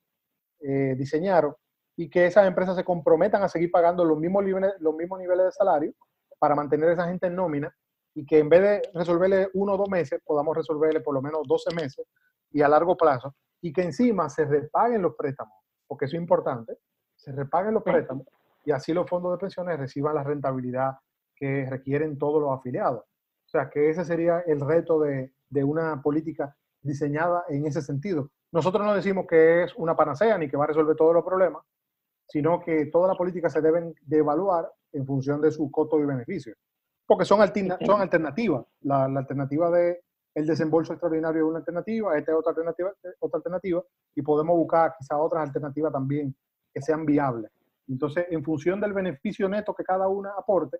eh, 0.61 0.95
diseñaron 0.97 1.53
y 1.97 2.09
que 2.09 2.25
esas 2.25 2.47
empresas 2.47 2.77
se 2.77 2.85
comprometan 2.85 3.43
a 3.43 3.49
seguir 3.49 3.69
pagando 3.69 4.05
los 4.05 4.17
mismos, 4.17 4.45
niveles, 4.45 4.73
los 4.79 4.95
mismos 4.95 5.19
niveles 5.19 5.47
de 5.47 5.51
salario 5.51 5.93
para 6.39 6.55
mantener 6.55 6.89
a 6.89 6.93
esa 6.93 7.07
gente 7.07 7.27
en 7.27 7.35
nómina 7.35 7.75
y 8.13 8.25
que 8.25 8.39
en 8.39 8.47
vez 8.47 8.61
de 8.61 8.81
resolverle 8.93 9.49
uno 9.55 9.73
o 9.73 9.77
dos 9.77 9.89
meses, 9.89 10.21
podamos 10.25 10.55
resolverle 10.55 11.01
por 11.01 11.13
lo 11.13 11.21
menos 11.21 11.41
12 11.45 11.75
meses 11.75 12.07
y 12.51 12.61
a 12.61 12.69
largo 12.69 12.95
plazo 12.95 13.35
y 13.61 13.73
que 13.73 13.81
encima 13.81 14.29
se 14.29 14.45
repaguen 14.45 15.01
los 15.01 15.15
préstamos, 15.15 15.53
porque 15.85 16.05
eso 16.05 16.15
es 16.15 16.21
importante, 16.21 16.77
se 17.15 17.33
repaguen 17.33 17.73
los 17.73 17.83
préstamos 17.83 18.25
y 18.63 18.71
así 18.71 18.93
los 18.93 19.09
fondos 19.09 19.33
de 19.33 19.37
pensiones 19.37 19.77
reciban 19.77 20.15
la 20.15 20.23
rentabilidad 20.23 20.93
que 21.35 21.65
requieren 21.69 22.17
todos 22.17 22.41
los 22.41 22.57
afiliados. 22.57 23.01
O 23.01 23.49
sea, 23.49 23.69
que 23.69 23.89
ese 23.89 24.05
sería 24.05 24.39
el 24.47 24.61
reto 24.61 24.99
de, 24.99 25.31
de 25.49 25.63
una 25.63 26.01
política 26.01 26.55
diseñada 26.81 27.45
en 27.49 27.65
ese 27.65 27.81
sentido. 27.81 28.31
Nosotros 28.51 28.85
no 28.85 28.93
decimos 28.93 29.25
que 29.27 29.63
es 29.63 29.75
una 29.75 29.95
panacea 29.95 30.37
ni 30.37 30.49
que 30.49 30.57
va 30.57 30.63
a 30.63 30.67
resolver 30.67 30.95
todos 30.95 31.13
los 31.13 31.23
problemas, 31.23 31.63
sino 32.27 32.59
que 32.61 32.87
todas 32.87 33.09
las 33.09 33.17
políticas 33.17 33.53
se 33.53 33.61
deben 33.61 33.93
de 34.01 34.17
evaluar 34.17 34.71
en 34.93 35.05
función 35.05 35.41
de 35.41 35.51
su 35.51 35.69
costo 35.71 35.99
y 35.99 36.05
beneficio, 36.05 36.53
porque 37.05 37.25
son, 37.25 37.39
son 37.85 38.01
alternativas. 38.01 38.65
La, 38.81 39.05
alternativa 39.05 39.69
de 39.71 40.01
el 40.33 40.45
desembolso 40.45 40.93
extraordinario 40.93 41.41
es 41.41 41.49
una 41.49 41.59
alternativa, 41.59 42.17
esta 42.17 42.31
es 42.31 42.37
otra 42.37 42.51
alternativa, 42.51 42.93
otra 43.19 43.37
alternativa, 43.37 43.83
y 44.15 44.21
podemos 44.21 44.55
buscar 44.55 44.93
quizá 44.97 45.17
otras 45.17 45.47
alternativas 45.47 45.91
también 45.91 46.35
que 46.73 46.81
sean 46.81 47.05
viables. 47.05 47.51
Entonces, 47.87 48.25
en 48.29 48.43
función 48.43 48.79
del 48.79 48.93
beneficio 48.93 49.49
neto 49.49 49.73
que 49.73 49.83
cada 49.83 50.07
una 50.07 50.31
aporte, 50.37 50.79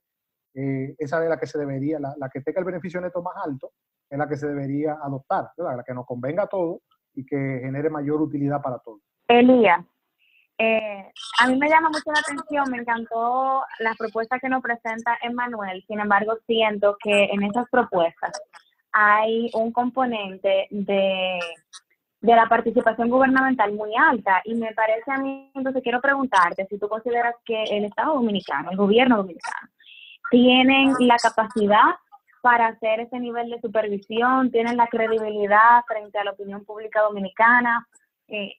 eh, 0.53 0.95
esa 0.97 1.24
es 1.24 1.30
la 1.30 1.39
que 1.39 1.47
se 1.47 1.57
debería, 1.57 1.99
la, 1.99 2.13
la, 2.18 2.30
que 2.30 2.41
tenga 2.41 2.59
el 2.59 2.65
beneficio 2.65 3.01
neto 3.01 3.22
más 3.22 3.36
alto, 3.43 3.72
es 4.10 4.18
la 4.18 4.28
que 4.28 4.38
se 4.38 4.47
debería 4.47 4.97
adoptar, 5.03 5.49
la 5.58 5.84
que 5.84 5.93
nos 5.93 6.05
convenga 6.05 6.43
a 6.43 6.47
todos 6.47 6.80
y 7.14 7.26
que 7.26 7.60
genere 7.62 7.89
mayor 7.89 8.22
utilidad 8.22 8.62
para 8.62 8.80
todos. 8.80 9.01
Elías, 9.28 9.84
eh, 10.58 11.12
a 11.39 11.47
mí 11.47 11.58
me 11.58 11.70
llama 11.70 11.89
mucho 11.89 12.12
la 12.12 12.20
atención, 12.20 12.72
me 12.72 12.78
encantó 12.78 13.64
la 13.80 13.93
propuesta 13.95 14.39
que 14.39 14.49
nos 14.49 14.64
presenta 14.64 15.18
Emmanuel, 15.22 15.84
sin 15.88 15.99
embargo 15.99 16.38
siento 16.47 16.97
que 16.99 17.26
en 17.26 17.43
esas 17.43 17.70
propuestas 17.70 18.32
hay 18.91 19.51
un 19.53 19.72
componente 19.72 20.68
de, 20.72 21.39
de 22.22 22.36
la 22.36 22.47
participación 22.49 23.10
gubernamental 23.10 23.74
muy 23.74 23.91
alta 23.95 24.41
y 24.45 24.55
me 24.55 24.74
parece 24.74 25.12
a 25.12 25.18
mí, 25.18 25.51
entonces 25.53 25.84
quiero 25.84 26.01
preguntarte 26.01 26.66
si 26.68 26.80
tú 26.80 26.88
consideras 26.88 27.36
que 27.45 27.64
el 27.64 27.86
Estado 27.86 28.16
Dominicano, 28.16 28.72
el 28.72 28.78
gobierno 28.78 29.18
dominicano, 29.18 29.70
tienen 30.32 30.93
la 30.99 31.18
capacidad 31.18 31.95
para 32.47 32.67
hacer 32.67 33.01
ese 33.01 33.19
nivel 33.19 33.49
de 33.49 33.59
supervisión, 33.59 34.51
tienen 34.51 34.77
la 34.77 34.87
credibilidad 34.87 35.83
frente 35.85 36.17
a 36.17 36.23
la 36.23 36.31
opinión 36.31 36.63
pública 36.63 37.01
dominicana. 37.01 37.85
Eh, 38.29 38.53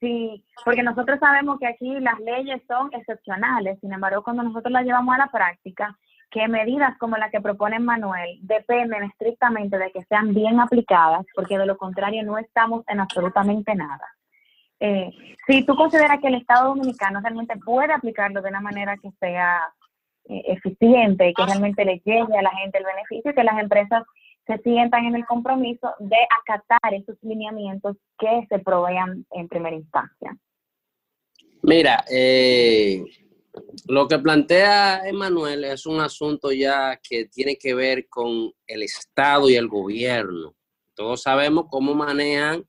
sí, 0.00 0.42
porque 0.64 0.82
nosotros 0.82 1.20
sabemos 1.20 1.58
que 1.58 1.66
aquí 1.66 2.00
las 2.00 2.18
leyes 2.20 2.62
son 2.66 2.88
excepcionales, 2.94 3.78
sin 3.80 3.92
embargo, 3.92 4.24
cuando 4.24 4.44
nosotros 4.44 4.72
las 4.72 4.86
llevamos 4.86 5.14
a 5.14 5.18
la 5.18 5.26
práctica, 5.26 5.94
que 6.30 6.48
medidas 6.48 6.96
como 6.96 7.18
la 7.18 7.28
que 7.28 7.42
propone 7.42 7.78
Manuel 7.80 8.38
dependen 8.40 9.02
estrictamente 9.02 9.76
de 9.76 9.92
que 9.92 10.04
sean 10.04 10.32
bien 10.32 10.58
aplicadas, 10.58 11.26
porque 11.34 11.58
de 11.58 11.66
lo 11.66 11.76
contrario 11.76 12.22
no 12.22 12.38
estamos 12.38 12.82
en 12.88 13.00
absolutamente 13.00 13.74
nada. 13.74 14.08
Eh, 14.80 15.10
si 15.46 15.66
tú 15.66 15.76
consideras 15.76 16.18
que 16.18 16.28
el 16.28 16.36
Estado 16.36 16.68
Dominicano 16.68 17.20
realmente 17.20 17.58
puede 17.58 17.92
aplicarlo 17.92 18.40
de 18.40 18.48
una 18.48 18.62
manera 18.62 18.96
que 18.96 19.10
sea 19.20 19.68
eficiente 20.26 21.28
y 21.28 21.34
que 21.34 21.44
realmente 21.44 21.84
le 21.84 22.00
llegue 22.04 22.36
a 22.38 22.42
la 22.42 22.50
gente 22.56 22.78
el 22.78 22.84
beneficio 22.84 23.30
y 23.30 23.34
que 23.34 23.44
las 23.44 23.58
empresas 23.58 24.04
se 24.46 24.58
sientan 24.58 25.06
en 25.06 25.16
el 25.16 25.24
compromiso 25.26 25.94
de 25.98 26.16
acatar 26.40 26.94
esos 26.94 27.16
lineamientos 27.22 27.96
que 28.18 28.46
se 28.48 28.58
provean 28.58 29.26
en 29.30 29.48
primera 29.48 29.76
instancia. 29.76 30.36
Mira, 31.62 32.04
eh, 32.10 33.02
lo 33.86 34.06
que 34.06 34.18
plantea 34.18 35.08
Emanuel 35.08 35.64
es 35.64 35.86
un 35.86 36.00
asunto 36.00 36.52
ya 36.52 37.00
que 37.02 37.26
tiene 37.26 37.56
que 37.56 37.74
ver 37.74 38.06
con 38.08 38.52
el 38.66 38.82
Estado 38.82 39.48
y 39.48 39.56
el 39.56 39.68
gobierno. 39.68 40.54
Todos 40.94 41.22
sabemos 41.22 41.66
cómo 41.70 41.94
manejan 41.94 42.64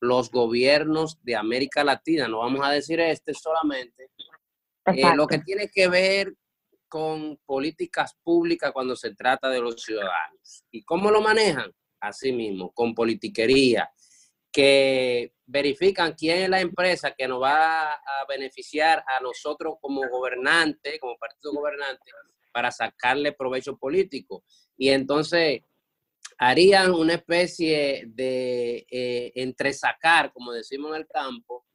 los 0.00 0.30
gobiernos 0.30 1.22
de 1.22 1.36
América 1.36 1.84
Latina, 1.84 2.28
no 2.28 2.38
vamos 2.38 2.60
a 2.64 2.70
decir 2.70 3.00
este 3.00 3.34
solamente. 3.34 4.10
Eh, 4.86 5.14
lo 5.14 5.26
que 5.26 5.38
tiene 5.40 5.68
que 5.68 5.88
ver 5.88 6.32
con 6.88 7.38
políticas 7.44 8.16
públicas 8.22 8.72
cuando 8.72 8.96
se 8.96 9.14
trata 9.14 9.48
de 9.48 9.60
los 9.60 9.82
ciudadanos. 9.82 10.64
¿Y 10.70 10.82
cómo 10.82 11.10
lo 11.10 11.20
manejan? 11.20 11.72
Así 12.00 12.32
mismo, 12.32 12.72
con 12.72 12.94
politiquería, 12.94 13.90
que 14.52 15.34
verifican 15.46 16.14
quién 16.14 16.42
es 16.42 16.48
la 16.48 16.60
empresa 16.60 17.14
que 17.16 17.28
nos 17.28 17.42
va 17.42 17.92
a 17.92 18.26
beneficiar 18.28 19.04
a 19.06 19.20
nosotros 19.20 19.76
como 19.80 20.08
gobernante, 20.08 20.98
como 20.98 21.16
partido 21.18 21.52
gobernante, 21.52 22.10
para 22.52 22.70
sacarle 22.70 23.32
provecho 23.32 23.76
político. 23.76 24.44
Y 24.76 24.90
entonces 24.90 25.62
harían 26.38 26.92
una 26.92 27.14
especie 27.14 28.04
de 28.06 28.86
eh, 28.90 29.32
entresacar, 29.34 30.32
como 30.32 30.52
decimos 30.52 30.90
en 30.90 31.02
el 31.02 31.06
campo, 31.06 31.66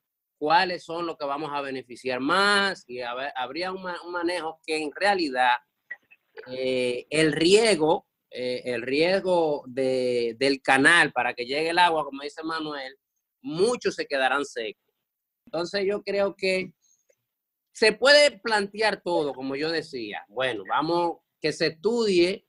cuáles 0.44 0.84
son 0.84 1.06
los 1.06 1.16
que 1.16 1.24
vamos 1.24 1.52
a 1.54 1.62
beneficiar 1.62 2.20
más 2.20 2.84
y 2.86 3.00
habría 3.00 3.72
un, 3.72 3.82
manejo 4.12 4.60
que 4.68 4.84
en 4.84 4.92
realidad 4.92 5.54
eh, 6.48 7.08
el 7.10 7.32
riego, 7.32 8.06
eh, 8.30 8.62
el 8.66 8.82
riego 8.82 9.64
de, 9.68 10.36
del 10.38 10.62
canal 10.62 11.14
para 11.14 11.34
que 11.34 11.46
llegue 11.46 11.70
el 11.70 11.80
agua, 11.80 12.04
como 12.04 12.24
dice 12.24 12.44
Manuel, 12.44 12.94
muchos 13.42 13.96
se 13.96 14.06
quedarán 14.06 14.44
secos. 14.44 14.94
Entonces 15.46 15.86
yo 15.88 16.04
creo 16.04 16.36
que 16.36 16.74
se 17.72 17.94
puede 17.94 18.38
plantear 18.38 19.02
todo, 19.02 19.34
como 19.34 19.56
yo 19.56 19.72
decía. 19.72 20.26
Bueno, 20.28 20.66
vamos, 20.68 21.20
que 21.40 21.54
se 21.54 21.68
estudie 21.68 22.46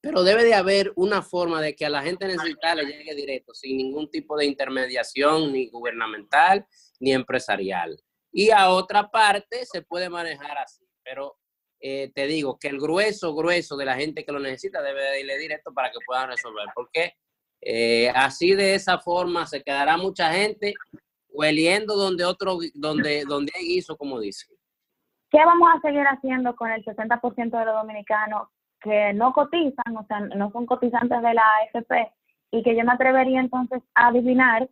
pero 0.00 0.22
debe 0.22 0.44
de 0.44 0.54
haber 0.54 0.92
una 0.96 1.22
forma 1.22 1.60
de 1.60 1.74
que 1.74 1.84
a 1.84 1.90
la 1.90 2.02
gente 2.02 2.26
necesitada 2.26 2.76
le 2.76 2.86
llegue 2.86 3.14
directo, 3.14 3.52
sin 3.54 3.76
ningún 3.76 4.10
tipo 4.10 4.36
de 4.36 4.46
intermediación 4.46 5.52
ni 5.52 5.68
gubernamental 5.68 6.66
ni 7.00 7.12
empresarial. 7.12 8.00
Y 8.32 8.50
a 8.50 8.70
otra 8.70 9.10
parte 9.10 9.64
se 9.66 9.82
puede 9.82 10.08
manejar 10.08 10.58
así, 10.58 10.84
pero 11.02 11.36
eh, 11.80 12.12
te 12.14 12.26
digo 12.26 12.58
que 12.58 12.68
el 12.68 12.78
grueso, 12.78 13.34
grueso 13.34 13.76
de 13.76 13.86
la 13.86 13.96
gente 13.96 14.24
que 14.24 14.32
lo 14.32 14.38
necesita 14.38 14.82
debe 14.82 15.02
de 15.02 15.20
irle 15.20 15.38
directo 15.38 15.72
para 15.72 15.90
que 15.90 15.98
puedan 16.06 16.28
resolver, 16.28 16.66
porque 16.74 17.14
eh, 17.60 18.10
así 18.10 18.54
de 18.54 18.74
esa 18.74 18.98
forma 18.98 19.46
se 19.46 19.62
quedará 19.62 19.96
mucha 19.96 20.32
gente 20.32 20.74
hueliendo 21.28 21.96
donde 21.96 22.24
otro, 22.24 22.58
donde, 22.74 23.24
donde 23.24 23.52
hay 23.56 23.66
guiso, 23.66 23.96
como 23.96 24.20
dice. 24.20 24.46
¿Qué 25.30 25.38
vamos 25.44 25.68
a 25.74 25.80
seguir 25.80 26.04
haciendo 26.04 26.54
con 26.56 26.70
el 26.70 26.84
60% 26.84 27.58
de 27.58 27.64
los 27.64 27.74
dominicanos 27.74 28.48
que 28.88 29.12
no 29.14 29.32
cotizan, 29.32 29.96
o 29.96 30.04
sea, 30.06 30.20
no 30.20 30.50
son 30.50 30.66
cotizantes 30.66 31.22
de 31.22 31.34
la 31.34 31.42
AFP, 31.42 32.10
y 32.50 32.62
que 32.62 32.76
yo 32.76 32.84
me 32.84 32.92
atrevería 32.92 33.40
entonces 33.40 33.82
a 33.94 34.08
adivinar 34.08 34.68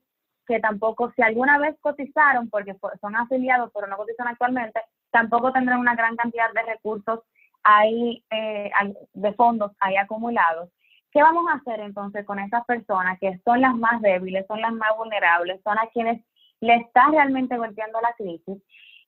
que 0.46 0.60
tampoco, 0.60 1.12
si 1.16 1.22
alguna 1.22 1.58
vez 1.58 1.76
cotizaron, 1.80 2.48
porque 2.48 2.76
son 3.00 3.16
afiliados 3.16 3.70
pero 3.74 3.86
no 3.88 3.96
cotizan 3.96 4.28
actualmente, 4.28 4.80
tampoco 5.10 5.52
tendrán 5.52 5.80
una 5.80 5.94
gran 5.94 6.16
cantidad 6.16 6.52
de 6.52 6.62
recursos 6.62 7.20
ahí, 7.64 8.24
eh, 8.30 8.70
de 9.12 9.32
fondos 9.34 9.72
ahí 9.80 9.96
acumulados. 9.96 10.70
¿Qué 11.10 11.22
vamos 11.22 11.46
a 11.50 11.56
hacer 11.56 11.80
entonces 11.80 12.24
con 12.24 12.38
esas 12.38 12.64
personas 12.64 13.18
que 13.18 13.38
son 13.44 13.60
las 13.60 13.74
más 13.74 14.00
débiles, 14.02 14.46
son 14.46 14.60
las 14.60 14.72
más 14.72 14.96
vulnerables, 14.96 15.60
son 15.64 15.78
a 15.78 15.88
quienes 15.92 16.22
le 16.60 16.76
está 16.76 17.08
realmente 17.10 17.56
golpeando 17.56 18.00
la 18.00 18.12
crisis? 18.16 18.62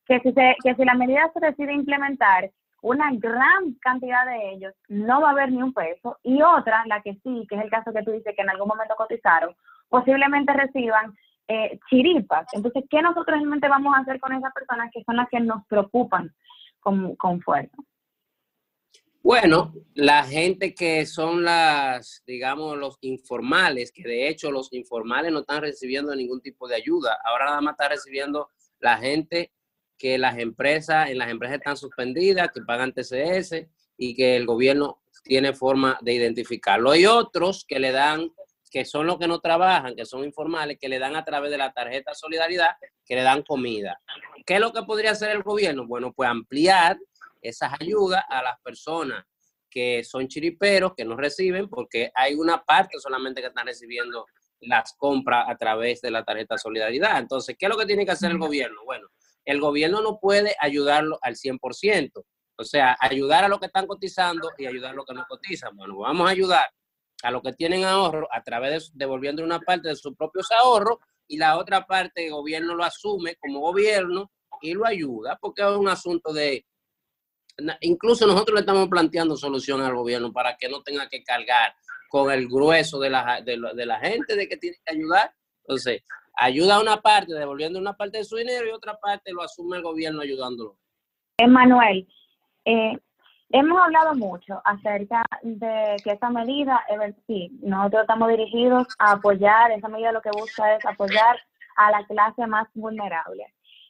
Que 0.07 0.21
si, 0.21 0.33
se, 0.33 0.57
que 0.63 0.75
si 0.75 0.85
la 0.85 0.95
medida 0.95 1.31
se 1.33 1.41
decide 1.41 1.73
implementar, 1.73 2.51
una 2.83 3.11
gran 3.13 3.75
cantidad 3.81 4.25
de 4.27 4.53
ellos 4.53 4.75
no 4.89 5.21
va 5.21 5.29
a 5.29 5.33
haber 5.33 5.51
ni 5.51 5.63
un 5.63 5.73
peso 5.73 6.19
y 6.23 6.41
otra, 6.43 6.85
la 6.87 7.03
que 7.03 7.15
sí, 7.23 7.47
que 7.49 7.57
es 7.57 7.63
el 7.63 7.71
caso 7.71 7.93
que 7.93 8.03
tú 8.03 8.13
dices 8.13 8.35
que 8.37 8.43
en 8.43 8.51
algún 8.51 8.69
momento 8.69 8.95
cotizaron, 8.97 9.55
posiblemente 9.89 10.53
reciban 10.53 11.17
eh, 11.49 11.79
chiripas. 11.89 12.47
Entonces, 12.53 12.85
¿qué 12.91 13.03
nosotros 13.03 13.39
realmente 13.39 13.69
vamos 13.69 13.95
a 13.97 14.01
hacer 14.01 14.21
con 14.21 14.33
esas 14.33 14.53
personas 14.53 14.91
que 14.93 15.03
son 15.05 15.17
las 15.17 15.29
que 15.29 15.41
nos 15.41 15.67
preocupan 15.67 16.33
con, 16.81 17.17
con 17.17 17.41
fuerza? 17.41 17.77
Bueno, 19.23 19.75
la 19.95 20.23
gente 20.25 20.75
que 20.75 21.05
son 21.05 21.45
las, 21.45 22.23
digamos, 22.27 22.79
los 22.79 22.99
informales, 23.01 23.93
que 23.93 24.03
de 24.03 24.29
hecho 24.29 24.51
los 24.51 24.73
informales 24.73 25.33
no 25.33 25.41
están 25.41 25.61
recibiendo 25.61 26.15
ningún 26.15 26.41
tipo 26.41 26.69
de 26.69 26.77
ayuda. 26.77 27.19
Ahora 27.25 27.47
nada 27.47 27.61
más 27.61 27.73
está 27.73 27.89
recibiendo 27.89 28.51
la 28.79 28.97
gente 28.97 29.51
que 29.99 30.17
las 30.17 30.39
empresas, 30.39 31.11
en 31.11 31.19
las 31.19 31.31
empresas 31.31 31.59
están 31.59 31.77
suspendidas, 31.77 32.51
que 32.53 32.63
pagan 32.63 32.93
TCS 32.93 33.67
y 33.97 34.15
que 34.15 34.37
el 34.37 34.47
gobierno 34.47 35.03
tiene 35.25 35.53
forma 35.53 35.99
de 36.01 36.15
identificarlo. 36.15 36.93
Hay 36.93 37.05
otros 37.07 37.65
que 37.67 37.79
le 37.79 37.91
dan, 37.91 38.31
que 38.71 38.85
son 38.85 39.07
los 39.07 39.19
que 39.19 39.27
no 39.27 39.41
trabajan, 39.41 39.97
que 39.97 40.07
son 40.07 40.25
informales, 40.25 40.79
que 40.81 40.89
le 40.89 40.99
dan 40.99 41.17
a 41.17 41.25
través 41.25 41.51
de 41.51 41.59
la 41.59 41.73
tarjeta 41.73 42.15
Solidaridad, 42.15 42.77
que 43.05 43.17
le 43.17 43.23
dan 43.23 43.43
comida. 43.43 44.01
¿Qué 44.47 44.55
es 44.55 44.61
lo 44.61 44.73
que 44.73 44.83
podría 44.83 45.11
hacer 45.11 45.31
el 45.31 45.43
gobierno? 45.43 45.87
Bueno, 45.87 46.13
pues 46.13 46.31
ampliar 46.31 46.99
esas 47.43 47.73
ayudas 47.81 48.23
a 48.29 48.43
las 48.43 48.61
personas 48.61 49.25
que 49.71 50.03
son 50.05 50.29
chiriperos, 50.29 50.95
que 50.97 51.05
no 51.05 51.17
reciben, 51.17 51.69
porque 51.69 52.11
hay 52.15 52.35
una 52.35 52.63
parte 52.63 52.99
solamente 52.99 53.41
que 53.41 53.49
están 53.49 53.67
recibiendo 53.67 54.27
las 54.61 54.95
compras 54.95 55.47
a 55.49 55.57
través 55.57 56.01
de 56.01 56.11
la 56.11 56.25
tarjeta 56.25 56.59
Solidaridad. 56.59 57.19
Entonces, 57.19 57.57
¿qué 57.59 57.67
es 57.67 57.71
lo 57.71 57.79
que 57.79 57.87
tiene 57.87 58.05
que 58.05 58.13
hacer 58.13 58.31
el 58.31 58.39
gobierno? 58.39 58.81
Bueno, 58.85 59.09
el 59.49 59.61
gobierno 59.61 60.03
no 60.03 60.19
puede 60.21 60.55
ayudarlo 60.61 61.19
al 61.23 61.35
100%. 61.35 62.23
O 62.59 62.65
sea, 62.65 62.95
ayudar 63.01 63.45
a 63.45 63.49
los 63.49 63.59
que 63.59 63.67
están 63.67 63.87
cotizando 63.87 64.51
y 64.59 64.67
ayudar 64.67 64.91
a 64.91 64.95
los 64.95 65.07
que 65.07 65.15
no 65.15 65.25
cotizan. 65.27 65.75
Bueno, 65.75 65.97
vamos 65.97 66.29
a 66.29 66.33
ayudar 66.33 66.69
a 67.23 67.31
los 67.31 67.41
que 67.41 67.55
tienen 67.55 67.85
ahorro 67.85 68.29
a 68.31 68.43
través 68.43 68.93
de 68.93 68.99
devolviendo 68.99 69.43
una 69.43 69.59
parte 69.59 69.89
de 69.89 69.97
sus 69.97 70.15
propios 70.15 70.49
ahorros 70.53 70.99
y 71.27 71.39
la 71.39 71.57
otra 71.57 71.87
parte 71.87 72.27
el 72.27 72.33
gobierno 72.33 72.75
lo 72.75 72.85
asume 72.85 73.37
como 73.37 73.61
gobierno 73.61 74.31
y 74.61 74.75
lo 74.75 74.85
ayuda 74.85 75.39
porque 75.41 75.63
es 75.63 75.69
un 75.69 75.89
asunto 75.89 76.31
de... 76.35 76.67
Incluso 77.81 78.27
nosotros 78.27 78.55
le 78.55 78.61
estamos 78.61 78.87
planteando 78.89 79.35
soluciones 79.35 79.87
al 79.87 79.97
gobierno 79.97 80.31
para 80.31 80.59
que 80.59 80.69
no 80.69 80.83
tenga 80.83 81.09
que 81.09 81.25
cargar 81.25 81.75
con 82.11 82.31
el 82.31 82.49
grueso 82.49 83.01
de 83.01 83.09
la, 83.09 83.41
de, 83.41 83.59
de 83.75 83.87
la 83.87 83.99
gente 83.99 84.37
de 84.37 84.47
que 84.47 84.59
tiene 84.59 84.77
que 84.85 84.95
ayudar. 84.95 85.35
Entonces, 85.63 86.03
ayuda 86.39 86.77
a 86.77 86.81
una 86.81 86.97
parte 86.99 87.35
devolviendo 87.35 87.79
una 87.79 87.95
parte 87.95 88.19
de 88.19 88.25
su 88.25 88.37
dinero 88.37 88.67
y 88.67 88.71
otra 88.71 88.99
parte 88.99 89.33
lo 89.33 89.43
asume 89.43 89.77
el 89.77 89.83
gobierno 89.83 90.23
ayudándolo. 90.23 90.77
Emanuel, 91.39 92.07
eh, 92.65 92.99
Hemos 93.51 93.81
hablado 93.81 94.15
mucho 94.15 94.61
acerca 94.63 95.25
de 95.41 95.97
que 96.05 96.11
esa 96.11 96.29
medida, 96.29 96.85
sí, 97.27 97.51
nosotros 97.63 98.03
estamos 98.03 98.29
dirigidos 98.29 98.87
a 98.99 99.13
apoyar, 99.13 99.71
esa 99.71 99.89
medida 99.89 100.13
lo 100.13 100.21
que 100.21 100.31
busca 100.31 100.75
es 100.75 100.85
apoyar 100.85 101.39
a 101.77 101.91
la 101.91 102.05
clase 102.07 102.47
más 102.47 102.69
vulnerable. 102.75 103.47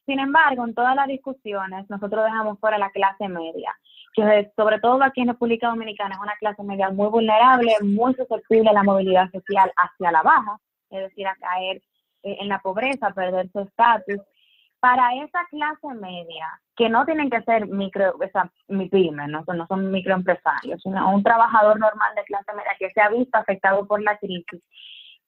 Sin 0.07 0.21
embargo, 0.21 0.65
en 0.65 0.75
todas 0.75 0.95
las 0.95 1.09
discusiones, 1.09 1.91
nosotros 1.91 2.25
dejamos 2.25 2.61
fuera 2.61 2.79
la 2.79 2.91
clase 2.91 3.27
media, 3.27 3.77
que 4.15 4.53
sobre 4.55 4.79
todo 4.79 5.03
aquí 5.03 5.23
en 5.23 5.29
República 5.29 5.71
Dominicana 5.71 6.15
es 6.15 6.21
una 6.21 6.37
clase 6.37 6.63
media 6.63 6.91
muy 6.91 7.09
vulnerable, 7.09 7.75
muy 7.83 8.15
susceptible 8.15 8.71
a 8.71 8.75
la 8.75 8.85
movilidad 8.85 9.29
social 9.33 9.73
hacia 9.77 10.13
la 10.13 10.23
baja, 10.23 10.57
es 10.91 11.01
decir, 11.01 11.27
a 11.27 11.35
caer 11.35 11.79
eh, 11.79 11.83
en 12.23 12.49
la 12.49 12.61
pobreza, 12.61 13.11
perder 13.11 13.51
su 13.51 13.61
estatus 13.61 14.21
para 14.81 15.15
esa 15.17 15.45
clase 15.51 15.95
media, 16.01 16.47
que 16.77 16.89
no 16.89 17.05
tienen 17.05 17.31
que 17.31 17.43
ser 17.43 17.67
micro, 17.67 18.15
o 18.15 18.29
sea, 18.31 18.51
mi 18.69 18.89
¿no? 19.11 19.45
no 19.47 19.67
son 19.67 19.91
microempresarios, 19.91 20.81
sino 20.83 21.15
un 21.15 21.23
trabajador 21.23 21.81
normal 21.81 22.15
de 22.15 22.25
clase 22.25 22.53
media 22.55 22.77
que 22.79 22.91
se 22.91 23.01
ha 23.01 23.09
visto 23.09 23.37
afectado 23.39 23.87
por 23.87 24.01
la 24.03 24.17
crisis, 24.19 24.63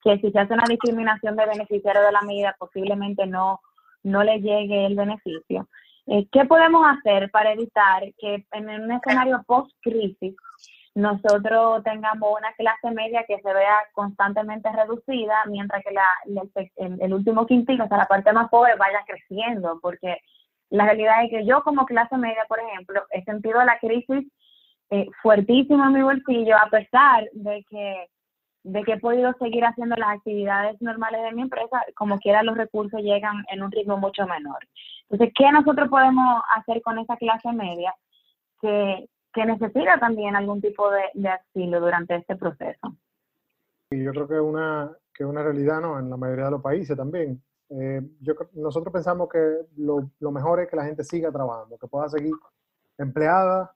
que 0.03 0.17
si 0.19 0.31
se 0.31 0.39
hace 0.39 0.53
una 0.53 0.63
discriminación 0.67 1.35
de 1.35 1.45
beneficiario 1.45 2.01
de 2.01 2.11
la 2.11 2.21
medida, 2.21 2.55
posiblemente 2.57 3.27
no, 3.27 3.59
no 4.03 4.23
le 4.23 4.39
llegue 4.39 4.85
el 4.85 4.95
beneficio. 4.95 5.67
Eh, 6.07 6.27
¿Qué 6.31 6.45
podemos 6.45 6.85
hacer 6.87 7.29
para 7.29 7.51
evitar 7.51 8.03
que 8.17 8.45
en 8.51 8.69
un 8.69 8.91
escenario 8.91 9.43
post-crisis 9.45 10.35
nosotros 10.93 11.83
tengamos 11.83 12.37
una 12.37 12.51
clase 12.53 12.91
media 12.91 13.23
que 13.27 13.39
se 13.39 13.53
vea 13.53 13.77
constantemente 13.93 14.69
reducida, 14.71 15.45
mientras 15.47 15.83
que 15.83 15.91
la, 15.91 16.05
el, 16.75 17.13
último 17.13 17.45
quintil, 17.45 17.81
o 17.81 17.87
sea, 17.87 17.97
la 17.97 18.07
parte 18.07 18.33
más 18.33 18.49
pobre, 18.49 18.75
vaya 18.75 18.99
creciendo, 19.07 19.79
porque 19.81 20.17
la 20.69 20.85
realidad 20.85 21.23
es 21.23 21.29
que 21.29 21.45
yo 21.45 21.63
como 21.63 21.85
clase 21.85 22.17
media, 22.17 22.45
por 22.47 22.59
ejemplo, 22.59 23.03
he 23.11 23.23
sentido 23.23 23.63
la 23.63 23.79
crisis 23.79 24.27
eh, 24.89 25.07
fuertísima 25.21 25.87
en 25.87 25.93
mi 25.93 26.01
bolsillo, 26.01 26.57
a 26.57 26.69
pesar 26.69 27.29
de 27.33 27.65
que 27.69 28.07
de 28.63 28.83
que 28.83 28.93
he 28.93 28.99
podido 28.99 29.33
seguir 29.39 29.65
haciendo 29.65 29.95
las 29.95 30.09
actividades 30.09 30.79
normales 30.81 31.23
de 31.23 31.31
mi 31.31 31.41
empresa, 31.41 31.81
como 31.95 32.19
quiera 32.19 32.43
los 32.43 32.55
recursos 32.55 33.01
llegan 33.01 33.43
en 33.49 33.63
un 33.63 33.71
ritmo 33.71 33.97
mucho 33.97 34.27
menor. 34.27 34.59
Entonces, 35.09 35.33
¿qué 35.35 35.51
nosotros 35.51 35.89
podemos 35.89 36.43
hacer 36.55 36.81
con 36.81 36.99
esa 36.99 37.17
clase 37.17 37.51
media 37.53 37.93
que, 38.61 39.07
que 39.33 39.45
necesita 39.45 39.99
también 39.99 40.35
algún 40.35 40.61
tipo 40.61 40.89
de, 40.91 41.03
de 41.13 41.29
asilo 41.29 41.79
durante 41.79 42.15
este 42.15 42.35
proceso. 42.35 42.95
Y 43.91 44.03
yo 44.03 44.11
creo 44.11 44.27
que 44.27 44.39
una, 44.39 44.91
que 45.13 45.25
una 45.25 45.43
realidad 45.43 45.81
¿no? 45.81 45.99
en 45.99 46.09
la 46.09 46.17
mayoría 46.17 46.45
de 46.45 46.51
los 46.51 46.61
países 46.61 46.95
también. 46.95 47.41
Eh, 47.69 48.01
yo, 48.19 48.33
nosotros 48.53 48.91
pensamos 48.91 49.29
que 49.29 49.39
lo, 49.77 50.11
lo, 50.19 50.31
mejor 50.31 50.59
es 50.59 50.69
que 50.69 50.75
la 50.75 50.85
gente 50.85 51.03
siga 51.03 51.31
trabajando, 51.31 51.77
que 51.77 51.87
pueda 51.87 52.09
seguir 52.09 52.33
empleada. 52.97 53.73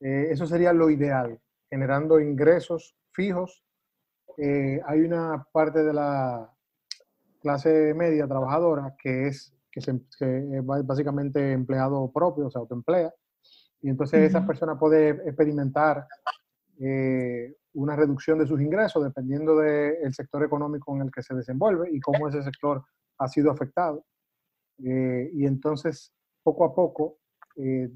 Eh, 0.00 0.28
eso 0.30 0.46
sería 0.46 0.72
lo 0.72 0.90
ideal, 0.90 1.40
generando 1.68 2.20
ingresos 2.20 2.96
fijos. 3.12 3.64
Eh, 4.36 4.80
hay 4.86 5.00
una 5.00 5.46
parte 5.52 5.82
de 5.82 5.92
la 5.92 6.50
clase 7.40 7.94
media 7.94 8.26
trabajadora 8.26 8.94
que 8.98 9.28
es, 9.28 9.52
que, 9.70 9.80
se, 9.80 10.00
que 10.18 10.58
es 10.58 10.64
básicamente 10.64 11.52
empleado 11.52 12.10
propio, 12.12 12.46
o 12.46 12.50
sea, 12.50 12.60
autoemplea 12.60 13.12
y 13.84 13.90
entonces 13.90 14.30
esa 14.30 14.46
persona 14.46 14.78
puede 14.78 15.10
experimentar 15.28 16.06
eh, 16.80 17.54
una 17.74 17.94
reducción 17.94 18.38
de 18.38 18.46
sus 18.46 18.58
ingresos 18.58 19.04
dependiendo 19.04 19.58
del 19.58 20.14
sector 20.14 20.42
económico 20.42 20.96
en 20.96 21.02
el 21.02 21.12
que 21.12 21.22
se 21.22 21.34
desenvuelve 21.34 21.90
y 21.92 22.00
cómo 22.00 22.26
ese 22.26 22.42
sector 22.42 22.82
ha 23.18 23.28
sido 23.28 23.50
afectado. 23.50 24.06
Eh, 24.82 25.30
y 25.34 25.44
entonces, 25.44 26.14
poco 26.42 26.64
a 26.64 26.74
poco, 26.74 27.18
eh, 27.56 27.90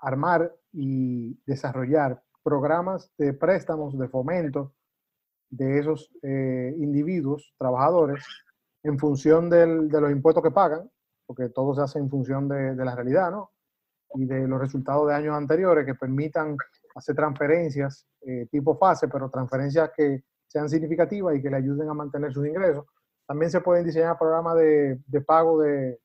armar 0.00 0.52
y 0.72 1.38
desarrollar 1.46 2.20
programas 2.42 3.12
de 3.16 3.32
préstamos, 3.32 3.96
de 3.96 4.08
fomento 4.08 4.74
de 5.48 5.78
esos 5.78 6.10
individuos, 6.22 7.54
trabajadores, 7.56 8.24
en 8.82 8.98
función 8.98 9.48
del, 9.48 9.88
de 9.88 10.00
los 10.00 10.10
impuestos 10.10 10.42
que 10.42 10.50
pagan, 10.50 10.90
porque 11.24 11.50
todo 11.50 11.72
se 11.76 11.82
hace 11.82 12.00
en 12.00 12.10
función 12.10 12.48
de, 12.48 12.74
de 12.74 12.84
la 12.84 12.96
realidad, 12.96 13.30
¿no? 13.30 13.52
Y 14.14 14.26
de 14.26 14.46
los 14.46 14.60
resultados 14.60 15.08
de 15.08 15.14
años 15.14 15.36
anteriores 15.36 15.86
que 15.86 15.94
permitan 15.94 16.56
hacer 16.94 17.14
transferencias 17.14 18.06
eh, 18.22 18.46
tipo 18.50 18.76
fase, 18.76 19.08
pero 19.08 19.30
transferencias 19.30 19.90
que 19.96 20.24
sean 20.46 20.68
significativas 20.68 21.36
y 21.36 21.42
que 21.42 21.50
le 21.50 21.56
ayuden 21.56 21.88
a 21.88 21.94
mantener 21.94 22.32
sus 22.32 22.46
ingresos. 22.46 22.84
También 23.26 23.50
se 23.50 23.60
pueden 23.60 23.84
diseñar 23.84 24.18
programas 24.18 24.56
de, 24.56 25.00
de 25.06 25.20
pago 25.20 25.60
de, 25.60 26.00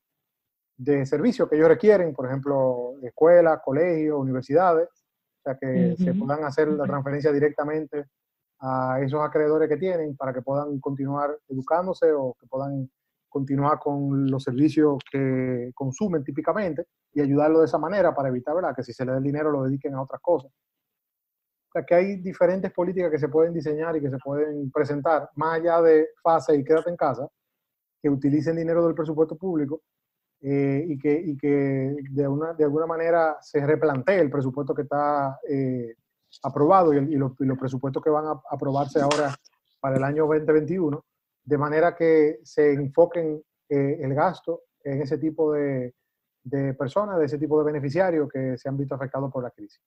de 0.76 1.06
servicios 1.06 1.48
que 1.48 1.56
ellos 1.56 1.68
requieren, 1.68 2.14
por 2.14 2.26
ejemplo, 2.26 2.94
escuelas, 3.02 3.60
colegios, 3.64 4.18
universidades, 4.18 4.88
o 4.88 5.42
sea, 5.42 5.56
que 5.56 5.96
se 5.96 6.14
puedan 6.14 6.44
hacer 6.44 6.68
la 6.68 6.84
transferencia 6.84 7.32
directamente 7.32 8.06
a 8.60 9.00
esos 9.02 9.20
acreedores 9.20 9.68
que 9.68 9.76
tienen 9.76 10.16
para 10.16 10.32
que 10.32 10.42
puedan 10.42 10.78
continuar 10.80 11.36
educándose 11.48 12.12
o 12.12 12.34
que 12.38 12.46
puedan 12.46 12.90
continuar 13.36 13.78
con 13.78 14.30
los 14.30 14.42
servicios 14.42 14.96
que 15.12 15.70
consumen 15.74 16.24
típicamente 16.24 16.86
y 17.12 17.20
ayudarlo 17.20 17.58
de 17.58 17.66
esa 17.66 17.76
manera 17.76 18.14
para 18.14 18.30
evitar 18.30 18.54
¿verdad? 18.54 18.74
que 18.74 18.82
si 18.82 18.94
se 18.94 19.04
le 19.04 19.12
da 19.12 19.18
el 19.18 19.24
dinero 19.24 19.50
lo 19.50 19.64
dediquen 19.64 19.92
a 19.94 20.00
otras 20.00 20.22
cosas. 20.22 20.50
O 20.50 21.70
sea, 21.70 21.84
que 21.84 21.94
hay 21.94 22.16
diferentes 22.16 22.72
políticas 22.72 23.10
que 23.10 23.18
se 23.18 23.28
pueden 23.28 23.52
diseñar 23.52 23.94
y 23.94 24.00
que 24.00 24.08
se 24.08 24.16
pueden 24.16 24.70
presentar, 24.70 25.28
más 25.34 25.60
allá 25.60 25.82
de 25.82 26.08
fase 26.22 26.56
y 26.56 26.64
quédate 26.64 26.88
en 26.88 26.96
casa, 26.96 27.28
que 28.00 28.08
utilicen 28.08 28.56
dinero 28.56 28.86
del 28.86 28.94
presupuesto 28.94 29.36
público 29.36 29.82
eh, 30.40 30.86
y 30.88 30.98
que, 30.98 31.12
y 31.12 31.36
que 31.36 31.94
de, 32.10 32.26
una, 32.26 32.54
de 32.54 32.64
alguna 32.64 32.86
manera 32.86 33.36
se 33.42 33.66
replantee 33.66 34.20
el 34.20 34.30
presupuesto 34.30 34.74
que 34.74 34.82
está 34.82 35.38
eh, 35.46 35.94
aprobado 36.42 36.94
y, 36.94 36.96
y, 36.96 37.16
los, 37.16 37.32
y, 37.38 37.44
los, 37.44 37.58
presupuestos 37.58 38.02
que 38.02 38.08
van 38.08 38.28
a 38.28 38.40
aprobarse 38.50 38.98
ahora 39.02 39.34
para 39.78 39.96
el 39.98 40.04
año 40.04 40.26
2021 40.26 41.04
de 41.46 41.58
manera 41.58 41.94
que 41.94 42.40
se 42.42 42.72
enfoquen 42.72 43.40
eh, 43.68 43.98
el 44.00 44.14
gasto 44.14 44.62
en 44.82 45.00
ese 45.00 45.16
tipo 45.16 45.52
de, 45.52 45.94
de, 46.42 46.74
personas, 46.74 47.18
de 47.18 47.26
ese 47.26 47.38
tipo 47.38 47.58
de 47.58 47.72
beneficiarios 47.72 48.28
que 48.28 48.58
se 48.58 48.68
han 48.68 48.76
visto 48.76 48.94
afectados 48.94 49.32
por 49.32 49.44
la 49.44 49.50
crisis. 49.50 49.80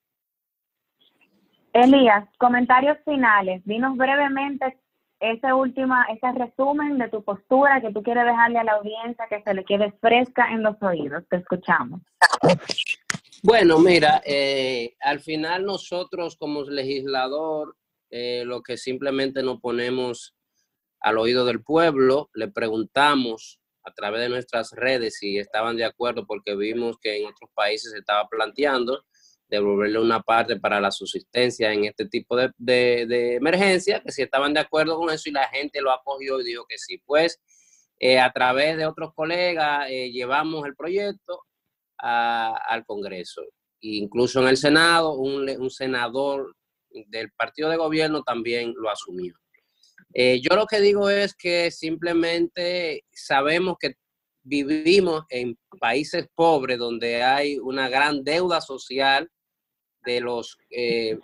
Elías, 1.74 2.28
comentarios 2.38 2.97
finales. 3.05 3.62
Dinos 3.66 3.95
brevemente 3.95 4.80
ese, 5.20 5.51
última, 5.53 6.05
ese 6.05 6.32
resumen 6.32 6.97
de 6.97 7.10
tu 7.10 7.24
postura 7.24 7.82
que 7.82 7.91
tú 7.91 8.01
quieres 8.01 8.26
dejarle 8.26 8.60
a 8.60 8.64
la 8.64 8.74
audiencia 8.74 9.28
que 9.30 9.43
se 9.43 9.53
le 9.53 9.66
quede 9.66 9.91
fresca 9.99 10.51
en 10.51 10.64
los 10.64 10.82
oídos. 10.82 11.24
Te 11.30 11.38
escuchamos. 11.38 12.01
Bueno, 13.43 13.80
mira, 13.80 14.22
eh, 14.26 14.95
al 15.01 15.20
final 15.20 15.66
nosotros 15.66 16.38
como 16.38 16.64
legislador, 16.64 17.76
eh, 18.10 18.43
lo 18.45 18.62
que 18.62 18.78
simplemente 18.78 19.43
nos 19.43 19.60
ponemos 19.60 20.36
al 21.00 21.18
oído 21.18 21.45
del 21.45 21.64
pueblo, 21.64 22.30
le 22.34 22.47
preguntamos 22.47 23.60
a 23.84 23.93
través 23.93 24.22
de 24.22 24.30
nuestras 24.30 24.72
redes 24.72 25.18
si 25.18 25.38
estaban 25.38 25.78
de 25.78 25.86
acuerdo 25.86 26.26
porque 26.26 26.56
vimos 26.56 26.97
que 27.00 27.18
en 27.18 27.28
otros 27.28 27.50
países 27.54 27.91
se 27.91 28.00
estaba 28.00 28.28
planteando 28.28 29.06
devolverle 29.50 30.00
una 30.00 30.22
parte 30.22 30.60
para 30.60 30.80
la 30.80 30.91
subsistencia 30.91 31.74
en 31.74 31.86
este 31.86 32.06
tipo 32.06 32.38
de, 32.38 33.36
emergencia, 33.36 34.02
que 34.02 34.12
si 34.12 34.22
estaban 34.22 34.54
de 34.54 34.60
acuerdo 34.60 34.97
con 34.97 35.10
eso 35.10 35.30
y 35.30 35.34
la 35.34 35.47
gente 35.47 35.82
lo 35.82 35.91
acogió 35.91 36.39
y 36.39 36.45
dijo 36.45 36.66
que 36.68 36.78
sí. 36.78 37.02
Pues 37.04 37.41
eh, 38.00 38.20
a 38.20 38.32
través 38.32 38.78
de 38.78 38.86
otros 38.86 39.14
colegas 39.14 39.88
eh, 39.89 40.12
llevamos 40.12 40.66
el 40.66 40.76
proyecto 40.76 41.43
al 41.97 42.86
Congreso. 42.86 43.41
incluso 43.82 44.41
en 44.41 44.47
el 44.47 44.58
Senado, 44.58 45.16
un, 45.16 45.50
un 45.50 45.70
senador 45.70 46.56
del 47.08 47.32
partido 47.32 47.70
de 47.70 47.76
gobierno 47.76 48.24
también 48.24 48.74
lo 48.78 48.89
asumió. 48.89 49.36
Eh, 50.14 50.41
yo 50.41 50.56
lo 50.56 50.66
que 50.66 50.80
digo 50.80 51.10
es 51.10 51.36
que 51.36 51.72
simplemente 51.72 53.06
sabemos 53.12 53.78
que 53.80 53.95
vivimos 54.41 55.26
en 55.30 55.58
países 55.80 56.28
pobres 56.34 56.80
donde 56.80 57.22
hay 57.24 57.60
una 57.60 57.89
gran 57.89 58.24
deuda 58.24 58.62
social 58.62 59.30
de 60.06 60.22
los 60.22 60.58
eh, 60.72 61.20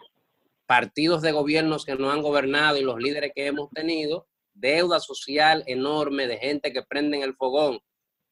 partidos 0.65 1.21
de 1.21 1.31
gobiernos 1.31 1.85
que 1.85 1.95
no 1.95 2.11
han 2.11 2.21
gobernado 2.21 2.77
y 2.77 2.83
los 2.83 2.99
líderes 2.99 3.31
que 3.33 3.47
hemos 3.47 3.69
tenido, 3.71 4.27
deuda 4.53 4.99
social 4.99 5.63
enorme 5.67 6.27
de 6.27 6.37
gente 6.37 6.71
que 6.71 6.83
prenden 6.83 7.21
el 7.21 7.35
fogón 7.35 7.79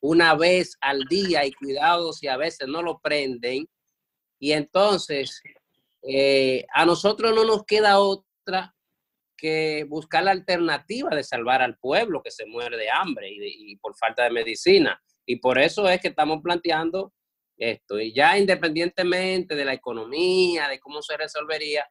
una 0.03 0.35
vez 0.35 0.77
al 0.81 1.05
día 1.05 1.45
y 1.45 1.53
cuidado 1.53 2.11
si 2.11 2.27
a 2.27 2.35
veces 2.35 2.67
no 2.67 2.81
lo 2.81 2.99
prenden. 2.99 3.67
Y 4.37 4.51
entonces, 4.51 5.41
eh, 6.01 6.65
a 6.73 6.85
nosotros 6.85 7.33
no 7.33 7.45
nos 7.45 7.63
queda 7.63 7.99
otra 7.99 8.72
que 9.43 9.85
buscar 9.89 10.23
la 10.23 10.31
alternativa 10.31 11.09
de 11.09 11.21
salvar 11.21 11.61
al 11.61 11.77
pueblo 11.77 12.23
que 12.23 12.31
se 12.31 12.45
muere 12.45 12.77
de 12.77 12.89
hambre 12.89 13.27
y, 13.29 13.75
por 13.75 13.93
falta 13.97 14.23
de 14.23 14.29
medicina. 14.29 15.03
Y 15.25 15.35
por 15.35 15.59
eso 15.59 15.89
es 15.89 15.99
que 15.99 16.07
estamos 16.07 16.41
planteando 16.41 17.13
esto. 17.57 17.99
Y 17.99 18.13
ya 18.13 18.37
independientemente 18.37 19.53
de 19.53 19.65
la 19.65 19.73
economía, 19.73 20.69
de 20.69 20.79
cómo 20.79 21.01
se 21.01 21.17
resolvería, 21.17 21.85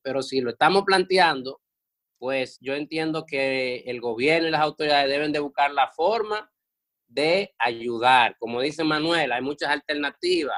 pero 0.00 0.22
si 0.22 0.40
lo 0.40 0.48
estamos 0.48 0.84
planteando, 0.84 1.60
pues 2.18 2.56
yo 2.62 2.74
entiendo 2.74 3.26
que 3.26 3.80
el 3.80 4.00
gobierno 4.00 4.48
y 4.48 4.52
las 4.52 4.62
autoridades 4.62 5.10
deben 5.10 5.32
de 5.32 5.40
buscar 5.40 5.72
la 5.72 5.88
forma 5.88 6.50
de 7.06 7.54
ayudar. 7.58 8.34
Como 8.38 8.62
dice 8.62 8.82
Manuel, 8.82 9.30
hay 9.30 9.42
muchas 9.42 9.68
alternativas. 9.68 10.56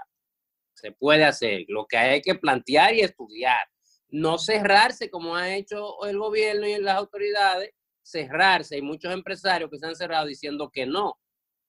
se 0.75 0.93
puede 0.93 1.25
hacer. 1.25 1.65
Lo 1.67 1.87
que 1.87 1.97
hay 1.97 2.23
que 2.23 2.37
plantear 2.37 2.95
y 2.95 3.01
estudiar. 3.01 3.67
No 4.15 4.39
cerrarse 4.39 5.11
como 5.11 5.35
ha 5.35 5.57
hecho 5.57 6.05
el 6.07 6.17
gobierno 6.19 6.69
y 6.69 6.81
las 6.81 6.99
autoridades, 6.99 7.73
cerrarse. 8.01 8.77
Hay 8.77 8.83
muchos 8.83 9.13
empresarios 9.13 9.69
que 9.69 9.77
se 9.77 9.87
han 9.87 9.97
cerrado 9.97 10.27
diciendo 10.27 10.71
que 10.73 10.87
no. 10.87 11.19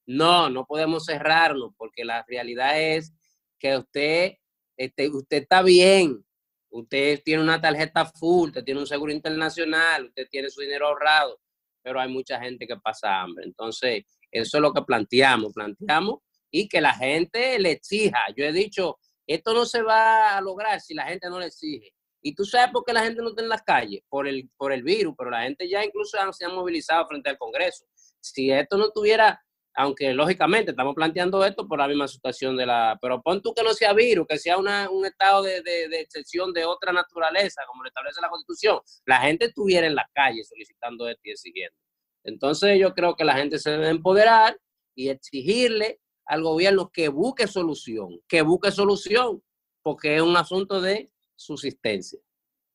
No, 0.05 0.47
no 0.51 0.63
podemos 0.67 1.05
cerrarnos 1.05 1.71
porque 1.75 2.05
la 2.05 2.23
realidad 2.27 2.79
es 2.79 3.11
que 3.57 3.75
usted, 3.75 4.33
este, 4.77 5.09
usted 5.09 5.37
está 5.37 5.63
bien, 5.63 6.23
usted 6.69 7.19
tiene 7.25 7.41
una 7.41 7.59
tarjeta 7.59 8.05
full, 8.05 8.49
usted 8.49 8.63
tiene 8.63 8.79
un 8.79 8.85
seguro 8.85 9.11
internacional, 9.11 10.05
usted 10.05 10.27
tiene 10.29 10.51
su 10.51 10.61
dinero 10.61 10.85
ahorrado, 10.85 11.41
pero 11.81 11.99
hay 11.99 12.09
mucha 12.09 12.39
gente 12.39 12.67
que 12.67 12.77
pasa 12.77 13.23
hambre. 13.23 13.45
Entonces, 13.45 14.03
eso 14.29 14.57
es 14.57 14.61
lo 14.61 14.71
que 14.71 14.83
planteamos, 14.83 15.51
planteamos 15.51 16.19
y 16.51 16.69
que 16.69 16.79
la 16.79 16.93
gente 16.93 17.57
le 17.57 17.71
exija. 17.71 18.19
Yo 18.37 18.45
he 18.45 18.53
dicho, 18.53 18.99
esto 19.25 19.51
no 19.51 19.65
se 19.65 19.81
va 19.81 20.37
a 20.37 20.41
lograr 20.41 20.79
si 20.79 20.93
la 20.93 21.07
gente 21.07 21.27
no 21.27 21.39
le 21.39 21.47
exige. 21.47 21.91
Y 22.28 22.34
tú 22.34 22.43
sabes 22.43 22.71
por 22.73 22.84
qué 22.84 22.91
la 22.91 23.03
gente 23.03 23.21
no 23.21 23.30
está 23.30 23.43
en 23.43 23.49
las 23.49 23.61
calles, 23.61 24.01
por 24.09 24.28
el, 24.28 24.49
por 24.57 24.73
el 24.73 24.82
virus, 24.82 25.13
pero 25.15 25.30
la 25.30 25.43
gente 25.43 25.69
ya 25.69 25.86
incluso 25.86 26.17
se 26.32 26.43
ha 26.43 26.49
movilizado 26.49 27.07
frente 27.07 27.30
al 27.30 27.38
Congreso. 27.38 27.86
Si 28.19 28.49
esto 28.49 28.80
no 28.80 28.89
tuviera, 28.89 29.39
aunque 29.76 30.11
lógicamente 30.11 30.71
estamos 30.71 30.95
planteando 30.95 31.45
esto 31.45 31.67
por 31.67 31.78
la 31.78 31.88
misma 31.88 32.07
situación 32.07 32.57
de 32.57 32.65
la, 32.65 32.97
pero 32.99 33.21
pon 33.21 33.43
tú 33.43 33.53
que 33.53 33.61
no 33.61 33.76
sea 33.76 33.93
virus, 33.93 34.26
que 34.28 34.39
sea 34.39 34.57
una, 34.57 34.89
un 34.89 35.05
estado 35.05 35.43
de, 35.43 35.61
de, 35.61 35.88
de, 35.88 35.99
excepción 35.99 36.51
de 36.51 36.65
otra 36.65 36.91
naturaleza, 36.91 37.61
como 37.67 37.84
lo 37.84 37.89
establece 37.89 38.19
la 38.19 38.30
Constitución, 38.30 38.80
la 39.05 39.19
gente 39.19 39.45
estuviera 39.45 39.86
en 39.86 39.93
las 39.93 40.07
calles 40.11 40.47
solicitando 40.47 41.07
esto 41.07 41.21
y 41.26 41.30
exigiendo. 41.30 41.78
Entonces 42.23 42.80
yo 42.80 42.95
creo 42.95 43.15
que 43.15 43.23
la 43.23 43.36
gente 43.36 43.59
se 43.59 43.69
debe 43.69 43.89
empoderar 43.89 44.57
y 44.95 45.09
exigirle 45.09 45.99
al 46.26 46.41
gobierno 46.41 46.89
que 46.91 47.07
busque 47.07 47.45
solución, 47.45 48.19
que 48.28 48.41
busque 48.41 48.71
solución, 48.71 49.43
porque 49.84 50.15
es 50.15 50.23
un 50.23 50.36
asunto 50.36 50.82
de 50.82 51.11
subsistencia. 51.36 52.19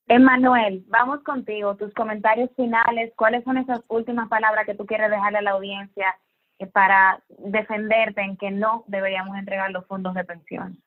Emanuel, 0.07 0.83
vamos 0.87 1.23
contigo, 1.23 1.75
tus 1.75 1.93
comentarios 1.93 2.49
finales, 2.55 3.13
¿cuáles 3.15 3.43
son 3.43 3.57
esas 3.57 3.81
últimas 3.87 4.27
palabras 4.27 4.65
que 4.65 4.75
tú 4.75 4.85
quieres 4.85 5.09
dejarle 5.09 5.37
a 5.37 5.41
la 5.41 5.51
audiencia 5.51 6.15
eh, 6.59 6.67
para 6.67 7.23
defenderte 7.39 8.21
en 8.21 8.35
que 8.35 8.51
no 8.51 8.83
deberíamos 8.87 9.37
entregar 9.37 9.71
los 9.71 9.85
fondos 9.87 10.13
de 10.13 10.25
pensión? 10.25 10.81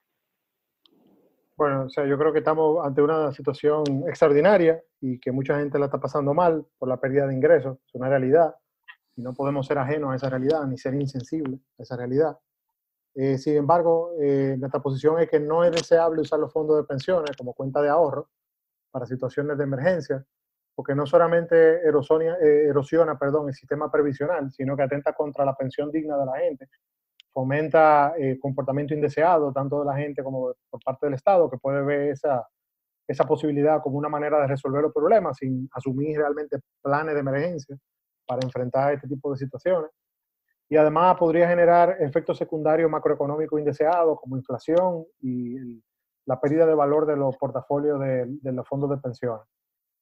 Bueno, 1.56 1.84
o 1.84 1.88
sea, 1.88 2.04
yo 2.04 2.18
creo 2.18 2.32
que 2.32 2.40
estamos 2.40 2.84
ante 2.84 3.00
una 3.00 3.32
situación 3.32 3.84
extraordinaria 4.08 4.82
y 5.00 5.20
que 5.20 5.30
mucha 5.30 5.58
gente 5.58 5.78
la 5.78 5.86
está 5.86 6.00
pasando 6.00 6.34
mal 6.34 6.66
por 6.78 6.88
la 6.88 6.98
pérdida 6.98 7.26
de 7.26 7.34
ingresos, 7.34 7.78
es 7.86 7.94
una 7.94 8.08
realidad, 8.08 8.54
y 9.16 9.22
no 9.22 9.32
podemos 9.34 9.66
ser 9.66 9.78
ajenos 9.78 10.12
a 10.12 10.16
esa 10.16 10.28
realidad 10.28 10.66
ni 10.66 10.76
ser 10.76 10.94
insensibles 10.94 11.60
a 11.78 11.82
esa 11.82 11.96
realidad. 11.96 12.36
Eh, 13.14 13.38
sin 13.38 13.56
embargo, 13.56 14.12
eh, 14.20 14.56
nuestra 14.58 14.80
posición 14.80 15.20
es 15.20 15.30
que 15.30 15.38
no 15.38 15.64
es 15.64 15.70
deseable 15.70 16.20
usar 16.20 16.40
los 16.40 16.52
fondos 16.52 16.76
de 16.76 16.84
pensiones 16.84 17.36
como 17.36 17.54
cuenta 17.54 17.80
de 17.80 17.88
ahorro 17.88 18.28
para 18.90 19.06
situaciones 19.06 19.56
de 19.56 19.64
emergencia, 19.64 20.24
porque 20.74 20.94
no 20.94 21.06
solamente 21.06 21.56
erosiona, 21.86 22.36
eh, 22.40 22.66
erosiona 22.68 23.16
perdón, 23.18 23.48
el 23.48 23.54
sistema 23.54 23.90
previsional, 23.90 24.50
sino 24.52 24.76
que 24.76 24.82
atenta 24.82 25.12
contra 25.12 25.44
la 25.44 25.54
pensión 25.54 25.90
digna 25.92 26.16
de 26.18 26.26
la 26.26 26.38
gente, 26.38 26.68
fomenta 27.32 28.14
comportamiento 28.40 28.94
indeseado 28.94 29.52
tanto 29.52 29.80
de 29.80 29.86
la 29.86 29.96
gente 29.96 30.22
como 30.22 30.54
por 30.70 30.80
parte 30.84 31.06
del 31.06 31.14
Estado, 31.14 31.50
que 31.50 31.58
puede 31.58 31.82
ver 31.82 32.10
esa, 32.10 32.46
esa 33.08 33.24
posibilidad 33.24 33.82
como 33.82 33.98
una 33.98 34.08
manera 34.08 34.40
de 34.40 34.46
resolver 34.46 34.82
los 34.82 34.92
problemas 34.92 35.36
sin 35.38 35.68
asumir 35.72 36.18
realmente 36.18 36.58
planes 36.82 37.14
de 37.14 37.20
emergencia 37.20 37.76
para 38.26 38.40
enfrentar 38.44 38.94
este 38.94 39.08
tipo 39.08 39.32
de 39.32 39.38
situaciones 39.38 39.90
y 40.74 40.76
además 40.76 41.16
podría 41.16 41.48
generar 41.48 41.98
efectos 42.00 42.36
secundarios 42.36 42.90
macroeconómicos 42.90 43.60
indeseados 43.60 44.18
como 44.18 44.36
inflación 44.36 45.04
y 45.20 45.80
la 46.26 46.40
pérdida 46.40 46.66
de 46.66 46.74
valor 46.74 47.06
de 47.06 47.16
los 47.16 47.36
portafolios 47.36 48.00
de, 48.00 48.52
los 48.52 48.66
fondos 48.66 48.90
de 48.90 48.96
pensiones. 48.96 49.46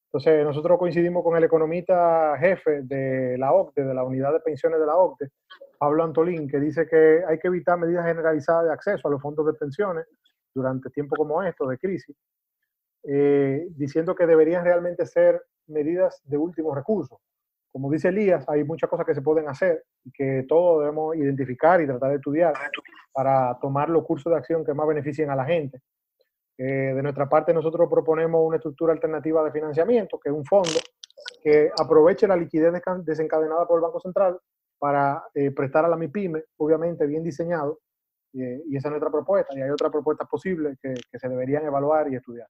Entonces, 0.07 0.43
nosotros 0.43 0.79
coincidimos 0.79 1.23
con 1.23 1.37
el 1.37 1.45
economista 1.45 2.39
jefe 2.39 2.81
de 2.85 3.37
la 3.37 3.53
OCDE, 3.53 3.85
de 3.85 3.93
la 3.93 4.03
unidad 4.03 4.33
de 4.33 4.41
pensiones 4.41 4.81
de 4.81 4.87
la 4.87 4.97
OCDE, 4.97 5.29
Pablo 5.77 6.05
Antolín, 6.05 6.49
que 6.49 6.59
dice 6.59 6.87
que 6.87 7.23
hay 7.29 7.39
que 7.39 7.49
evitar 7.49 7.79
medidas 7.79 8.07
generalizadas 8.07 8.65
de 8.65 8.73
acceso 8.73 9.09
a 9.09 9.11
los 9.11 9.21
fondos 9.21 9.45
de 9.45 9.53
pensiones 9.53 10.07
durante 10.55 10.89
tiempos 10.89 11.19
como 11.19 11.43
estos 11.43 11.69
de 11.69 11.77
crisis, 11.77 12.17
eh, 13.03 13.67
diciendo 13.77 14.15
que 14.15 14.27
deberían 14.27 14.65
realmente 14.65 15.05
ser 15.05 15.43
medidas 15.67 16.23
de 16.25 16.39
último 16.39 16.75
recurso, 16.75 17.21
como 17.73 17.91
dice 17.91 18.09
Elías, 18.09 18.45
hay 18.49 18.65
muchas 18.65 18.89
cosas 18.89 19.07
que 19.07 19.15
se 19.15 19.23
pueden 19.23 19.49
hacer 19.49 19.83
y 20.05 20.13
que 20.13 20.45
todos 20.47 20.81
debemos 20.81 21.17
identificar 21.17 21.81
y 21.81 21.87
tratar 21.87 22.11
de 22.11 22.17
estudiar 22.17 22.53
para 23.13 23.59
tomar 23.61 23.89
los 23.89 24.05
cursos 24.05 24.31
de 24.31 24.39
acción 24.39 24.65
que 24.65 24.75
más 24.75 24.87
beneficien 24.87 25.31
a 25.31 25.37
la 25.37 25.47
gente. 25.47 25.81
Eh, 26.59 26.93
de 26.95 27.03
nuestra 27.03 27.29
parte, 27.31 27.55
nosotros 27.55 27.89
proponemos 27.91 28.47
una 28.47 28.57
estructura 28.57 28.93
alternativa 28.93 29.43
de 29.43 29.51
financiamiento, 29.51 30.21
que 30.21 30.29
es 30.29 30.35
un 30.35 30.45
fondo 30.45 30.79
que 31.43 31.71
aproveche 31.81 32.29
la 32.29 32.37
liquidez 32.37 32.75
desencadenada 33.05 33.67
por 33.67 33.79
el 33.79 33.83
Banco 33.83 34.01
Central 34.01 34.39
para 34.79 35.25
eh, 35.35 35.51
prestar 35.51 35.87
a 35.87 35.89
la 35.89 35.97
MIPYME, 35.97 36.45
obviamente 36.59 37.07
bien 37.07 37.23
diseñado, 37.23 37.81
y 38.35 38.77
esa 38.77 38.89
es 38.89 38.91
nuestra 38.93 39.11
propuesta. 39.11 39.55
Y 39.55 39.61
hay 39.61 39.71
otras 39.71 39.91
propuestas 39.91 40.27
posibles 40.29 40.79
que 40.81 41.19
se 41.19 41.29
deberían 41.29 41.67
evaluar 41.67 42.11
y 42.11 42.17
estudiar. 42.17 42.49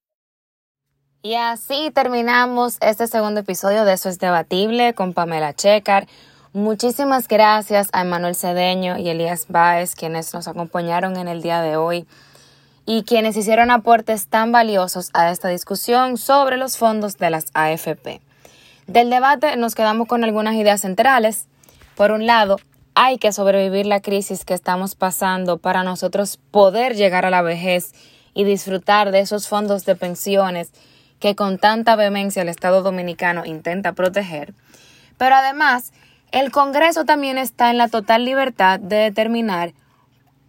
Y 1.25 1.37
así 1.37 1.93
terminamos 1.95 2.79
este 2.81 3.07
segundo 3.07 3.43
episodio 3.43 3.85
de 3.85 3.93
Eso 3.93 4.09
es 4.09 4.19
Debatible 4.19 4.93
con 4.93 5.13
Pamela 5.13 5.55
Checar. 5.55 6.09
Muchísimas 6.53 7.29
gracias 7.29 7.91
a 7.93 8.01
Emanuel 8.01 8.35
Cedeño 8.35 8.99
y 8.99 9.09
Elías 9.09 9.47
Baez, 9.49 9.95
quienes 9.95 10.35
nos 10.35 10.49
acompañaron 10.49 11.17
en 11.17 11.29
el 11.29 11.41
día 11.41 11.63
de 11.63 11.77
hoy 11.77 12.09
y 12.87 13.05
quienes 13.05 13.37
hicieron 13.37 13.71
aportes 13.71 14.27
tan 14.27 14.51
valiosos 14.51 15.11
a 15.15 15.31
esta 15.31 15.47
discusión 15.47 16.17
sobre 16.17 16.57
los 16.57 16.77
fondos 16.77 17.19
de 17.19 17.31
las 17.31 17.47
AFP. 17.55 18.21
Del 18.89 19.09
debate 19.09 19.55
nos 19.57 19.77
quedamos 19.77 20.09
con 20.09 20.25
algunas 20.25 20.57
ideas 20.57 20.81
centrales. 20.81 21.47
Por 21.95 22.11
un 22.11 22.27
lado, 22.27 22.57
hay 22.97 23.19
que 23.19 23.31
sobrevivir 23.31 23.87
la 23.87 24.01
crisis 24.01 24.45
que 24.45 24.55
estamos 24.55 24.97
pasando 24.97 25.59
para 25.59 25.85
nosotros 25.85 26.41
poder 26.51 26.97
llegar 26.97 27.25
a 27.25 27.31
la 27.31 27.43
vejez 27.43 27.93
y 28.35 28.43
disfrutar 28.43 29.13
de 29.13 29.21
esos 29.21 29.47
fondos 29.47 29.85
de 29.85 29.95
pensiones 29.95 30.73
que 31.23 31.37
con 31.37 31.57
tanta 31.57 31.95
vehemencia 31.95 32.43
el 32.43 32.49
Estado 32.49 32.83
dominicano 32.83 33.47
intenta 33.47 33.93
proteger. 33.93 34.55
Pero 35.19 35.37
además, 35.37 35.93
el 36.33 36.51
Congreso 36.51 37.05
también 37.05 37.39
está 37.39 37.71
en 37.71 37.79
la 37.79 37.87
total 37.87 38.25
libertad 38.25 38.81
de 38.81 38.97
determinar 38.97 39.73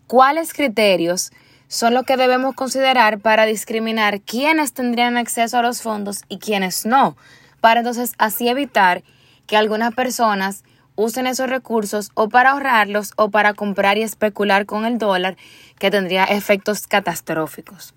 cuáles 0.08 0.52
criterios 0.52 1.32
son 1.68 1.94
los 1.94 2.06
que 2.06 2.18
debemos 2.18 2.56
considerar 2.56 3.20
para 3.20 3.46
discriminar 3.46 4.22
quiénes 4.22 4.74
tendrían 4.74 5.16
acceso 5.16 5.60
a 5.60 5.62
los 5.62 5.84
fondos 5.84 6.24
y 6.28 6.40
quiénes 6.40 6.88
no, 6.88 7.16
para 7.62 7.82
entonces 7.82 8.14
así 8.18 8.48
evitar 8.48 9.04
que 9.46 9.58
algunas 9.58 9.94
personas 9.94 10.64
usen 10.96 11.28
esos 11.28 11.52
recursos 11.52 12.10
o 12.16 12.30
para 12.30 12.50
ahorrarlos 12.50 13.12
o 13.16 13.30
para 13.30 13.54
comprar 13.54 14.00
y 14.00 14.02
especular 14.02 14.66
con 14.66 14.86
el 14.86 14.98
dólar, 14.98 15.38
que 15.78 15.92
tendría 15.92 16.24
efectos 16.24 16.88
catastróficos. 16.88 17.94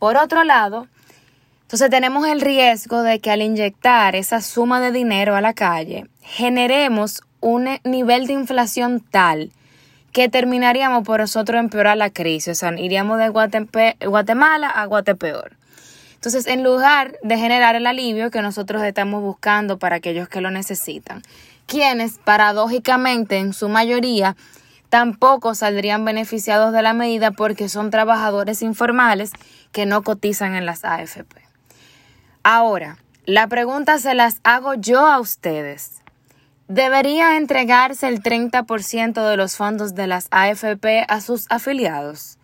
Por 0.00 0.16
otro 0.16 0.42
lado, 0.42 0.88
entonces 1.70 1.90
tenemos 1.90 2.26
el 2.26 2.40
riesgo 2.40 3.04
de 3.04 3.20
que 3.20 3.30
al 3.30 3.42
inyectar 3.42 4.16
esa 4.16 4.40
suma 4.40 4.80
de 4.80 4.90
dinero 4.90 5.36
a 5.36 5.40
la 5.40 5.54
calle, 5.54 6.08
generemos 6.20 7.22
un 7.38 7.68
nivel 7.84 8.26
de 8.26 8.32
inflación 8.32 8.98
tal 8.98 9.52
que 10.10 10.28
terminaríamos 10.28 11.04
por 11.04 11.20
nosotros 11.20 11.60
empeorar 11.60 11.96
la 11.96 12.10
crisis, 12.10 12.48
o 12.48 12.54
sea, 12.56 12.76
iríamos 12.76 13.20
de 13.20 13.28
Guatemala 13.28 14.68
a 14.68 14.84
Guatepeor. 14.86 15.52
Entonces, 16.14 16.48
en 16.48 16.64
lugar 16.64 17.16
de 17.22 17.38
generar 17.38 17.76
el 17.76 17.86
alivio 17.86 18.32
que 18.32 18.42
nosotros 18.42 18.82
estamos 18.82 19.22
buscando 19.22 19.78
para 19.78 19.94
aquellos 19.94 20.28
que 20.28 20.40
lo 20.40 20.50
necesitan, 20.50 21.22
quienes 21.66 22.18
paradójicamente 22.18 23.38
en 23.38 23.52
su 23.52 23.68
mayoría 23.68 24.34
tampoco 24.88 25.54
saldrían 25.54 26.04
beneficiados 26.04 26.72
de 26.72 26.82
la 26.82 26.94
medida 26.94 27.30
porque 27.30 27.68
son 27.68 27.92
trabajadores 27.92 28.60
informales 28.60 29.30
que 29.70 29.86
no 29.86 30.02
cotizan 30.02 30.56
en 30.56 30.66
las 30.66 30.84
AFP. 30.84 31.49
Ahora, 32.42 32.98
la 33.26 33.46
pregunta 33.48 33.98
se 33.98 34.14
las 34.14 34.40
hago 34.44 34.74
yo 34.74 35.06
a 35.06 35.20
ustedes. 35.20 36.00
¿Debería 36.68 37.36
entregarse 37.36 38.08
el 38.08 38.22
30% 38.22 39.28
de 39.28 39.36
los 39.36 39.56
fondos 39.56 39.94
de 39.94 40.06
las 40.06 40.28
AFP 40.30 41.04
a 41.08 41.20
sus 41.20 41.46
afiliados? 41.50 42.38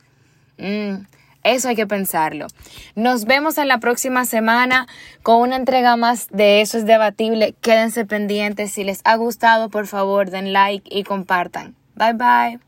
Mm, 0.58 1.06
eso 1.44 1.68
hay 1.68 1.76
que 1.76 1.86
pensarlo. 1.86 2.48
Nos 2.96 3.24
vemos 3.24 3.56
en 3.56 3.68
la 3.68 3.78
próxima 3.78 4.24
semana 4.24 4.88
con 5.22 5.40
una 5.40 5.54
entrega 5.54 5.96
más 5.96 6.26
de 6.30 6.60
Eso 6.60 6.76
es 6.76 6.86
debatible. 6.86 7.54
Quédense 7.60 8.04
pendientes. 8.04 8.72
Si 8.72 8.82
les 8.82 9.00
ha 9.04 9.14
gustado, 9.14 9.70
por 9.70 9.86
favor, 9.86 10.28
den 10.28 10.52
like 10.52 10.88
y 10.92 11.04
compartan. 11.04 11.76
Bye 11.94 12.14
bye. 12.14 12.65